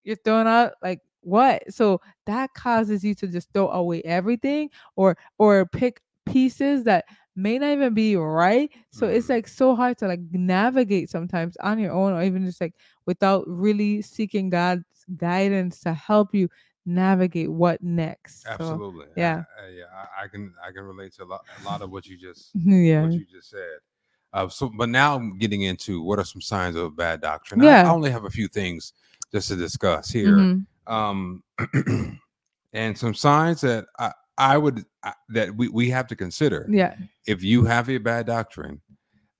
you're 0.04 0.16
throwing 0.16 0.46
out 0.46 0.72
like 0.82 1.00
what? 1.20 1.72
So 1.72 2.00
that 2.26 2.52
causes 2.54 3.04
you 3.04 3.14
to 3.16 3.26
just 3.28 3.52
throw 3.52 3.68
away 3.70 4.02
everything 4.02 4.70
or 4.96 5.16
or 5.38 5.66
pick 5.66 6.00
pieces 6.26 6.84
that 6.84 7.04
may 7.41 7.59
not 7.59 7.70
even 7.70 7.95
be 7.95 8.16
right. 8.16 8.70
So 8.91 9.07
it's 9.07 9.26
Mhm. 9.26 9.30
like 9.30 9.49
so 9.49 9.74
hard 9.74 9.99
to 9.99 10.07
like 10.09 10.20
navigate 10.32 11.11
sometimes 11.11 11.57
on 11.59 11.78
your 11.78 11.93
own 11.93 12.12
or 12.12 12.22
even 12.22 12.45
just 12.45 12.61
like 12.61 12.74
without 13.07 13.45
really 13.49 14.03
seeking 14.03 14.51
God's 14.51 14.84
guidance 15.16 15.80
to 15.80 15.93
help 15.95 16.34
you 16.34 16.49
navigate 16.86 17.51
what 17.51 17.82
next. 17.82 18.47
Absolutely. 18.47 19.07
I- 19.07 19.20
yeah. 19.20 19.45
I, 19.62 19.68
yeah, 19.68 19.84
I, 19.93 20.24
I 20.24 20.28
can 20.28 20.53
I 20.66 20.72
can 20.72 20.82
relate 20.84 21.12
to 21.14 21.24
a 21.24 21.26
lot, 21.26 21.43
a 21.61 21.64
lot 21.64 21.82
of 21.82 21.91
what 21.91 22.07
you 22.07 22.16
just 22.16 22.51
yeah. 22.55 23.03
what 23.03 23.12
you 23.12 23.24
just 23.30 23.51
said. 23.51 23.78
Uh, 24.32 24.49
so, 24.49 24.70
but 24.78 24.88
now 24.88 25.16
I'm 25.16 25.38
getting 25.38 25.62
into 25.62 26.03
what 26.03 26.18
are 26.20 26.24
some 26.24 26.41
signs 26.41 26.76
of 26.76 26.95
bad 26.97 27.20
doctrine. 27.20 27.62
I- 27.62 27.82
I, 27.82 27.91
only 27.91 28.11
have 28.11 28.24
a 28.26 28.30
few 28.30 28.47
things 28.49 28.93
just 29.32 29.49
to 29.49 29.57
discuss 29.57 30.11
here. 30.11 30.36
Mhm. 30.36 30.66
um 30.86 31.43
and 32.72 32.97
some 32.97 33.14
signs 33.14 33.61
that 33.61 33.84
i 33.99 34.11
i 34.41 34.57
would 34.59 34.84
I, 35.05 35.12
that 35.28 35.55
we, 35.57 35.68
we 35.68 35.91
have 35.91 36.07
to 36.09 36.16
consider 36.16 36.66
Yeah. 36.68 36.97
if 37.26 37.43
you 37.45 37.64
have 37.66 37.88
a 37.91 37.99
bad 37.99 38.26
doctrine 38.26 38.80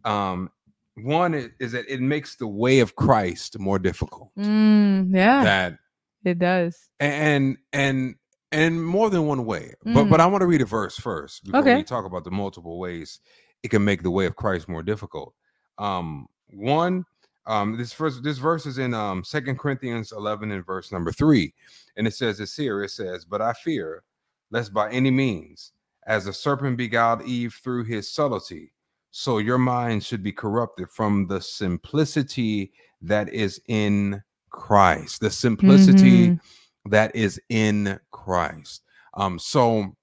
um 0.05 0.51
one 0.97 1.35
is, 1.35 1.49
is 1.59 1.73
that 1.73 1.89
it 1.89 2.01
makes 2.01 2.37
the 2.37 2.47
way 2.47 2.81
of 2.81 2.95
christ 2.95 3.59
more 3.59 3.79
difficult 3.79 4.31
Mm, 4.39 5.15
yeah. 5.15 5.43
that 5.45 5.79
it 6.25 6.39
does. 6.39 6.89
and 7.01 7.57
and 7.73 8.15
and 8.53 8.85
more 8.85 9.09
than 9.11 9.27
one 9.27 9.45
way 9.47 9.73
but 9.85 10.05
but 10.11 10.21
i 10.21 10.27
want 10.27 10.43
to 10.43 10.47
read 10.47 10.61
a 10.61 10.67
verse 10.67 10.97
first 10.97 11.45
before 11.45 11.63
we 11.63 11.71
Mm. 11.71 11.87
Talk 11.87 12.05
about 12.05 12.25
the 12.25 12.31
multiple 12.31 12.79
ways 12.79 13.21
it 13.63 13.69
can 13.69 13.85
make 13.85 14.03
the 14.03 14.11
way 14.11 14.27
of 14.27 14.37
christ 14.37 14.69
more 14.69 14.83
difficult 14.83 15.35
um 15.79 16.27
one 16.53 17.05
um 17.47 17.79
this 17.79 17.93
first 17.93 18.23
this 18.23 18.39
verse 18.39 18.67
is 18.67 18.77
in 18.79 18.93
um 18.93 19.25
second 19.25 19.59
corinthians 19.59 20.13
11 20.13 20.51
and 20.51 20.67
verse 20.67 20.93
number 20.93 21.13
three 21.13 21.55
and 21.97 22.07
it 22.07 22.15
says 22.15 22.37
this 22.39 22.55
here 22.57 22.83
it 22.83 22.91
says 22.91 23.25
but 23.25 23.41
i 23.41 23.53
fear 23.55 24.03
lest 24.51 24.73
by 24.73 24.91
any 24.91 25.11
means 25.11 25.73
as 26.07 26.25
the 26.25 26.33
serpent 26.33 26.77
beguiled 26.77 27.23
eve 27.23 27.55
through 27.63 27.85
his 27.85 28.13
subtlety 28.13 28.73
so 29.11 29.39
your 29.39 29.59
mind 29.59 30.03
should 30.05 30.23
be 30.23 30.33
corrupted 30.33 30.89
from 30.91 31.27
the 31.27 31.41
simplicity 31.41 32.73
that 33.03 33.29
is 33.31 33.61
in 33.69 34.23
christ 34.51 35.21
the 35.21 35.31
simplicity 35.31 36.29
Mhm. 36.31 36.41
that 36.87 37.15
is 37.15 37.39
in 37.51 38.01
Christ. 38.11 38.83
Um, 39.15 39.39
so 39.39 39.95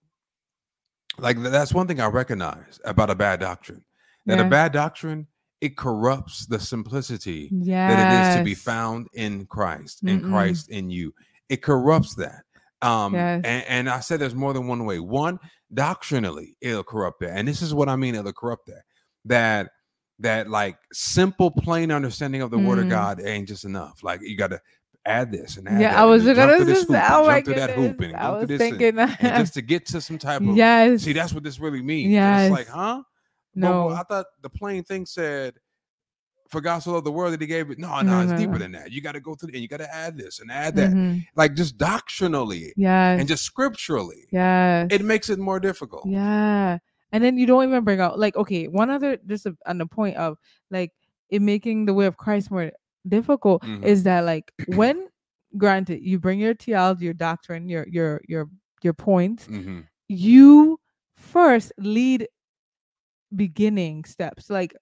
like 1.18 1.42
that's 1.42 1.74
one 1.74 1.88
thing 1.88 2.00
I 2.00 2.06
recognize 2.08 2.80
about 2.86 3.10
a 3.10 3.16
bad 3.16 3.40
doctrine. 3.40 3.84
That 4.28 4.38
Yeah. 4.38 4.46
a 4.46 4.50
bad 4.50 4.74
doctrine 4.74 5.28
it 5.60 5.76
corrupts 5.76 6.46
the 6.46 6.60
simplicity 6.60 7.50
Yes. 7.52 7.92
that 7.92 8.00
it 8.00 8.30
is 8.30 8.38
to 8.38 8.44
be 8.44 8.54
found 8.54 9.08
in 9.14 9.48
Christ, 9.48 10.04
in. 10.04 10.30
Christ 10.30 10.70
in 10.70 10.92
you. 10.92 11.14
It 11.50 11.64
corrupts 11.64 12.14
that. 12.16 12.44
Um, 12.82 13.14
Yes. 13.14 13.42
and, 13.44 13.66
and 13.68 13.90
I 13.90 14.00
said 14.02 14.20
there's 14.20 14.36
more 14.36 14.54
than 14.54 14.68
one 14.68 14.86
way. 14.86 15.00
One, 15.00 15.40
doctrinally, 15.74 16.56
it'll 16.62 16.84
corrupt 16.84 17.20
that. 17.22 17.32
And 17.38 17.48
this 17.48 17.62
is 17.62 17.74
what 17.74 17.90
I 17.90 17.96
mean, 17.96 18.16
it'll 18.16 18.34
corrupt 18.34 18.68
that. 18.68 18.84
That 19.26 19.70
that 20.20 20.50
like 20.50 20.78
simple, 20.94 21.52
plain 21.52 21.92
understanding 21.92 22.42
of 22.42 22.50
the 22.52 22.58
word 22.58 22.80
of 22.80 22.86
Mm. 22.86 22.90
God 22.90 23.22
ain't 23.24 23.48
just 23.48 23.66
enough. 23.66 24.04
Like 24.04 24.22
you 24.22 24.36
gotta 24.36 24.60
add 25.06 25.32
this 25.32 25.58
and 25.58 25.68
add 25.70 25.80
Yeah, 25.80 25.90
that 25.92 26.00
I 26.00 26.06
was 26.06 26.24
gonna 26.26 26.66
just 26.66 26.88
hoop 26.88 26.98
oh 27.02 27.26
jump 27.30 27.46
through 27.46 27.54
that 27.56 27.70
hoop 27.72 28.02
and 28.02 28.16
I 28.16 28.28
go 28.28 28.32
was 28.40 28.40
through 28.48 28.58
this 28.58 28.62
and- 28.68 28.80
thinking 28.80 29.00
and 29.00 29.10
that. 29.12 29.38
just 29.40 29.54
to 29.56 29.62
get 29.62 29.86
to 29.88 30.02
some 30.02 30.18
type 30.18 30.42
of 30.42 30.56
yes. 30.58 31.04
see 31.04 31.14
that's 31.14 31.34
what 31.34 31.44
this 31.44 31.60
really 31.60 31.82
means. 31.82 32.06
And 32.06 32.14
Yes. 32.14 32.48
It's 32.50 32.52
like, 32.58 32.68
huh? 32.68 33.04
But 33.56 33.60
no. 33.62 33.90
I 33.90 34.04
thought 34.04 34.26
the 34.42 34.50
plain 34.50 34.84
thing 34.84 35.06
said, 35.06 35.56
"For 36.50 36.62
God 36.62 36.80
so 36.80 36.94
loved 36.94 37.06
the 37.06 37.12
world 37.12 37.34
that 37.34 37.42
He 37.42 37.48
gave 37.48 37.70
it." 37.72 37.80
No, 37.80 38.00
no, 38.02 38.02
No, 38.02 38.20
it's 38.22 38.40
deeper 38.40 38.58
than 38.58 38.72
that. 38.74 38.92
You 38.92 39.02
got 39.02 39.14
to 39.14 39.20
go 39.20 39.36
through 39.36 39.50
and 39.54 39.62
you 39.62 39.68
got 39.68 39.78
to 39.78 39.94
add 39.94 40.18
this 40.18 40.40
and 40.40 40.52
add 40.52 40.76
that, 40.76 40.92
Mhm. 40.94 41.26
like 41.36 41.54
just 41.56 41.78
doctrinally 41.78 42.74
Yes. 42.78 43.20
and 43.20 43.28
just 43.28 43.44
scripturally. 43.44 44.26
Yeah. 44.32 44.88
It 44.90 45.04
makes 45.04 45.30
it 45.30 45.40
more 45.40 45.60
difficult. 45.60 46.06
Yeah. 46.08 46.78
And 47.12 47.24
then 47.24 47.38
you 47.38 47.46
don't 47.46 47.64
even 47.64 47.84
bring 47.84 48.00
out 48.02 48.20
like 48.20 48.36
okay, 48.36 48.68
one 48.68 48.90
other 48.90 49.18
just 49.26 49.46
a, 49.46 49.56
on 49.66 49.78
the 49.78 49.86
point 49.88 50.18
of 50.18 50.38
like 50.72 50.92
it 51.30 51.42
making 51.42 51.86
the 51.86 51.94
way 51.94 52.06
of 52.06 52.18
Christ 52.18 52.52
more 52.52 52.72
difficult 53.08 53.64
Mhm. 53.64 53.84
is 53.84 54.04
that 54.04 54.26
like 54.26 54.52
when 54.68 55.08
granted 55.58 56.02
you 56.04 56.20
bring 56.20 56.40
your 56.40 56.54
theology, 56.54 57.06
your 57.06 57.14
doctrine, 57.14 57.70
your 57.70 57.86
your 57.90 58.22
your 58.28 58.50
your 58.84 58.94
points, 58.94 59.46
hmm 59.46 59.82
you 60.10 60.80
first 61.16 61.72
lead 61.78 62.28
beginning 63.36 64.06
steps. 64.06 64.50
Like 64.50 64.76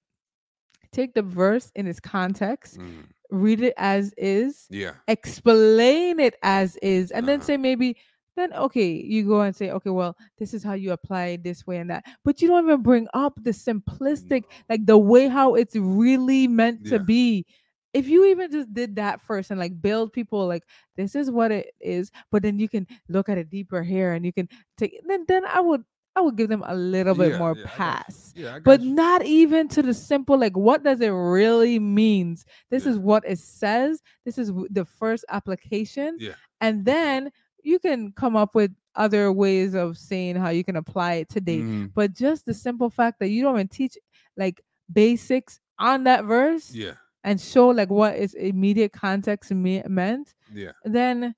take 0.96 1.14
the 1.14 1.22
verse 1.24 1.72
in 1.76 1.88
its 1.88 2.00
context, 2.00 2.78
hmm 2.78 3.02
read 3.32 3.62
it 3.62 3.74
as 3.78 4.14
is, 4.18 4.70
Yeah. 4.70 4.94
explain 5.08 6.20
it 6.20 6.36
as 6.44 6.78
is 6.78 7.12
and 7.12 7.28
then 7.28 7.40
Uh-huh. 7.40 7.46
say 7.46 7.58
maybe 7.58 7.98
then 8.36 8.54
okay 8.54 8.88
you 8.92 9.26
go 9.26 9.42
and 9.42 9.56
say 9.56 9.72
okay 9.72 9.90
well 9.90 10.16
this 10.38 10.54
is 10.54 10.64
how 10.64 10.74
you 10.74 10.92
apply 10.92 11.26
it 11.38 11.44
this 11.44 11.66
way 11.68 11.78
and 11.78 11.90
that 11.90 12.06
but 12.24 12.42
you 12.42 12.48
don't 12.48 12.66
even 12.66 12.82
bring 12.82 13.08
up 13.14 13.34
the 13.44 13.52
simplistic 13.52 14.44
like 14.70 14.86
the 14.86 14.98
way 14.98 15.28
how 15.28 15.56
it's 15.56 15.76
really 15.76 16.48
meant 16.48 16.86
to 16.86 17.00
be 17.00 17.46
if 17.94 18.08
you 18.08 18.26
even 18.26 18.52
just 18.52 18.74
did 18.74 18.96
that 18.96 19.22
first 19.22 19.52
and 19.52 19.60
like 19.60 19.80
build 19.82 20.12
people 20.14 20.48
like 20.48 20.64
this 20.98 21.16
is 21.16 21.32
what 21.32 21.52
it 21.52 21.68
is 21.80 22.12
but 22.32 22.44
then 22.44 22.60
you 22.60 22.68
can 22.70 22.86
look 23.10 23.30
at 23.30 23.38
it 23.38 23.50
deeper 23.50 23.84
here 23.84 24.14
and 24.14 24.26
you 24.26 24.34
can 24.34 24.48
take 24.78 25.00
then 25.08 25.26
then 25.28 25.46
i 25.46 25.60
would 25.60 25.84
i 26.16 26.22
would 26.22 26.36
give 26.38 26.50
them 26.50 26.64
a 26.68 26.76
little 26.76 27.14
bit 27.16 27.32
Yeah, 27.32 27.38
more 27.38 27.56
yeah, 27.58 27.62
I 27.62 27.66
got 27.66 27.72
you. 27.72 27.78
pass 27.78 28.34
Yeah. 28.36 28.60
But 28.64 28.82
you. 28.82 28.94
not 28.94 29.24
even 29.26 29.68
to 29.70 29.82
the 29.82 29.94
simple 29.94 30.38
like 30.38 30.56
what 30.58 30.84
does 30.84 31.02
it 31.02 31.10
really 31.10 31.80
means 31.80 32.46
this 32.70 32.86
Yeah. 32.86 32.92
is 32.92 32.98
what 33.00 33.24
it 33.28 33.40
says 33.40 34.02
this 34.26 34.38
is 34.38 34.52
the 34.70 34.86
first 34.86 35.26
application 35.30 36.18
Yeah. 36.20 36.34
and 36.62 36.86
then 36.86 37.32
you 37.64 37.80
can 37.80 38.12
come 38.14 38.36
up 38.36 38.56
with 38.56 38.72
other 38.96 39.32
ways 39.32 39.74
of 39.74 39.98
saying 39.98 40.36
how 40.38 40.50
you 40.50 40.64
can 40.64 40.76
apply 40.78 41.14
it 41.16 41.30
today 41.30 41.60
Mhm. 41.60 41.92
but 41.94 42.14
just 42.14 42.46
the 42.46 42.54
simple 42.54 42.90
fact 42.90 43.20
that 43.20 43.30
you 43.30 43.44
don't 43.44 43.56
even 43.56 43.68
teach 43.68 43.98
like 44.38 44.62
basics 44.94 45.60
on 45.80 46.04
that 46.06 46.24
verse 46.26 46.74
Yeah. 46.74 46.94
and 47.24 47.42
show 47.42 47.68
like 47.70 47.90
what 47.90 48.16
is 48.16 48.34
immediate 48.36 48.94
context 48.94 49.52
me- 49.52 49.84
meant 49.88 50.34
Yeah. 50.54 50.72
then 50.86 51.36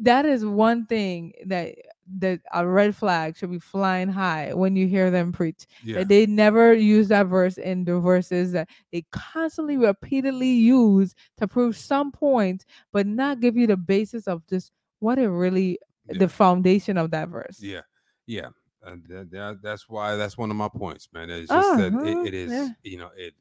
that 0.00 0.26
is 0.26 0.44
one 0.44 0.86
thing 0.86 1.32
that 1.46 1.74
that 2.18 2.40
a 2.52 2.66
red 2.66 2.94
flag 2.96 3.36
should 3.36 3.50
be 3.50 3.58
flying 3.60 4.08
high 4.08 4.52
when 4.52 4.74
you 4.74 4.86
hear 4.88 5.10
them 5.10 5.30
preach 5.32 5.66
Yeah. 5.84 5.98
that 5.98 6.08
they 6.08 6.26
never 6.26 6.72
use 6.74 7.08
that 7.08 7.26
verse 7.28 7.58
in 7.58 7.84
the 7.84 8.00
verses 8.00 8.52
that 8.52 8.68
they 8.90 9.04
constantly 9.12 9.76
repeatedly 9.76 10.50
use 10.50 11.14
to 11.38 11.46
prove 11.46 11.76
some 11.76 12.10
point 12.10 12.66
but 12.92 13.06
not 13.06 13.40
give 13.40 13.56
you 13.56 13.66
the 13.68 13.76
basis 13.76 14.26
of 14.26 14.44
just 14.48 14.72
what 14.98 15.18
it 15.18 15.28
really 15.30 15.78
Yeah. 16.10 16.18
the 16.18 16.28
foundation 16.28 16.98
of 16.98 17.10
that 17.12 17.28
verse 17.28 17.60
Yeah, 17.60 17.82
yeah. 18.26 18.48
And 18.84 19.06
that, 19.06 19.30
that, 19.30 19.62
that's 19.62 19.88
why 19.88 20.16
that's 20.16 20.36
one 20.36 20.50
of 20.50 20.56
my 20.56 20.68
points, 20.68 21.08
man. 21.14 21.30
It's 21.30 21.48
just 21.48 21.78
Uh-huh, 21.78 22.00
it, 22.02 22.26
it 22.26 22.34
is, 22.34 22.50
yeah. 22.50 22.68
you 22.82 22.98
know, 22.98 23.10
it 23.16 23.32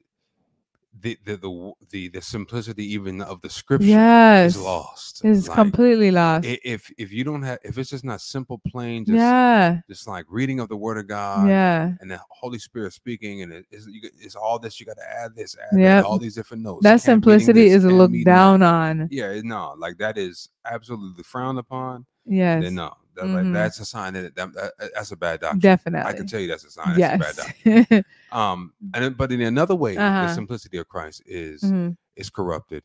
the 0.99 1.17
the 1.25 1.37
the 1.37 1.71
the, 1.91 2.07
the 2.09 2.21
simplicity 2.21 2.85
even 2.93 3.21
of 3.21 3.41
the 3.41 3.49
scripture 3.49 3.85
yes 3.87 4.55
is 4.55 4.61
lost. 4.61 5.21
it's 5.23 5.47
Like, 5.47 5.55
completely 5.55 6.11
lost 6.11 6.45
If 6.63 6.91
if 6.97 7.11
you 7.13 7.23
don't 7.23 7.43
have 7.43 7.59
if 7.63 7.77
it's 7.77 7.89
just 7.91 8.03
not 8.03 8.21
simple, 8.21 8.59
plain, 8.67 9.05
just 9.05 9.15
yeah 9.17 9.79
just 9.89 10.07
like 10.07 10.25
reading 10.29 10.59
of 10.59 10.69
the 10.69 10.75
Word 10.77 10.97
of 10.97 11.07
God, 11.07 11.47
yeah 11.49 11.93
and 12.01 12.11
the 12.11 12.19
Holy 12.29 12.59
Spirit 12.59 12.93
speaking, 12.93 13.41
and 13.41 13.53
it, 13.53 13.65
it's, 13.71 13.87
it's 14.19 14.35
all 14.35 14.59
this. 14.59 14.79
You 14.79 14.85
got 14.85 14.97
to 14.97 15.09
add 15.09 15.35
this, 15.35 15.55
add 15.57 15.79
Yep. 15.79 15.97
that, 15.97 16.05
all 16.05 16.19
these 16.19 16.35
different 16.35 16.63
notes. 16.63 16.83
that 16.83 17.01
simplicity 17.01 17.63
this, 17.63 17.73
is 17.73 17.85
looked 17.85 18.11
meeting 18.13 18.25
that. 18.25 18.35
down 18.35 18.63
on 18.63 19.07
Yeah, 19.11 19.39
no, 19.43 19.75
like 19.77 19.97
that 19.99 20.17
is 20.17 20.49
absolutely 20.65 21.23
frowned 21.23 21.59
upon. 21.59 22.05
yes 22.25 22.61
no, 22.71 22.93
that, 23.15 23.25
Mhm. 23.25 23.33
like, 23.43 23.53
that's 23.53 23.79
a 23.79 23.85
sign 23.85 24.13
that, 24.13 24.35
that, 24.35 24.53
that 24.53 24.73
that's 24.95 25.11
a 25.11 25.17
bad 25.17 25.41
doctor. 25.41 25.59
definitely 25.59 26.09
I 26.09 26.13
can 26.13 26.27
tell 26.27 26.39
you 26.39 26.47
that's 26.47 26.63
a 26.65 26.71
sign. 26.71 26.99
That's 26.99 27.13
a 27.13 27.17
bad 27.17 27.35
yes 27.37 27.53
doctrine. 27.63 28.05
Um, 28.31 28.73
and 28.93 29.17
but 29.17 29.31
in 29.31 29.41
another 29.41 29.75
way, 29.75 29.95
the 29.95 30.01
Uh-huh. 30.01 30.27
simplicity 30.27 30.77
of 30.77 30.87
Christ 30.87 31.21
is 31.25 31.63
Mhm. 31.63 31.97
is 32.15 32.29
corrupted. 32.29 32.83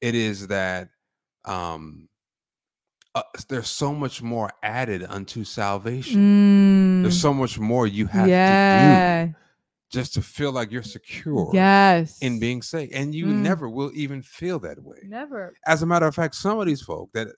It 0.00 0.14
is 0.14 0.48
that 0.48 0.88
um, 1.44 2.08
uh, 3.14 3.22
there's 3.48 3.68
so 3.70 3.92
much 3.94 4.22
more 4.22 4.50
added 4.62 5.04
unto 5.08 5.44
salvation. 5.44 6.22
Mm, 6.22 7.02
There's 7.02 7.20
so 7.20 7.32
much 7.34 7.58
more 7.58 7.86
you 7.86 8.06
have 8.06 8.28
yeah 8.28 9.24
to 9.24 9.30
do 9.30 9.30
just 9.90 10.14
to 10.14 10.22
feel 10.22 10.52
like 10.52 10.70
you're 10.70 10.82
secure 10.82 11.50
yes 11.54 12.18
in 12.20 12.38
being 12.38 12.62
saved, 12.62 12.92
and 12.92 13.14
you 13.14 13.26
Mm. 13.26 13.42
never 13.42 13.68
will 13.68 13.90
even 13.94 14.22
feel 14.22 14.58
that 14.60 14.82
way. 14.82 14.98
never 15.04 15.54
As 15.66 15.82
a 15.82 15.86
matter 15.86 16.06
of 16.06 16.14
fact, 16.14 16.34
some 16.34 16.58
of 16.60 16.66
these 16.66 16.82
folk 16.82 17.10
that 17.14 17.28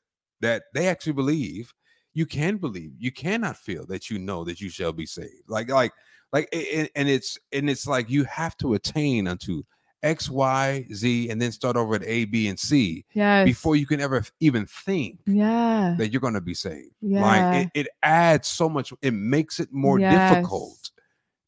that 0.40 0.64
they 0.74 0.88
actually 0.88 1.12
believe 1.14 1.72
you 2.14 2.26
can 2.26 2.56
believe 2.58 2.92
you 2.98 3.10
cannot 3.12 3.56
feel 3.56 3.86
that 3.86 4.10
you 4.10 4.18
know 4.18 4.44
that 4.44 4.60
you 4.60 4.68
shall 4.68 4.92
be 4.92 5.06
saved. 5.06 5.48
Like 5.48 5.70
like 5.70 5.92
like 6.32 6.48
and 6.52 7.08
it's 7.08 7.38
and 7.52 7.68
it's 7.70 7.86
like 7.86 8.10
you 8.10 8.24
have 8.24 8.56
to 8.58 8.74
attain 8.74 9.26
unto 9.26 9.62
X, 10.02 10.28
Y, 10.28 10.86
Z, 10.92 11.30
and 11.30 11.40
then 11.40 11.52
start 11.52 11.76
over 11.76 11.94
at 11.94 12.02
A, 12.04 12.24
B, 12.26 12.48
and 12.48 12.58
C 12.58 13.04
yes 13.14 13.44
before 13.44 13.76
you 13.76 13.86
can 13.86 14.00
ever 14.00 14.24
even 14.40 14.66
think 14.66 15.20
yeah 15.26 15.94
that 15.98 16.10
you're 16.12 16.20
going 16.20 16.34
to 16.34 16.40
be 16.40 16.54
saved. 16.54 16.94
yeah 17.00 17.20
Like 17.22 17.54
it, 17.54 17.68
it 17.74 17.88
adds 18.02 18.48
so 18.48 18.68
much, 18.68 18.92
it 19.02 19.12
makes 19.12 19.60
it 19.60 19.72
more 19.72 19.98
difficult 19.98 20.90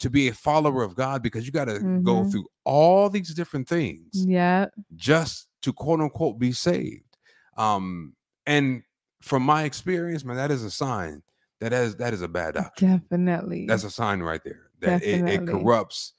to 0.01 0.11
be 0.11 0.29
a 0.29 0.35
follower 0.35 0.83
of 0.83 0.95
God 0.95 1.23
because 1.23 1.47
you 1.47 1.53
got 1.53 1.67
to 1.67 1.81
go 2.03 2.23
Mhm. 2.23 2.31
through 2.31 2.47
all 2.65 3.09
these 3.11 3.35
different 3.35 3.69
things 3.69 4.25
yeah 4.29 4.67
just 4.97 5.49
to 5.62 5.73
quote 5.73 6.01
unquote 6.01 6.39
be 6.39 6.53
saved. 6.53 7.17
Um, 7.57 8.15
and 8.47 8.83
from 9.25 9.43
my 9.43 9.64
experience, 9.64 10.25
man, 10.25 10.37
that 10.37 10.51
is 10.51 10.62
a 10.62 10.70
sign 10.70 11.22
that 11.61 11.72
is 11.72 11.97
that 11.97 12.12
is 12.12 12.22
a 12.22 12.29
bad 12.29 12.55
doctrine. 12.55 12.99
definitely 12.99 13.66
That's 13.66 13.85
a 13.85 13.91
sign 13.91 14.20
right 14.20 14.43
there 14.45 14.70
that 14.81 15.03
it, 15.03 15.27
it 15.27 15.47
corrupts 15.47 16.12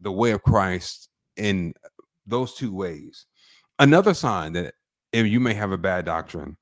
the 0.00 0.10
way 0.10 0.32
of 0.32 0.42
Christ 0.42 1.08
in 1.36 1.72
those 2.26 2.54
two 2.54 2.74
ways. 2.74 3.26
Another 3.78 4.12
sign 4.12 4.54
that 4.54 4.74
if 5.12 5.26
you 5.26 5.38
may 5.38 5.54
have 5.54 5.70
a 5.70 5.78
bad 5.78 6.04
doctrine 6.04 6.56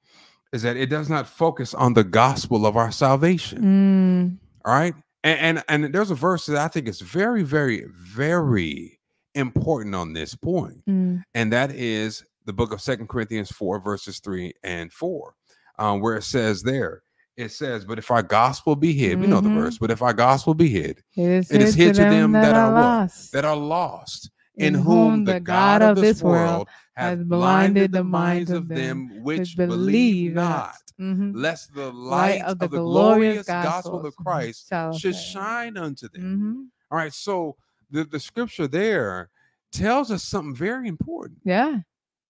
is 0.52 0.62
that 0.62 0.76
it 0.76 0.90
does 0.90 1.08
not 1.08 1.26
focus 1.26 1.72
on 1.72 1.94
the 1.94 2.04
gospel 2.04 2.66
of 2.66 2.76
our 2.76 2.92
salvation. 2.92 3.62
Mm, 3.62 4.38
All 4.64 4.74
right. 4.74 4.94
And, 5.24 5.58
and 5.58 5.84
and 5.84 5.94
there's 5.94 6.10
a 6.10 6.14
verse 6.14 6.46
that 6.46 6.58
I 6.58 6.68
think 6.68 6.88
is 6.88 7.00
very, 7.00 7.42
very, 7.42 7.86
very 7.90 9.00
important 9.34 9.94
on 9.94 10.14
this 10.14 10.34
point 10.34 10.82
mm, 10.86 11.22
and 11.34 11.52
that 11.52 11.70
is 11.70 12.24
the 12.46 12.52
book 12.52 12.72
of 12.72 12.80
Second 12.80 13.08
Corinthians 13.08 13.50
4, 13.50 13.80
verses 13.80 14.20
3 14.20 14.52
and 14.62 14.92
4, 14.92 15.34
um, 15.78 16.00
where 16.00 16.16
it 16.16 16.24
says 16.24 16.62
there, 16.62 17.02
it 17.36 17.50
says, 17.50 17.84
But 17.84 17.98
if 17.98 18.10
our 18.10 18.22
gospel 18.22 18.76
be 18.76 18.92
hid, 18.92 19.20
we 19.20 19.26
know 19.26 19.40
the 19.40 19.50
verse, 19.50 19.78
but 19.78 19.90
if 19.90 20.02
our 20.02 20.14
gospel 20.14 20.54
be 20.54 20.68
hid, 20.68 21.02
it 21.16 21.30
is, 21.30 21.50
It 21.50 21.60
is 21.60 21.74
hid 21.74 21.94
to 21.94 22.04
them 22.04 22.32
that 22.32 22.56
are 22.56 22.70
lost. 22.70 23.32
That 23.32 23.44
are 23.44 23.56
lost, 23.56 24.30
in, 24.56 24.74
whom 24.74 25.24
the 25.24 25.40
God 25.40 25.82
of 25.82 25.96
this 25.96 26.22
world 26.22 26.68
hath 26.94 27.18
blinded 27.28 27.92
the 27.92 28.04
minds 28.04 28.50
of 28.50 28.68
them 28.68 29.22
which 29.22 29.56
believe 29.56 30.32
not, 30.32 30.76
Mhm. 30.98 31.32
lest 31.34 31.74
the 31.74 31.92
light 31.92 32.40
of 32.40 32.58
the 32.70 32.78
glorious 32.78 33.46
gospel 33.46 34.06
of 34.06 34.16
Christ 34.16 34.68
should 34.98 35.14
shine 35.14 35.76
unto 35.76 36.08
them. 36.08 36.22
hmm 36.22 36.62
All 36.90 36.96
right, 36.98 37.12
so 37.12 37.56
the, 37.90 38.04
the 38.04 38.18
scripture 38.20 38.66
there 38.66 39.28
tells 39.72 40.10
us 40.10 40.22
something 40.24 40.54
very 40.54 40.88
important. 40.88 41.40
Yeah. 41.44 41.80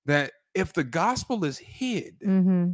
that 0.06 0.32
if 0.54 0.72
the 0.72 0.84
gospel 0.84 1.44
is 1.44 1.58
hid, 1.58 2.16
hmm 2.22 2.72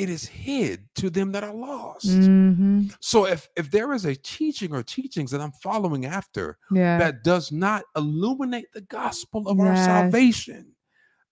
it 0.00 0.08
is 0.08 0.26
hid 0.26 0.88
to 0.96 1.10
them 1.10 1.32
that 1.32 1.44
are 1.44 1.54
lost. 1.54 2.06
hmm 2.06 2.82
So 3.00 3.26
if 3.26 3.48
if 3.56 3.70
there 3.70 3.92
is 3.92 4.06
a 4.06 4.14
teaching 4.16 4.74
or 4.74 4.82
teachings 4.82 5.30
that 5.30 5.40
I'm 5.42 5.52
following 5.62 6.06
after 6.06 6.58
Yeah. 6.70 6.98
that 6.98 7.22
does 7.22 7.52
not 7.52 7.84
illuminate 7.96 8.72
the 8.72 8.80
gospel 8.82 9.46
of 9.48 9.60
our 9.60 9.74
salvation, 9.76 10.74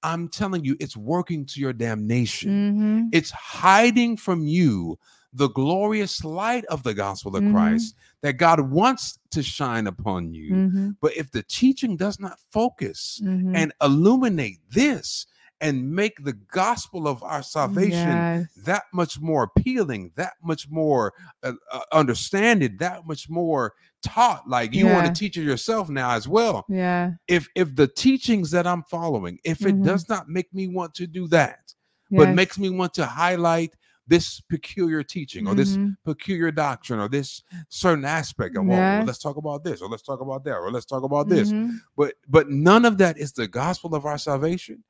I'm 0.03 0.29
telling 0.29 0.64
you, 0.64 0.77
it's 0.81 0.97
working 0.97 1.47
to 1.47 1.61
your 1.61 1.73
damnation. 1.73 2.51
hmm 2.51 3.09
It's 3.12 3.31
hiding 3.31 4.16
from 4.19 4.47
you 4.47 4.99
the 5.33 5.49
glorious 5.49 6.25
light 6.25 6.64
of 6.66 6.83
the 6.83 6.95
gospel 6.95 7.37
of 7.37 7.45
Mhm. 7.45 7.51
Christ 7.53 7.95
that 8.23 8.35
God 8.35 8.61
wants 8.61 9.19
to 9.31 9.43
shine 9.43 9.87
upon 9.87 10.35
you. 10.35 10.51
hmm 10.71 10.91
But 11.01 11.16
if 11.16 11.31
the 11.31 11.43
teaching 11.45 11.97
does 11.97 12.19
not 12.21 12.39
focus 12.53 13.21
hmm 13.23 13.55
and 13.55 13.73
illuminate 13.83 14.59
this 14.71 15.27
and 15.61 15.91
make 15.91 16.23
the 16.25 16.33
gospel 16.33 17.09
of 17.09 17.23
our 17.23 17.43
salvation 17.43 18.19
Yes. 18.19 18.49
that 18.65 18.85
much 18.93 19.21
more 19.21 19.45
appealing, 19.45 20.13
that 20.17 20.35
much 20.43 20.69
more 20.71 21.13
uh, 21.43 21.53
uh, 21.73 21.81
understanding, 21.93 22.77
that 22.79 23.07
much 23.07 23.29
more 23.29 23.75
taught. 24.03 24.49
Like 24.49 24.75
you 24.75 24.87
want 24.87 25.07
to 25.07 25.13
teach 25.13 25.37
it 25.37 25.43
yourself 25.43 25.89
now 25.89 26.11
as 26.13 26.29
well. 26.29 26.65
Yeah. 26.69 27.13
If 27.27 27.49
if 27.55 27.75
the 27.75 27.89
teachings 27.89 28.51
that 28.53 28.67
I'm 28.67 28.85
following, 28.85 29.39
if 29.45 29.67
it 29.67 29.75
Mhm. 29.77 29.85
does 29.85 30.09
not 30.09 30.29
make 30.29 30.53
me 30.55 30.69
want 30.69 30.95
to 30.95 31.07
do 31.07 31.27
that, 31.29 31.75
but 32.11 32.31
makes 32.31 32.59
me 32.59 32.71
want 32.71 32.95
to 32.95 33.07
highlight 33.07 33.75
this 34.07 34.41
peculiar 34.41 35.03
teaching 35.03 35.47
or 35.47 35.55
this 35.55 35.77
Mhm. 35.77 35.97
peculiar 36.05 36.51
doctrine 36.51 36.99
or 36.99 37.09
this 37.11 37.43
certain 37.69 38.07
aspect 38.07 38.57
of 38.57 38.65
well, 38.65 38.79
Yes. 38.79 39.07
let's 39.07 39.19
talk 39.19 39.37
about 39.37 39.63
this 39.65 39.83
or 39.83 39.89
let's 39.91 40.03
talk 40.03 40.21
about 40.23 40.45
that 40.45 40.57
or 40.57 40.71
let's 40.73 40.87
talk 40.87 41.03
about 41.03 41.29
this 41.29 41.53
Mhm. 41.53 41.81
but 41.95 42.15
but 42.27 42.49
none 42.49 42.87
of 42.87 42.97
that 42.97 43.19
is 43.19 43.33
the 43.33 43.47
gospel 43.47 43.95
of 43.95 44.07
our 44.07 44.17
salvation 44.17 44.83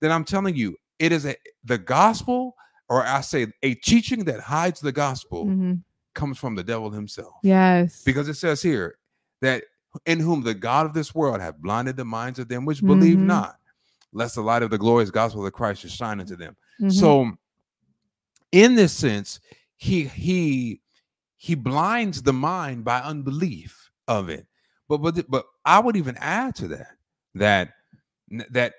then 0.00 0.10
i'm 0.12 0.24
telling 0.24 0.54
you 0.56 0.76
it 0.98 1.12
is 1.12 1.26
a 1.26 1.34
the 1.64 1.78
gospel 1.78 2.54
or 2.88 3.04
i 3.04 3.20
say 3.20 3.46
a 3.62 3.74
teaching 3.74 4.24
that 4.24 4.40
hides 4.40 4.80
the 4.80 4.92
gospel 4.92 5.46
Mhm. 5.46 5.82
comes 6.14 6.38
from 6.38 6.54
the 6.54 6.64
devil 6.64 6.90
himself 6.90 7.34
Yes. 7.42 8.02
because 8.04 8.28
it 8.28 8.34
says 8.34 8.62
here 8.62 8.98
that 9.42 9.64
in 10.06 10.20
whom 10.20 10.42
the 10.42 10.54
god 10.54 10.86
of 10.86 10.94
this 10.94 11.14
world 11.14 11.40
have 11.40 11.60
blinded 11.60 11.96
the 11.96 12.04
minds 12.04 12.38
of 12.38 12.48
them 12.48 12.64
which 12.64 12.82
believe 12.84 13.18
Mhm. 13.18 13.26
not 13.26 13.56
lest 14.12 14.34
the 14.36 14.42
light 14.42 14.62
of 14.62 14.70
the 14.70 14.78
glorious 14.78 15.10
gospel 15.10 15.44
of 15.46 15.52
christ 15.52 15.80
should 15.82 15.90
shine 15.90 16.20
into 16.20 16.36
them 16.36 16.56
Mhm. 16.80 16.92
so 16.92 17.32
in 18.52 18.74
this 18.74 18.92
sense 18.92 19.40
he 19.76 20.04
he 20.04 20.80
he 21.36 21.54
blinds 21.54 22.22
the 22.22 22.32
mind 22.32 22.84
by 22.84 23.00
unbelief 23.00 23.90
of 24.08 24.28
it 24.28 24.46
but 24.88 24.98
but 24.98 25.28
but 25.30 25.44
i 25.64 25.78
would 25.78 25.96
even 25.96 26.16
add 26.18 26.54
to 26.54 26.68
that 26.68 26.96
that 27.34 27.72
that 28.50 28.74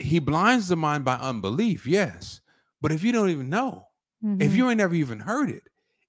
he 0.00 0.18
blinds 0.18 0.68
the 0.68 0.76
mind 0.76 1.04
by 1.04 1.14
unbelief 1.16 1.86
yes 1.86 2.40
but 2.80 2.92
if 2.92 3.02
you 3.02 3.12
don't 3.12 3.30
even 3.30 3.48
know 3.48 3.86
if 4.38 4.52
Mhm. 4.52 4.56
you 4.56 4.68
ain't 4.68 4.78
never 4.78 4.94
even 4.94 5.18
heard 5.20 5.50
it 5.50 5.62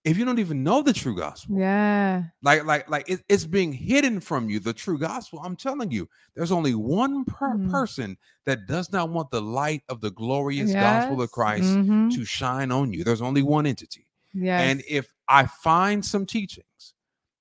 if 0.03 0.17
you 0.17 0.25
don't 0.25 0.39
even 0.39 0.63
know 0.63 0.81
the 0.81 0.91
true 0.93 1.15
gospel 1.15 1.57
yeah. 1.59 2.23
like 2.41 2.65
like 2.65 2.89
like 2.89 3.07
it- 3.09 3.23
it's 3.29 3.45
being 3.45 3.71
hidden 3.71 4.19
from 4.19 4.49
you 4.49 4.59
the 4.59 4.73
true 4.73 4.97
gospel 4.97 5.39
i'm 5.43 5.55
telling 5.55 5.91
you 5.91 6.09
there's 6.35 6.51
only 6.51 6.73
one 6.75 7.23
per- 7.25 7.55
Mhm. 7.55 7.69
person 7.71 8.17
that 8.45 8.65
does 8.67 8.91
not 8.91 9.09
want 9.09 9.29
the 9.31 9.41
light 9.41 9.83
of 9.89 10.01
the 10.01 10.11
glorious 10.11 10.73
gospel 10.73 11.15
of 11.21 11.29
Yes. 11.29 11.31
christ 11.31 11.63
Mhm. 11.77 12.11
to 12.15 12.25
shine 12.25 12.71
on 12.71 12.91
you 12.93 13.03
there's 13.03 13.21
only 13.21 13.43
one 13.43 13.65
entity 13.65 14.07
Yes. 14.33 14.61
and 14.61 14.83
if 14.89 15.13
i 15.27 15.45
find 15.45 16.03
some 16.03 16.25
teachings 16.25 16.93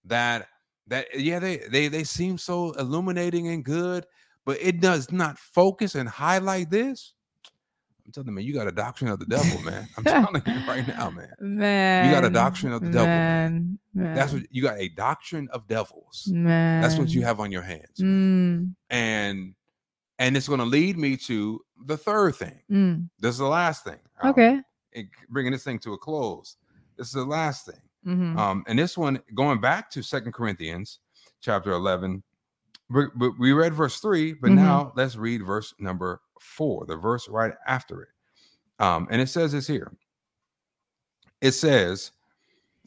that 0.04 0.48
that 0.86 1.06
yeah 1.18 1.38
they 1.38 1.58
they 1.70 1.88
they 1.88 2.04
seem 2.04 2.36
so 2.38 2.72
illuminating 2.72 3.48
and 3.48 3.64
good 3.64 4.06
but 4.50 4.58
it 4.60 4.80
does 4.80 5.12
not 5.12 5.38
focus 5.38 5.94
and 5.94 6.08
highlight 6.08 6.68
this 6.70 7.14
i'm 8.04 8.12
telling 8.12 8.28
you 8.28 8.34
man 8.34 8.44
you 8.44 8.52
got 8.52 8.66
a 8.66 8.72
doctrine 8.72 9.08
of 9.10 9.18
the 9.20 9.26
devil 9.26 9.60
man 9.70 9.86
i'm 9.96 10.04
telling 10.04 10.42
you 10.46 10.54
right 10.66 10.86
now 10.88 11.08
man 11.10 11.32
man, 11.40 12.06
you 12.06 12.10
got 12.12 12.24
a 12.24 12.30
doctrine 12.30 12.72
of 12.72 12.80
the 12.80 12.90
devil, 12.90 13.06
man. 13.06 13.78
man. 13.94 14.14
that's 14.16 14.32
what 14.32 14.42
you 14.50 14.62
got 14.62 14.76
a 14.78 14.88
doctrine 14.90 15.48
of 15.52 15.66
devils 15.68 16.28
man. 16.32 16.80
that's 16.82 16.96
what 16.98 17.10
you 17.14 17.22
have 17.22 17.38
on 17.40 17.50
your 17.52 17.62
hands 17.62 17.98
Mm, 18.00 18.74
and 18.90 19.54
and 20.18 20.36
it's 20.36 20.48
going 20.48 20.60
to 20.60 20.66
lead 20.66 20.98
me 20.98 21.16
to 21.16 21.60
the 21.86 21.96
third 21.96 22.34
thing 22.34 22.60
mm. 22.70 23.08
this 23.20 23.32
is 23.32 23.38
the 23.38 23.46
last 23.46 23.84
thing 23.84 24.00
um, 24.22 24.30
Okay. 24.30 24.60
and 24.94 25.08
bringing 25.28 25.52
this 25.52 25.64
thing 25.64 25.78
to 25.80 25.92
a 25.94 25.98
close 25.98 26.56
this 26.96 27.06
is 27.06 27.12
the 27.12 27.24
last 27.24 27.66
thing 27.66 27.80
Mhm. 28.06 28.34
um 28.38 28.64
and 28.66 28.78
this 28.78 28.96
one 28.96 29.20
going 29.34 29.60
back 29.60 29.90
to 29.90 30.02
second 30.02 30.32
corinthians 30.32 31.00
chapter 31.42 31.70
11 31.72 32.22
we, 33.38 33.52
read 33.52 33.74
verse 33.74 34.00
3 34.00 34.34
but 34.34 34.50
Mhm. 34.50 34.56
now 34.56 34.92
let's 34.96 35.16
read 35.16 35.44
verse 35.46 35.72
number 35.78 36.20
4 36.40 36.86
the 36.86 36.96
verse 36.96 37.28
right 37.28 37.52
after 37.66 38.02
it 38.02 38.08
um 38.78 39.06
and 39.10 39.20
it 39.20 39.28
says 39.28 39.52
this 39.52 39.66
here 39.66 39.92
it 41.40 41.52
says 41.52 42.12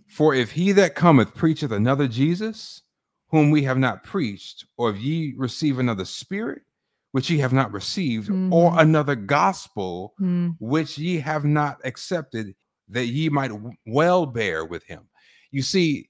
for 0.07 0.33
if 0.33 0.51
he 0.51 0.71
that 0.73 0.95
cometh 0.95 1.33
preacheth 1.33 1.71
another 1.71 2.07
jesus 2.07 2.81
whom 3.29 3.49
we 3.49 3.63
have 3.63 3.77
not 3.77 4.03
preached 4.03 4.65
or 4.77 4.89
if 4.91 4.97
ye 4.97 5.33
receive 5.37 5.79
another 5.79 6.05
spirit 6.05 6.61
which 7.11 7.29
ye 7.29 7.37
have 7.37 7.53
not 7.53 7.71
received 7.71 8.29
or 8.51 8.71
Mhm. 8.71 8.81
another 8.81 9.15
gospel 9.15 10.13
Mm. 10.19 10.55
which 10.59 10.97
ye 10.97 11.19
have 11.19 11.45
not 11.45 11.79
accepted, 11.83 12.55
that 12.89 13.05
ye 13.05 13.29
might 13.29 13.51
well 13.85 14.25
bear 14.25 14.65
with 14.65 14.83
him. 14.85 15.07
You 15.51 15.61
see, 15.61 16.09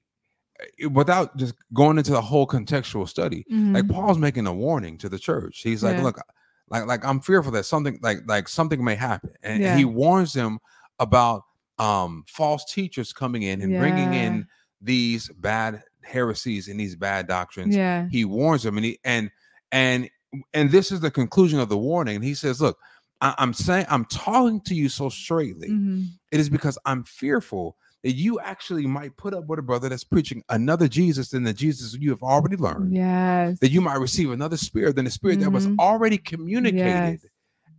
without 0.91 1.35
just 1.37 1.55
going 1.73 1.97
into 1.97 2.11
the 2.11 2.21
whole 2.21 2.47
contextual 2.47 3.07
study, 3.07 3.45
like 3.49 3.85
Mhm. 3.85 3.91
Paul's 3.91 4.17
making 4.17 4.47
a 4.47 4.53
warning 4.53 4.97
to 4.99 5.09
the 5.09 5.19
church. 5.19 5.61
He's 5.63 5.83
like, 5.83 5.97
Yeah. 5.97 6.03
look, 6.03 6.17
like, 6.69 6.85
like 6.85 7.05
I'm 7.05 7.19
fearful 7.19 7.51
that 7.53 7.65
something 7.65 7.99
like 8.01 8.19
like 8.27 8.47
something 8.47 8.83
may 8.83 8.95
happen. 8.95 9.31
And 9.43 9.61
Yeah. 9.61 9.77
he 9.77 9.85
warns 9.85 10.33
them 10.33 10.59
about 10.99 11.43
um 11.79 12.23
false 12.27 12.65
teachers 12.71 13.13
coming 13.13 13.43
in 13.43 13.61
and 13.61 13.77
bringing 13.77 14.13
in 14.13 14.47
these 14.81 15.29
bad 15.39 15.83
heresies 16.03 16.67
and 16.67 16.79
these 16.79 16.95
bad 16.95 17.27
doctrines 17.27 17.75
Yeah. 17.75 18.07
he 18.11 18.25
warns 18.25 18.61
them 18.63 18.77
and 18.77 18.85
he 18.85 18.99
and 19.03 19.31
and 19.71 20.09
and 20.53 20.69
this 20.71 20.91
is 20.91 20.99
the 20.99 21.09
conclusion 21.09 21.59
of 21.59 21.69
the 21.69 21.77
warning 21.77 22.15
and 22.17 22.23
he 22.23 22.33
says 22.35 22.59
look 22.61 22.77
I, 23.21 23.33
i'm 23.37 23.53
saying 23.53 23.85
i'm 23.89 24.03
talking 24.05 24.59
to 24.61 24.75
you 24.75 24.89
so 24.89 25.07
straightly 25.09 25.69
Mhm. 25.69 26.07
it 26.31 26.39
is 26.41 26.49
because 26.49 26.77
i'm 26.85 27.03
fearful 27.05 27.77
that 28.03 28.13
you 28.13 28.39
actually 28.39 28.85
might 28.85 29.15
put 29.17 29.33
up 29.33 29.45
with 29.47 29.59
a 29.59 29.61
brother 29.61 29.89
that's 29.89 30.03
preaching 30.03 30.43
another 30.49 30.87
jesus 30.87 31.29
than 31.29 31.43
the 31.43 31.53
jesus 31.53 31.93
you 31.95 32.09
have 32.09 32.21
already 32.21 32.55
learned 32.57 32.93
Yes. 32.93 33.59
that 33.59 33.69
you 33.71 33.81
might 33.81 33.99
receive 33.99 34.31
another 34.31 34.57
spirit 34.57 34.95
than 34.95 35.05
the 35.05 35.11
spirit 35.11 35.39
that 35.39 35.51
was 35.51 35.67
Mhm. 35.67 35.77
already 35.79 36.17
communicated 36.17 37.21
Yes. 37.23 37.25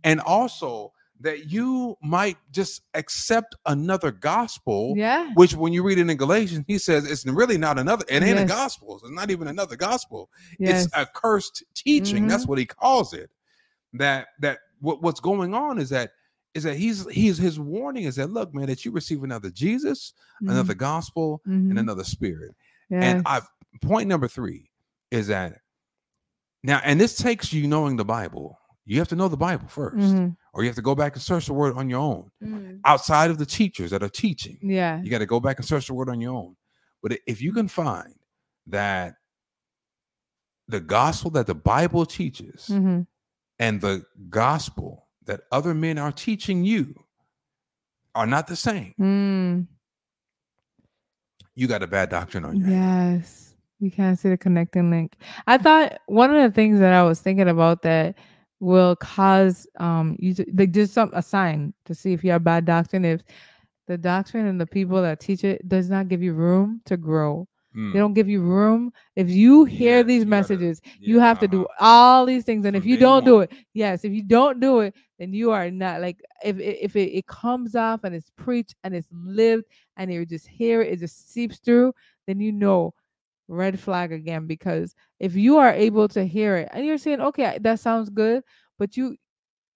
and 0.03 0.19
also 0.21 0.91
that 1.21 1.49
you 1.49 1.95
might 2.03 2.37
just 2.51 2.81
accept 2.93 3.55
another 3.65 4.11
gospel 4.11 4.93
Yeah. 4.97 5.31
which 5.35 5.55
when 5.55 5.71
you 5.71 5.81
read 5.83 5.97
it 5.97 6.09
in 6.09 6.17
galatians 6.17 6.65
he 6.67 6.77
says 6.77 7.09
it's 7.09 7.25
really 7.25 7.57
not 7.57 7.79
another 7.79 8.03
it 8.09 8.21
ain't 8.23 8.39
a 8.39 8.45
gospel 8.45 8.99
it's 9.01 9.09
not 9.11 9.31
even 9.31 9.47
another 9.47 9.75
gospel 9.75 10.29
Yes. 10.59 10.85
it's 10.85 10.93
a 10.97 11.05
cursed 11.05 11.63
teaching 11.73 12.27
that's 12.27 12.45
Mhm. 12.45 12.49
what 12.49 12.57
he 12.57 12.65
calls 12.65 13.13
it 13.13 13.29
that 13.93 14.27
that 14.41 14.59
what, 14.81 15.01
what's 15.01 15.21
going 15.21 15.53
on 15.53 15.79
is 15.79 15.89
that 15.89 16.11
is 16.55 16.63
that 16.63 16.75
he's 16.77 17.07
he's 17.11 17.37
his 17.37 17.59
warning 17.59 18.05
is 18.05 18.15
that 18.15 18.29
look 18.31 18.53
man 18.55 18.65
that 18.67 18.83
you 18.85 18.91
receive 18.91 19.23
another 19.23 19.49
jesus 19.51 20.13
another 20.41 20.73
gospel 20.73 21.41
and 21.45 21.71
Mhm. 21.73 21.79
another 21.79 22.03
spirit 22.03 22.55
Yes. 22.89 23.03
and 23.03 23.23
i 23.27 23.41
point 23.81 24.07
number 24.07 24.27
three 24.27 24.71
is 25.11 25.27
that 25.27 25.59
now 26.63 26.79
and 26.83 26.99
this 26.99 27.15
takes 27.17 27.51
you 27.53 27.67
knowing 27.67 27.97
the 27.97 28.05
bible 28.05 28.57
you 28.85 28.97
have 28.99 29.07
to 29.09 29.15
know 29.15 29.27
the 29.27 29.37
bible 29.37 29.67
1st 29.67 29.97
Mhm. 29.97 30.35
or 30.53 30.63
you 30.63 30.69
have 30.69 30.75
to 30.75 30.81
go 30.81 30.95
back 30.95 31.13
and 31.13 31.21
search 31.21 31.47
the 31.47 31.53
word 31.53 31.75
on 31.75 31.89
your 31.89 31.99
own 31.99 32.31
Mhm. 32.41 32.79
outside 32.85 33.29
of 33.31 33.37
the 33.37 33.45
teachers 33.45 33.91
that 33.91 34.01
are 34.01 34.09
teaching 34.09 34.57
Yeah. 34.61 35.01
you 35.01 35.09
got 35.11 35.19
to 35.19 35.25
go 35.25 35.39
back 35.39 35.57
and 35.59 35.65
search 35.67 35.87
the 35.87 35.93
word 35.93 36.09
on 36.09 36.21
your 36.21 36.33
own. 36.33 36.55
But 37.03 37.19
if 37.27 37.41
you 37.41 37.51
can 37.53 37.67
find 37.67 38.15
that 38.67 39.15
the 40.67 40.79
gospel 40.79 41.29
that 41.31 41.45
the 41.47 41.53
Bible 41.55 42.05
teaches 42.05 42.67
Mhm. 42.69 43.05
and 43.59 43.81
the 43.81 44.03
gospel 44.29 45.04
that 45.25 45.41
other 45.51 45.73
men 45.73 45.97
are 45.97 46.11
teaching 46.11 46.63
you 46.63 46.93
are 48.13 48.25
not 48.27 48.47
the 48.47 48.55
same, 48.55 48.93
Mm. 48.99 49.67
you 51.55 51.67
got 51.67 51.83
a 51.83 51.87
bad 51.87 52.09
doctrine 52.09 52.45
on 52.45 52.57
your 52.57 52.67
hands. 52.67 53.21
Yes. 53.23 53.55
You 53.79 53.91
can't 53.91 54.17
see 54.17 54.29
the 54.29 54.37
connecting 54.37 54.89
link. 54.89 55.13
I 55.47 55.57
thought 55.57 55.99
one 56.07 56.33
of 56.33 56.41
the 56.41 56.53
things 56.53 56.79
that 56.79 56.93
I 56.93 57.03
was 57.03 57.19
thinking 57.19 57.49
about 57.49 57.81
that 57.83 58.15
will 58.61 58.95
cause 58.95 59.67
um 59.79 60.15
you 60.17 60.33
to, 60.33 60.45
like 60.53 60.71
just 60.71 60.93
some 60.93 61.11
a 61.13 61.21
sign 61.21 61.73
to 61.85 61.93
see 61.93 62.13
if 62.13 62.23
you 62.23 62.31
have 62.31 62.43
bad 62.43 62.63
doctrine 62.65 63.03
if 63.03 63.21
the 63.87 63.97
doctrine 63.97 64.47
and 64.47 64.59
the 64.59 64.65
people 64.65 65.01
that 65.01 65.19
teach 65.19 65.43
it 65.43 65.67
does 65.67 65.89
not 65.89 66.07
give 66.07 66.23
you 66.23 66.33
room 66.33 66.81
to 66.85 66.95
grow. 66.97 67.47
Mm, 67.75 67.91
They 67.93 67.99
don't 67.99 68.13
give 68.13 68.29
you 68.29 68.41
room. 68.41 68.91
If 69.17 69.29
you 69.29 69.65
hear 69.65 69.97
yes, 69.97 70.05
these 70.07 70.19
you 70.19 70.25
gotta- 70.25 70.29
messages, 70.29 70.81
you 70.99 71.17
yeah, 71.17 71.23
have 71.27 71.39
to 71.39 71.47
do 71.47 71.65
uh-huh. 71.65 71.85
all 71.85 72.25
these 72.25 72.45
things. 72.45 72.65
And 72.65 72.75
if 72.75 72.85
you 72.85 72.95
don't 72.97 73.25
do 73.25 73.41
it, 73.41 73.51
yes, 73.73 74.05
if 74.05 74.13
you 74.13 74.23
don't 74.23 74.59
do 74.61 74.79
it, 74.79 74.95
then 75.19 75.33
you 75.33 75.51
are 75.51 75.71
not 75.71 76.01
like 76.01 76.21
if 76.43 76.59
if 76.59 76.95
it, 76.95 77.17
it 77.17 77.27
comes 77.27 77.75
off 77.75 78.03
and 78.03 78.13
it's 78.15 78.31
preached 78.37 78.75
and 78.83 78.95
it's 78.95 79.07
lived 79.11 79.65
and 79.97 80.11
you 80.11 80.25
just 80.25 80.47
hear 80.47 80.81
it, 80.81 80.93
it 80.93 80.99
just 80.99 81.31
seeps 81.31 81.59
through, 81.59 81.93
then 82.27 82.39
you 82.39 82.51
know 82.51 82.93
red 83.47 83.79
flag 83.79 84.11
again. 84.11 84.47
Because 84.47 84.95
if 85.19 85.35
you 85.35 85.57
are 85.57 85.71
able 85.73 86.07
to 86.09 86.25
hear 86.25 86.57
it 86.57 86.69
and 86.73 86.85
you're 86.85 86.97
saying, 86.97 87.21
okay, 87.21 87.57
that 87.61 87.79
sounds 87.79 88.09
good, 88.09 88.43
but 88.77 88.97
you 88.97 89.15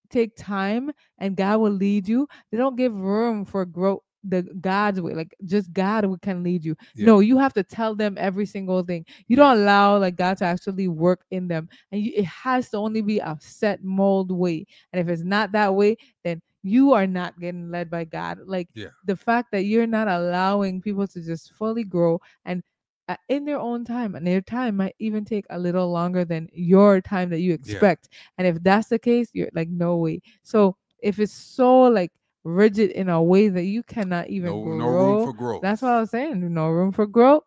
take 0.09 0.35
time 0.35 0.91
and 1.19 1.35
God 1.35 1.59
will 1.59 1.71
lead 1.71 2.07
you. 2.07 2.27
They 2.51 2.57
don't 2.57 2.75
give 2.75 2.93
room 2.93 3.45
for 3.45 3.65
growth 3.65 4.01
the 4.23 4.43
God's 4.59 5.01
way, 5.01 5.13
like 5.13 5.33
just 5.45 5.71
God 5.73 6.05
can 6.21 6.43
lead 6.43 6.63
you. 6.63 6.75
Yeah. 6.95 7.07
No, 7.07 7.19
you 7.19 7.37
have 7.37 7.53
to 7.53 7.63
tell 7.63 7.95
them 7.95 8.15
every 8.17 8.45
single 8.45 8.83
thing. 8.83 9.05
You 9.27 9.35
don't 9.35 9.57
allow 9.57 9.97
like 9.97 10.15
God 10.15 10.37
to 10.39 10.45
actually 10.45 10.87
work 10.87 11.21
in 11.31 11.47
them, 11.47 11.69
and 11.91 12.01
you, 12.01 12.11
it 12.15 12.25
has 12.25 12.69
to 12.71 12.77
only 12.77 13.01
be 13.01 13.19
a 13.19 13.37
set 13.39 13.83
mold 13.83 14.31
way. 14.31 14.65
And 14.91 14.99
if 14.99 15.07
it's 15.07 15.23
not 15.23 15.51
that 15.53 15.73
way, 15.73 15.97
then 16.23 16.41
you 16.63 16.93
are 16.93 17.07
not 17.07 17.39
getting 17.39 17.71
led 17.71 17.89
by 17.89 18.03
God. 18.03 18.39
Like 18.45 18.67
Yeah. 18.75 18.89
the 19.05 19.15
fact 19.15 19.51
that 19.51 19.63
you're 19.63 19.87
not 19.87 20.07
allowing 20.07 20.81
people 20.81 21.07
to 21.07 21.21
just 21.21 21.53
fully 21.53 21.83
grow 21.85 22.19
and 22.45 22.61
uh, 23.07 23.15
in 23.29 23.43
their 23.43 23.59
own 23.59 23.83
time, 23.85 24.13
and 24.13 24.27
their 24.27 24.41
time 24.41 24.75
might 24.77 24.95
even 24.99 25.25
take 25.25 25.45
a 25.49 25.57
little 25.57 25.89
longer 25.89 26.23
than 26.25 26.47
your 26.53 27.01
time 27.01 27.29
that 27.31 27.39
you 27.39 27.53
expect. 27.53 28.09
And 28.37 28.45
if 28.45 28.61
that's 28.61 28.89
the 28.89 28.99
case, 28.99 29.29
you're 29.33 29.49
like, 29.53 29.69
no 29.69 29.95
way. 29.97 30.21
So 30.43 30.75
if 31.01 31.19
it's 31.19 31.33
so 31.33 31.83
like 31.83 32.11
rigid 32.43 32.91
in 32.91 33.09
a 33.09 33.21
way 33.21 33.49
that 33.49 33.63
you 33.63 33.83
cannot 33.83 34.29
even 34.29 34.49
No, 34.51 34.63
grow, 34.63 34.77
no 34.77 34.87
room 34.87 35.25
for 35.25 35.33
growth. 35.33 35.61
that's 35.61 35.81
what 35.81 35.91
I 35.91 35.99
was 35.99 36.09
saying. 36.11 36.53
No 36.53 36.69
room 36.69 36.91
for 36.91 37.05
growth. 37.05 37.43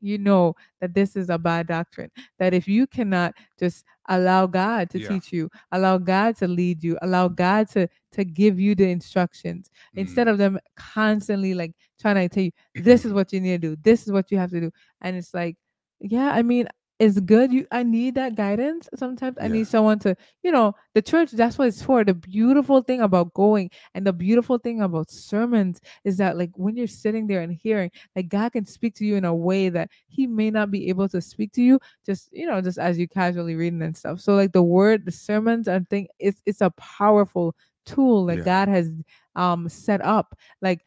You 0.00 0.18
know 0.18 0.56
that 0.80 0.94
this 0.94 1.14
is 1.14 1.30
a 1.30 1.38
bad 1.38 1.68
doctrine. 1.68 2.10
That 2.40 2.54
if 2.54 2.66
you 2.66 2.88
cannot 2.88 3.34
just 3.56 3.84
allow 4.08 4.46
God 4.48 4.90
to 4.90 4.98
Yeah. 4.98 5.06
teach 5.08 5.32
you, 5.32 5.48
allow 5.70 5.98
God 5.98 6.36
to 6.38 6.48
lead 6.48 6.82
you, 6.82 6.98
allow 7.02 7.28
God 7.28 7.68
to 7.70 7.86
to 8.12 8.24
give 8.24 8.58
you 8.58 8.74
the 8.74 8.90
instructions 8.90 9.70
instead 9.94 10.26
Mm. 10.26 10.30
of 10.32 10.38
them 10.38 10.58
constantly 10.76 11.54
like 11.54 11.72
trying 12.00 12.16
to 12.16 12.28
tell 12.28 12.42
you 12.42 12.50
this 12.74 13.04
is 13.04 13.12
what 13.12 13.32
you 13.32 13.40
need 13.40 13.62
to 13.62 13.68
do, 13.68 13.76
this 13.82 14.04
is 14.04 14.10
what 14.12 14.30
you 14.32 14.38
have 14.38 14.50
to 14.50 14.60
do, 14.60 14.70
and 15.02 15.16
it's 15.16 15.32
like, 15.32 15.56
yeah, 16.00 16.30
I 16.32 16.42
mean, 16.42 16.66
it's 17.02 17.20
good. 17.20 17.52
You, 17.52 17.66
I 17.72 17.82
need 17.82 18.14
that 18.14 18.36
guidance. 18.36 18.88
Sometimes 18.94 19.36
I 19.42 19.48
Yeah. 19.48 19.48
need 19.48 19.66
someone 19.66 19.98
to, 20.00 20.16
you 20.44 20.52
know, 20.52 20.74
the 20.94 21.02
church. 21.02 21.32
That's 21.32 21.58
what 21.58 21.66
it's 21.68 21.82
for. 21.82 22.04
The 22.04 22.14
beautiful 22.14 22.80
thing 22.82 23.00
about 23.00 23.34
going 23.34 23.70
and 23.94 24.06
the 24.06 24.12
beautiful 24.12 24.58
thing 24.58 24.82
about 24.82 25.10
sermons 25.10 25.80
is 26.04 26.16
that, 26.18 26.38
like, 26.38 26.52
when 26.54 26.76
you're 26.76 26.86
sitting 26.86 27.26
there 27.26 27.42
and 27.42 27.52
hearing, 27.52 27.90
like, 28.14 28.28
God 28.28 28.52
can 28.52 28.66
speak 28.66 28.94
to 28.96 29.04
you 29.04 29.16
in 29.16 29.24
a 29.24 29.34
way 29.34 29.68
that 29.70 29.90
He 30.06 30.28
may 30.28 30.50
not 30.50 30.70
be 30.70 30.88
able 30.90 31.08
to 31.10 31.20
speak 31.20 31.52
to 31.54 31.62
you, 31.62 31.80
just 32.06 32.28
you 32.32 32.46
know, 32.46 32.60
just 32.60 32.78
as 32.78 32.98
you 32.98 33.08
casually 33.08 33.56
reading 33.56 33.82
and 33.82 33.96
stuff. 33.96 34.20
So, 34.20 34.34
like, 34.36 34.52
the 34.52 34.62
word, 34.62 35.04
the 35.04 35.12
sermons, 35.12 35.68
I 35.68 35.80
think 35.90 36.08
it's 36.20 36.40
it's 36.46 36.60
a 36.60 36.70
powerful 36.70 37.56
tool 37.84 38.26
that 38.26 38.38
Yeah. 38.38 38.44
God 38.44 38.68
has 38.68 38.90
um 39.36 39.68
set 39.68 40.04
up. 40.04 40.36
Like, 40.60 40.84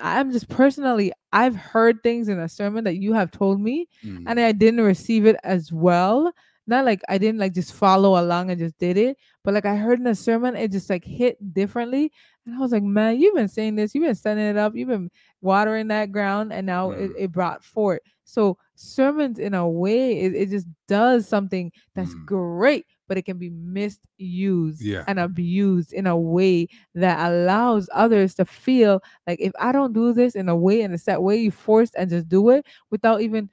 I'm 0.00 0.32
just 0.32 0.48
personally, 0.48 1.12
I've 1.32 1.54
heard 1.56 2.02
things 2.02 2.28
in 2.28 2.38
a 2.38 2.48
sermon 2.48 2.84
that 2.84 2.96
you 2.96 3.12
have 3.12 3.30
told 3.30 3.60
me 3.60 3.88
Mm. 4.04 4.24
and 4.26 4.40
I 4.40 4.52
didn't 4.52 4.80
receive 4.80 5.26
it 5.26 5.36
as 5.44 5.72
well. 5.72 6.32
Not 6.66 6.84
like 6.84 7.00
I 7.08 7.16
didn't 7.16 7.38
like 7.40 7.54
just 7.54 7.72
follow 7.72 8.20
along 8.20 8.50
and 8.50 8.58
just 8.58 8.76
did 8.78 8.98
it, 8.98 9.16
but 9.42 9.54
like 9.54 9.64
I 9.64 9.76
heard 9.76 10.00
in 10.00 10.06
a 10.06 10.14
sermon, 10.14 10.54
it 10.56 10.70
just 10.72 10.90
like 10.90 11.04
hit 11.04 11.54
differently. 11.54 12.12
And 12.44 12.54
I 12.54 12.58
was 12.58 12.72
like, 12.72 12.82
man, 12.82 13.18
you've 13.20 13.34
been 13.34 13.48
saying 13.48 13.76
this, 13.76 13.94
you've 13.94 14.04
been 14.04 14.14
setting 14.14 14.44
it 14.44 14.56
up, 14.58 14.74
you've 14.74 14.88
been 14.88 15.10
watering 15.40 15.88
that 15.88 16.12
ground, 16.12 16.52
and 16.52 16.66
now 16.66 16.90
it, 16.92 17.10
Mm. 17.10 17.14
it 17.18 17.32
brought 17.32 17.64
forth. 17.64 18.00
So 18.24 18.58
sermons, 18.74 19.38
in 19.38 19.54
a 19.54 19.66
way, 19.68 20.20
it, 20.20 20.34
it 20.34 20.50
just 20.50 20.66
does 20.88 21.26
something 21.26 21.72
that's 21.94 22.14
Mm. 22.14 22.26
great, 22.26 22.86
but 23.08 23.16
it 23.18 23.24
can 23.24 23.38
be 23.38 23.50
misused 23.50 24.82
Yeah. 24.82 25.04
and 25.06 25.18
abused 25.18 25.92
in 25.92 26.06
a 26.06 26.16
way 26.16 26.68
that 26.94 27.30
allows 27.30 27.88
others 27.92 28.34
to 28.34 28.44
feel 28.44 29.02
like 29.26 29.40
if 29.40 29.52
I 29.58 29.72
don't 29.72 29.92
do 29.92 30.12
this 30.12 30.34
in 30.34 30.48
a 30.48 30.56
way 30.56 30.82
in 30.82 30.92
a 30.92 30.98
set 30.98 31.20
way, 31.22 31.36
you 31.38 31.50
forced 31.50 31.94
and 31.96 32.10
just 32.10 32.28
do 32.28 32.50
it 32.50 32.66
without 32.90 33.20
even 33.22 33.50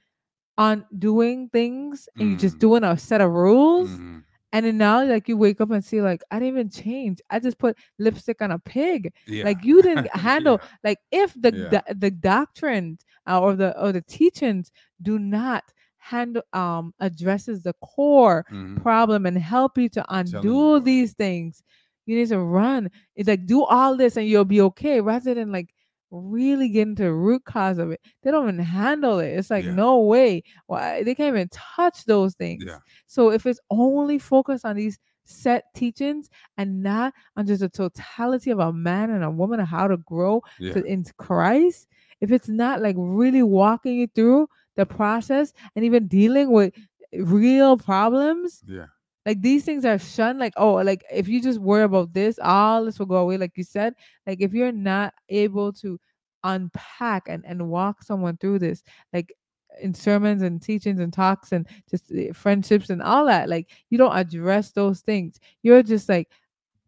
on 0.58 0.84
doing 0.98 1.48
things 1.50 2.08
and 2.18 2.30
you 2.30 2.36
just 2.36 2.56
Mm. 2.56 2.60
doing 2.60 2.84
a 2.84 2.96
set 2.96 3.20
of 3.20 3.30
rules 3.30 3.90
Mhm. 3.90 4.22
and 4.54 4.64
then 4.64 4.78
now 4.78 5.04
like 5.04 5.28
you 5.28 5.36
wake 5.36 5.60
up 5.60 5.70
and 5.70 5.84
see 5.84 6.00
like 6.00 6.22
i 6.30 6.38
didn't 6.38 6.54
even 6.54 6.70
change 6.70 7.20
i 7.28 7.38
just 7.38 7.58
put 7.58 7.76
lipstick 7.98 8.40
on 8.40 8.50
a 8.52 8.58
pig 8.58 9.12
Yeah. 9.26 9.44
like 9.44 9.62
you 9.62 9.82
didn't 9.82 10.08
handle 10.16 10.58
Yeah. 10.62 10.68
like 10.82 10.98
if 11.12 11.34
the 11.38 11.52
Yeah. 11.54 11.68
do- 11.68 11.94
the 11.94 12.10
doctrines 12.10 13.04
uh, 13.28 13.38
or 13.38 13.54
the 13.54 13.78
or 13.78 13.92
the 13.92 14.00
teachings 14.00 14.72
do 15.02 15.18
not 15.18 15.64
handle 16.10 16.42
um 16.52 16.92
addresses 17.00 17.62
the 17.62 17.72
core 17.82 18.44
Mhm. 18.52 18.82
problem 18.82 19.26
and 19.26 19.36
help 19.38 19.76
you 19.78 19.88
to 19.88 20.04
undo 20.18 20.80
these 20.80 21.12
things 21.14 21.62
you 22.06 22.16
need 22.16 22.28
to 22.28 22.38
run 22.38 22.88
it's 23.16 23.28
like 23.28 23.46
do 23.46 23.64
all 23.64 23.96
this 23.96 24.16
and 24.16 24.28
you'll 24.28 24.44
be 24.44 24.60
okay 24.60 25.00
rather 25.00 25.34
than 25.34 25.50
like 25.52 25.70
really 26.12 26.68
get 26.68 26.86
into 26.86 27.02
the 27.02 27.12
root 27.12 27.44
cause 27.44 27.78
of 27.78 27.90
it 27.90 28.00
they 28.22 28.30
don't 28.30 28.48
even 28.48 28.58
handle 28.60 29.18
it 29.18 29.30
it's 29.38 29.50
like 29.50 29.64
Yeah. 29.64 29.74
no 29.74 29.98
way 30.00 30.42
why 30.66 31.02
they 31.02 31.14
can't 31.14 31.34
even 31.36 31.48
touch 31.50 32.04
those 32.04 32.34
things 32.36 32.62
Yeah. 32.64 32.78
so 33.06 33.30
if 33.32 33.44
it's 33.46 33.58
only 33.70 34.18
focused 34.18 34.64
on 34.64 34.76
these 34.76 34.98
set 35.24 35.64
teachings 35.74 36.30
and 36.56 36.80
not 36.82 37.12
on 37.36 37.46
just 37.46 37.60
the 37.60 37.68
totality 37.68 38.50
of 38.52 38.60
a 38.60 38.72
man 38.72 39.10
and 39.10 39.24
a 39.24 39.30
woman 39.30 39.58
and 39.58 39.68
how 39.68 39.88
to 39.88 39.96
grow 39.96 40.40
Yeah. 40.60 40.74
to, 40.74 40.84
into 40.84 41.12
Christ, 41.14 41.88
if 42.20 42.30
it's 42.30 42.48
not 42.48 42.80
like 42.80 42.94
really 42.96 43.42
walking 43.42 43.96
you 43.96 44.06
through 44.14 44.46
the 44.76 44.86
process 44.86 45.52
and 45.74 45.84
even 45.84 46.06
dealing 46.08 46.50
with 46.50 46.72
real 47.12 47.76
problems, 47.76 48.62
Yeah. 48.66 48.86
like 49.24 49.40
these 49.42 49.64
things 49.64 49.84
are 49.84 49.98
shunned. 49.98 50.38
Like, 50.38 50.54
oh, 50.56 50.74
like 50.74 51.04
if 51.12 51.28
you 51.28 51.42
just 51.42 51.58
worry 51.60 51.82
about 51.84 52.12
this, 52.12 52.38
all 52.42 52.84
this 52.84 52.98
will 52.98 53.06
go 53.06 53.16
away. 53.16 53.38
Like 53.38 53.56
you 53.56 53.64
said, 53.64 53.94
like 54.26 54.40
if 54.40 54.52
you're 54.52 54.72
not 54.72 55.14
able 55.28 55.72
to 55.74 55.98
unpack 56.44 57.28
and, 57.28 57.44
and 57.46 57.68
walk 57.68 58.02
someone 58.02 58.36
through 58.36 58.58
this, 58.60 58.82
like 59.12 59.32
in 59.80 59.92
sermons 59.92 60.42
and 60.42 60.62
teachings 60.62 61.00
and 61.00 61.12
talks 61.12 61.52
and 61.52 61.66
just 61.90 62.10
uh, 62.12 62.32
friendships 62.32 62.90
and 62.90 63.02
all 63.02 63.26
that, 63.26 63.48
like 63.48 63.68
you 63.90 63.98
don't 63.98 64.16
address 64.16 64.70
those 64.72 65.00
things. 65.00 65.38
You're 65.62 65.82
just 65.82 66.08
like, 66.08 66.28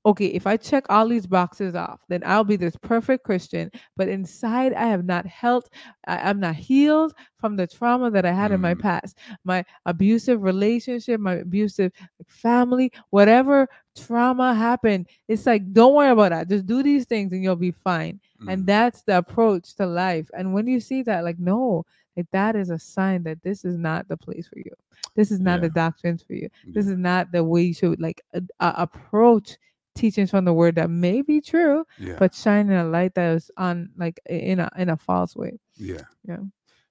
okay, 0.07 0.27
if 0.27 0.47
I 0.47 0.57
check 0.57 0.85
all 0.89 1.09
these 1.09 1.27
boxes 1.27 1.75
off, 1.75 2.01
then 2.09 2.23
I'll 2.25 2.45
be 2.45 2.57
this 2.57 2.77
perfect 2.77 3.25
Christian. 3.25 3.71
But 3.97 4.09
inside, 4.09 4.73
I 4.75 4.87
have 4.87 5.05
not 5.05 5.27
helped, 5.27 5.71
I, 6.07 6.17
I'm 6.31 6.41
not 6.41 6.55
healed 6.55 7.15
from 7.39 7.57
the 7.57 7.67
trauma 7.67 8.11
that 8.11 8.25
I 8.25 8.33
had 8.33 8.53
in 8.53 8.61
my 8.61 8.75
Mm. 8.75 8.81
past, 8.81 9.19
my 9.45 9.65
abusive 9.87 10.43
relationship, 10.43 11.21
my 11.21 11.35
abusive 11.35 11.93
family, 12.27 12.93
whatever 13.11 13.69
trauma 13.97 14.55
happened. 14.55 15.07
It's 15.29 15.47
like, 15.47 15.73
don't 15.73 15.95
worry 15.95 16.11
about 16.11 16.31
that. 16.31 16.49
Just 16.49 16.67
do 16.67 16.83
these 16.83 17.05
things 17.05 17.33
and 17.33 17.43
you'll 17.43 17.57
be 17.57 17.73
fine. 17.73 18.21
And 18.49 18.63
Mhm. 18.63 18.67
that's 18.67 19.03
the 19.03 19.19
approach 19.19 19.75
to 19.77 19.87
life. 19.87 20.31
And 20.35 20.55
when 20.55 20.67
you 20.67 20.81
see 20.81 21.03
that, 21.03 21.25
like, 21.25 21.39
no, 21.39 21.85
like 22.17 22.31
that 22.33 22.57
is 22.57 22.71
a 22.71 22.79
sign 22.79 23.23
that 23.25 23.43
this 23.43 23.65
is 23.65 23.77
not 23.77 24.09
the 24.09 24.17
place 24.17 24.49
for 24.49 24.59
you. 24.59 24.73
This 25.15 25.31
is 25.31 25.41
not 25.41 25.61
the 25.61 25.67
Yeah. 25.69 25.73
doctrines 25.75 26.23
for 26.23 26.35
you. 26.35 26.49
This 26.67 26.87
is 26.87 26.97
not 26.97 27.31
the 27.33 27.45
way 27.45 27.63
you 27.63 27.75
should 27.75 28.01
like 28.01 28.23
uh, 28.35 28.41
uh, 28.61 28.73
approach 28.77 29.57
teachings 29.99 30.31
from 30.31 30.45
the 30.45 30.53
word 30.53 30.77
that 30.77 30.91
may 30.91 31.23
be 31.23 31.41
true, 31.41 31.85
Yeah. 31.99 32.17
but 32.19 32.35
shining 32.35 32.77
a 32.77 32.85
light 32.85 33.15
that 33.15 33.35
is 33.37 33.51
on 33.57 33.91
like 33.97 34.21
in 34.29 34.61
a 34.61 34.71
in 34.77 34.89
a 34.91 34.97
false 34.97 35.37
way. 35.37 35.59
Yeah. 35.77 36.03
Yeah. 36.27 36.39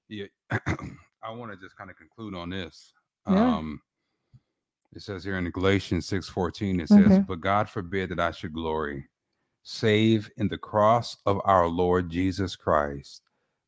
Yeah. 0.09 0.25
I 1.23 1.31
want 1.31 1.51
to 1.51 1.57
just 1.57 1.77
kind 1.77 1.89
of 1.89 1.97
conclude 1.97 2.35
on 2.35 2.49
this. 2.49 2.93
Yeah. 3.27 3.57
Um 3.57 3.81
it 4.93 5.01
says 5.01 5.23
here 5.23 5.37
in 5.37 5.49
Galatians 5.51 6.07
6:14 6.07 6.81
it 6.81 6.87
says, 6.89 6.99
Okay. 7.05 7.19
"But 7.27 7.41
God 7.41 7.69
forbid 7.69 8.09
that 8.09 8.19
I 8.19 8.31
should 8.31 8.53
glory 8.53 9.07
save 9.63 10.31
in 10.37 10.47
the 10.47 10.57
cross 10.57 11.17
of 11.25 11.41
our 11.43 11.67
Lord 11.67 12.09
Jesus 12.09 12.55
Christ, 12.55 13.21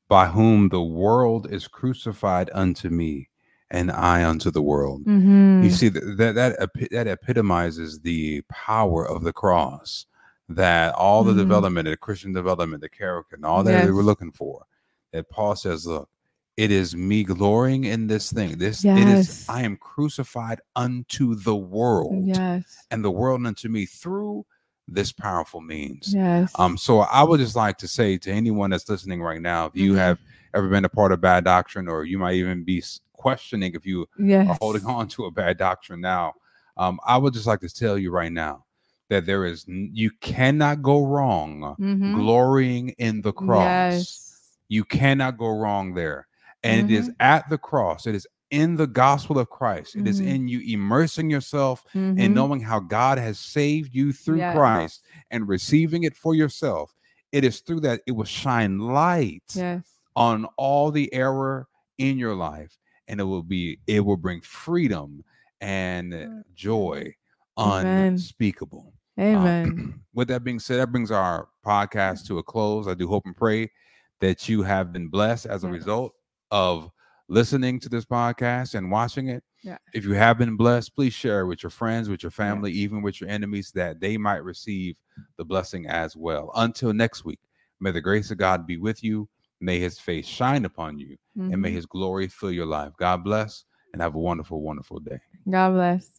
by 0.07 0.27
whom 0.27 0.69
the 0.69 0.81
world 0.81 1.51
is 1.51 1.67
crucified 1.67 2.49
unto 2.53 2.87
me, 2.89 3.28
and 3.71 3.91
I 3.91 4.23
unto 4.23 4.51
the 4.51 4.61
world." 4.61 5.05
Mm-hmm. 5.05 5.63
You 5.63 5.69
see 5.71 5.89
that 5.89 6.35
that 6.35 6.69
that, 6.91 7.07
epitomizes 7.07 7.99
the 7.99 8.41
power 8.49 9.07
of 9.07 9.23
the 9.23 9.33
cross. 9.33 10.05
That 10.51 10.95
all 10.95 11.23
the 11.23 11.33
Mhm. 11.33 11.37
development, 11.37 11.87
the 11.87 11.95
Christian 11.97 12.33
development, 12.33 12.81
the 12.81 12.89
character, 12.89 13.35
and 13.35 13.45
all 13.45 13.63
that 13.63 13.85
they 13.85 13.91
were 13.91 14.01
looking 14.03 14.31
for. 14.31 14.65
That 15.13 15.29
Paul 15.29 15.55
says, 15.55 15.85
"Look, 15.85 16.09
it 16.57 16.71
is 16.71 16.95
me 16.95 17.23
glorying 17.23 17.83
in 17.83 18.07
this 18.07 18.31
thing. 18.31 18.57
This 18.57 18.83
it 18.83 19.07
is. 19.07 19.45
I 19.47 19.61
am 19.61 19.77
crucified 19.77 20.59
unto 20.75 21.35
the 21.35 21.55
world, 21.55 22.25
Yes. 22.25 22.63
and 22.89 23.05
the 23.05 23.11
world 23.11 23.45
unto 23.45 23.69
me 23.69 23.85
through 23.85 24.45
this 24.87 25.11
powerful 25.11 25.61
means." 25.61 26.13
Yes. 26.15 26.51
Um, 26.57 26.77
so 26.77 27.01
I 27.01 27.21
would 27.23 27.39
just 27.39 27.55
like 27.55 27.77
to 27.79 27.87
say 27.87 28.17
to 28.17 28.31
anyone 28.31 28.71
that's 28.71 28.89
listening 28.89 29.21
right 29.21 29.41
now, 29.41 29.67
if 29.67 29.75
you 29.75 29.93
Mhm. 29.93 29.97
have 29.97 30.19
ever 30.55 30.67
been 30.67 30.85
a 30.85 30.89
part 30.89 31.11
of 31.11 31.21
bad 31.21 31.43
doctrine, 31.43 31.87
or 31.87 32.05
you 32.05 32.17
might 32.17 32.35
even 32.35 32.63
be 32.63 32.81
questioning 33.23 33.73
if 33.75 33.85
you 33.85 34.07
yes. 34.17 34.47
are 34.47 34.57
holding 34.61 34.85
on 34.85 35.07
to 35.09 35.25
a 35.25 35.31
bad 35.31 35.57
doctrine 35.57 36.01
now. 36.01 36.33
Um, 36.77 36.99
I 37.05 37.17
would 37.17 37.33
just 37.33 37.45
like 37.47 37.59
to 37.59 37.69
tell 37.69 37.97
you 37.97 38.09
right 38.11 38.31
now 38.31 38.65
that 39.09 39.25
there 39.25 39.45
is 39.45 39.65
you 39.67 40.09
cannot 40.21 40.81
go 40.81 41.05
wrong 41.05 41.75
Mhm. 41.77 42.13
glorying 42.13 42.89
in 42.97 43.21
the 43.21 43.33
cross. 43.33 43.93
Yes. 43.93 44.57
You 44.69 44.83
cannot 44.85 45.37
go 45.37 45.49
wrong 45.49 45.93
there. 45.93 46.27
And 46.63 46.89
it 46.89 46.93
is 46.95 47.09
Mhm. 47.09 47.15
at 47.19 47.49
the 47.49 47.57
cross, 47.57 48.07
it 48.07 48.15
is 48.15 48.25
in 48.51 48.77
the 48.77 48.87
gospel 48.87 49.37
of 49.37 49.49
Christ. 49.49 49.95
It 49.95 50.07
is 50.07 50.21
Mhm. 50.21 50.27
in 50.27 50.47
you 50.47 50.59
immersing 50.73 51.29
yourself 51.29 51.83
in 51.93 52.15
Mhm. 52.15 52.33
knowing 52.33 52.61
how 52.61 52.79
God 52.79 53.17
has 53.17 53.37
saved 53.39 53.93
you 53.93 54.11
through 54.13 54.37
Yes. 54.37 54.55
Christ 54.55 55.03
and 55.31 55.47
receiving 55.47 56.03
it 56.03 56.15
for 56.15 56.33
yourself. 56.33 56.95
It 57.31 57.43
is 57.43 57.59
through 57.59 57.81
that 57.81 58.01
it 58.07 58.13
will 58.13 58.25
shine 58.25 58.79
light 58.79 59.43
Yes. 59.53 59.83
on 60.15 60.45
all 60.57 60.89
the 60.91 61.13
error 61.13 61.67
in 61.97 62.17
your 62.17 62.33
life 62.33 62.78
and 63.09 63.19
it 63.19 63.23
will 63.25 63.43
be 63.43 63.79
it 63.87 63.99
will 63.99 64.17
bring 64.17 64.41
freedom 64.41 65.23
and 65.61 66.13
Mm. 66.13 66.43
joy 66.53 67.13
Amen. 67.57 68.13
unspeakable 68.13 68.93
Um, 69.17 69.35
Amen. 69.35 70.03
with 70.13 70.29
that 70.29 70.43
being 70.43 70.59
said 70.59 70.79
that 70.79 70.91
brings 70.91 71.11
our 71.11 71.49
podcast 71.65 72.25
to 72.27 72.37
a 72.37 72.43
close 72.43 72.87
i 72.87 72.93
do 72.93 73.07
hope 73.07 73.25
and 73.25 73.35
pray 73.35 73.69
that 74.21 74.47
you 74.47 74.61
have 74.63 74.93
been 74.93 75.07
blessed 75.09 75.45
as 75.45 75.63
a 75.63 75.67
Yes. 75.67 75.73
result 75.79 76.13
of 76.51 76.89
listening 77.27 77.79
to 77.81 77.89
this 77.89 78.05
podcast 78.05 78.75
and 78.75 78.89
watching 78.91 79.27
it 79.27 79.43
Yeah. 79.61 79.77
if 79.93 80.05
you 80.05 80.13
have 80.13 80.37
been 80.37 80.55
blessed 80.55 80.95
please 80.95 81.13
share 81.13 81.41
it 81.41 81.47
with 81.47 81.61
your 81.63 81.69
friends 81.69 82.09
with 82.09 82.23
your 82.23 82.31
family 82.31 82.71
even 82.71 83.01
with 83.01 83.19
your 83.19 83.29
enemies 83.29 83.71
that 83.75 83.99
they 83.99 84.17
might 84.17 84.43
receive 84.43 84.95
the 85.37 85.45
blessing 85.45 85.85
as 85.87 86.15
well 86.15 86.51
until 86.55 86.93
next 86.93 87.25
week 87.25 87.39
may 87.81 87.91
the 87.91 88.01
grace 88.01 88.31
of 88.31 88.37
god 88.37 88.65
be 88.65 88.77
with 88.77 89.03
you 89.03 89.27
May 89.61 89.77
his 89.77 89.99
face 89.99 90.25
shine 90.25 90.63
upon 90.63 90.97
you 90.99 91.17
and 91.49 91.61
may 91.61 91.71
Mhm. 91.71 91.73
his 91.73 91.85
glory 91.85 92.27
fill 92.27 92.51
your 92.51 92.65
life. 92.67 92.93
God 92.97 93.23
bless 93.23 93.65
and 93.93 94.01
have 94.01 94.15
a 94.15 94.19
wonderful, 94.19 94.61
wonderful 94.61 94.99
day. 94.99 95.19
God 95.49 95.71
bless. 95.73 96.18